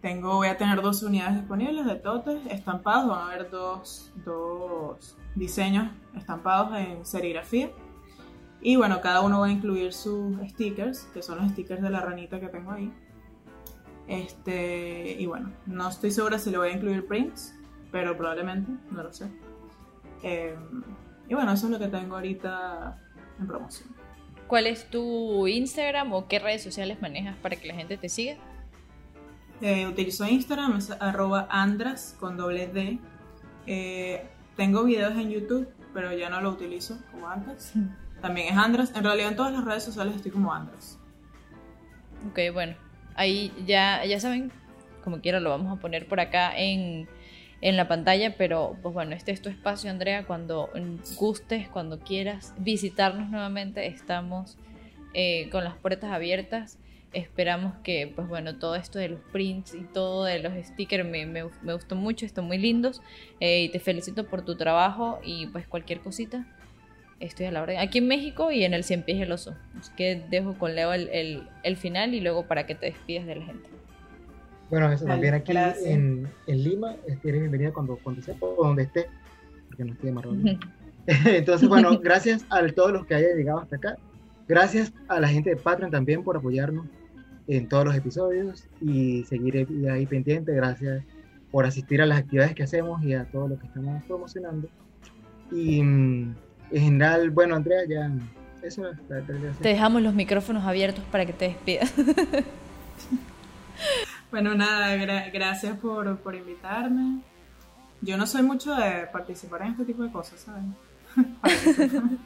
Tengo, 0.00 0.36
voy 0.36 0.46
a 0.46 0.56
tener 0.56 0.80
dos 0.80 1.02
unidades 1.02 1.34
disponibles 1.34 1.84
de 1.84 1.96
totes 1.96 2.46
estampados, 2.46 3.08
van 3.08 3.18
a 3.18 3.32
haber 3.32 3.50
dos, 3.50 4.12
dos 4.24 5.16
diseños 5.34 5.90
estampados 6.14 6.78
en 6.78 7.04
serigrafía. 7.04 7.70
Y 8.60 8.76
bueno, 8.76 9.00
cada 9.00 9.22
uno 9.22 9.40
va 9.40 9.46
a 9.46 9.50
incluir 9.50 9.92
sus 9.92 10.36
stickers, 10.50 11.02
que 11.12 11.20
son 11.20 11.38
los 11.38 11.50
stickers 11.50 11.82
de 11.82 11.90
la 11.90 12.00
ranita 12.00 12.38
que 12.38 12.48
tengo 12.48 12.70
ahí. 12.70 12.92
Este, 14.06 15.16
y 15.18 15.26
bueno, 15.26 15.50
no 15.66 15.88
estoy 15.88 16.12
segura 16.12 16.38
si 16.38 16.50
le 16.50 16.58
voy 16.58 16.68
a 16.68 16.72
incluir 16.72 17.04
prints, 17.04 17.52
pero 17.90 18.16
probablemente, 18.16 18.70
no 18.92 19.02
lo 19.02 19.12
sé. 19.12 19.28
Eh, 20.22 20.56
y 21.28 21.34
bueno, 21.34 21.52
eso 21.52 21.66
es 21.66 21.72
lo 21.72 21.78
que 21.80 21.88
tengo 21.88 22.14
ahorita 22.14 22.96
en 23.38 23.46
promoción. 23.46 23.88
¿Cuál 24.46 24.66
es 24.66 24.88
tu 24.88 25.46
Instagram 25.46 26.12
o 26.12 26.26
qué 26.26 26.38
redes 26.38 26.62
sociales 26.62 27.00
manejas 27.02 27.36
para 27.36 27.56
que 27.56 27.68
la 27.68 27.74
gente 27.74 27.96
te 27.96 28.08
siga? 28.08 28.36
Eh, 29.60 29.86
utilizo 29.86 30.26
Instagram, 30.26 30.76
es 30.76 30.90
arroba 30.90 31.48
andras 31.50 32.16
con 32.18 32.36
doble 32.36 32.68
D. 32.68 32.98
Eh, 33.66 34.26
tengo 34.56 34.84
videos 34.84 35.12
en 35.12 35.30
YouTube, 35.30 35.68
pero 35.92 36.12
ya 36.12 36.30
no 36.30 36.40
lo 36.40 36.50
utilizo 36.50 36.98
como 37.10 37.28
antes. 37.28 37.74
También 38.20 38.48
es 38.48 38.56
Andras. 38.56 38.92
En 38.96 39.04
realidad 39.04 39.30
en 39.30 39.36
todas 39.36 39.52
las 39.52 39.64
redes 39.64 39.84
sociales 39.84 40.16
estoy 40.16 40.32
como 40.32 40.52
Andras. 40.52 40.98
Ok, 42.30 42.38
bueno. 42.52 42.74
Ahí 43.14 43.52
ya, 43.66 44.04
ya 44.04 44.20
saben, 44.20 44.52
como 45.02 45.20
quiera 45.20 45.40
lo 45.40 45.50
vamos 45.50 45.76
a 45.76 45.80
poner 45.80 46.06
por 46.06 46.20
acá 46.20 46.56
en, 46.56 47.08
en 47.60 47.76
la 47.76 47.88
pantalla, 47.88 48.36
pero 48.36 48.76
pues 48.82 48.94
bueno, 48.94 49.14
este 49.14 49.32
es 49.32 49.42
tu 49.42 49.48
espacio, 49.48 49.90
Andrea. 49.90 50.24
Cuando 50.26 50.70
gustes, 51.16 51.68
cuando 51.68 51.98
quieras 51.98 52.54
visitarnos 52.58 53.30
nuevamente, 53.30 53.86
estamos 53.86 54.56
eh, 55.14 55.48
con 55.50 55.64
las 55.64 55.76
puertas 55.76 56.12
abiertas. 56.12 56.78
Esperamos 57.12 57.74
que, 57.82 58.12
pues 58.14 58.28
bueno, 58.28 58.56
todo 58.58 58.76
esto 58.76 58.98
de 58.98 59.08
los 59.08 59.20
prints 59.32 59.74
y 59.74 59.82
todo 59.82 60.24
de 60.24 60.40
los 60.40 60.52
stickers 60.66 61.08
me, 61.08 61.24
me, 61.24 61.44
me 61.62 61.72
gustó 61.72 61.96
mucho, 61.96 62.26
están 62.26 62.44
muy 62.44 62.58
lindos. 62.58 63.00
Eh, 63.40 63.62
y 63.62 63.68
te 63.70 63.80
felicito 63.80 64.26
por 64.26 64.44
tu 64.44 64.56
trabajo 64.56 65.18
y 65.24 65.46
pues 65.46 65.66
cualquier 65.66 66.00
cosita, 66.00 66.46
estoy 67.18 67.46
a 67.46 67.50
la 67.50 67.62
orden. 67.62 67.78
Aquí 67.78 67.98
en 67.98 68.08
México 68.08 68.52
y 68.52 68.64
en 68.64 68.74
el 68.74 68.84
Cien 68.84 69.02
Pies 69.02 69.20
el 69.20 69.32
Oso. 69.32 69.56
Así 69.78 69.90
que 69.96 70.22
dejo 70.30 70.58
con 70.58 70.74
Leo 70.74 70.92
el, 70.92 71.08
el, 71.08 71.48
el, 71.62 71.76
final 71.76 72.14
y 72.14 72.20
luego 72.20 72.46
para 72.46 72.66
que 72.66 72.74
te 72.74 72.86
despidas 72.86 73.26
de 73.26 73.36
la 73.36 73.44
gente. 73.46 73.68
Bueno, 74.70 74.92
eso 74.92 75.06
también 75.06 75.34
aquí 75.34 75.52
en, 75.84 76.28
en, 76.46 76.62
Lima, 76.62 76.94
eres 77.06 77.40
bienvenida 77.40 77.72
cuando, 77.72 77.96
cuando 77.96 78.20
sea 78.20 78.36
o 78.40 78.64
donde 78.64 78.82
esté, 78.82 79.06
porque 79.68 79.84
no 79.84 79.92
estoy 79.92 80.10
amarrado. 80.10 80.36
Entonces, 81.06 81.68
bueno, 81.68 81.98
gracias 81.98 82.44
a 82.50 82.66
todos 82.68 82.92
los 82.92 83.06
que 83.06 83.14
hayan 83.14 83.36
llegado 83.36 83.60
hasta 83.60 83.76
acá. 83.76 83.96
Gracias 84.46 84.92
a 85.08 85.20
la 85.20 85.28
gente 85.28 85.50
de 85.50 85.56
Patreon 85.56 85.90
también 85.90 86.22
por 86.22 86.36
apoyarnos 86.36 86.86
en 87.46 87.66
todos 87.66 87.86
los 87.86 87.94
episodios 87.94 88.66
y 88.80 89.24
seguir 89.24 89.66
ahí 89.90 90.04
pendiente. 90.06 90.52
Gracias 90.52 91.02
por 91.50 91.64
asistir 91.64 92.02
a 92.02 92.06
las 92.06 92.18
actividades 92.18 92.54
que 92.54 92.62
hacemos 92.62 93.02
y 93.02 93.14
a 93.14 93.24
todo 93.24 93.48
lo 93.48 93.58
que 93.58 93.66
estamos 93.66 94.02
promocionando. 94.04 94.68
Y 95.50 95.80
en 95.80 96.36
general, 96.70 97.30
bueno, 97.30 97.56
Andrea, 97.56 97.80
ya 97.88 98.12
eso 98.62 98.86
es. 98.90 98.98
Te 99.60 99.68
dejamos 99.68 100.02
los 100.02 100.14
micrófonos 100.14 100.64
abiertos 100.64 101.04
para 101.10 101.24
que 101.24 101.32
te 101.32 101.46
despidas. 101.46 101.94
bueno, 104.30 104.54
nada, 104.54 104.94
gra 104.96 105.30
gracias 105.30 105.78
por, 105.78 106.18
por 106.18 106.34
invitarme. 106.34 107.20
Yo 108.00 108.16
no 108.16 108.26
soy 108.26 108.42
mucho 108.42 108.74
de 108.74 109.06
participar 109.12 109.62
en 109.62 109.72
este 109.72 109.84
tipo 109.84 110.02
de 110.02 110.12
cosas, 110.12 110.40
¿sabes? 110.40 110.64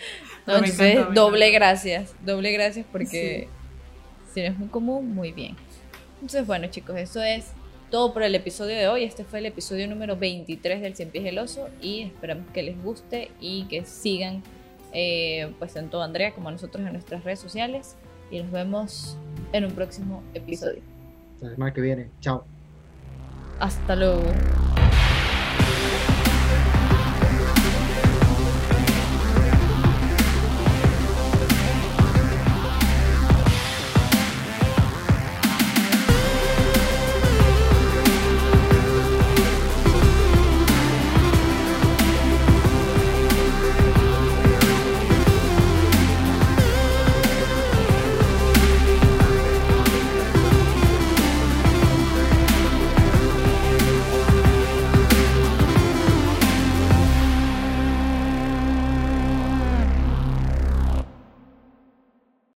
No, 0.46 0.56
entonces 0.56 0.98
doble 1.14 1.50
gracias, 1.50 2.14
doble 2.24 2.52
gracias 2.52 2.86
porque 2.90 3.48
si 4.32 4.40
no 4.40 4.46
es 4.46 4.58
muy 4.58 4.68
común, 4.68 5.14
muy 5.14 5.32
bien. 5.32 5.56
Entonces, 6.14 6.46
bueno 6.46 6.68
chicos, 6.68 6.96
eso 6.98 7.22
es 7.22 7.52
todo 7.90 8.12
por 8.12 8.22
el 8.22 8.34
episodio 8.34 8.76
de 8.76 8.88
hoy. 8.88 9.04
Este 9.04 9.24
fue 9.24 9.40
el 9.40 9.46
episodio 9.46 9.88
número 9.88 10.16
23 10.16 10.80
del 10.80 10.94
Cien 10.96 11.10
Pies 11.10 11.26
el 11.26 11.38
Oso 11.38 11.68
y 11.80 12.02
esperamos 12.02 12.46
que 12.52 12.62
les 12.62 12.82
guste 12.82 13.30
y 13.40 13.64
que 13.64 13.84
sigan 13.84 14.42
eh, 14.92 15.52
pues 15.58 15.74
tanto 15.74 16.02
Andrea 16.02 16.32
como 16.32 16.50
nosotros 16.50 16.84
en 16.84 16.92
nuestras 16.92 17.24
redes 17.24 17.40
sociales 17.40 17.96
y 18.30 18.40
nos 18.40 18.50
vemos 18.50 19.16
en 19.52 19.64
un 19.64 19.72
próximo 19.72 20.22
episodio. 20.34 20.82
La 21.40 21.50
semana 21.50 21.72
que 21.72 21.80
viene. 21.80 22.10
Chao. 22.20 22.44
Hasta 23.58 23.96
luego. 23.96 24.22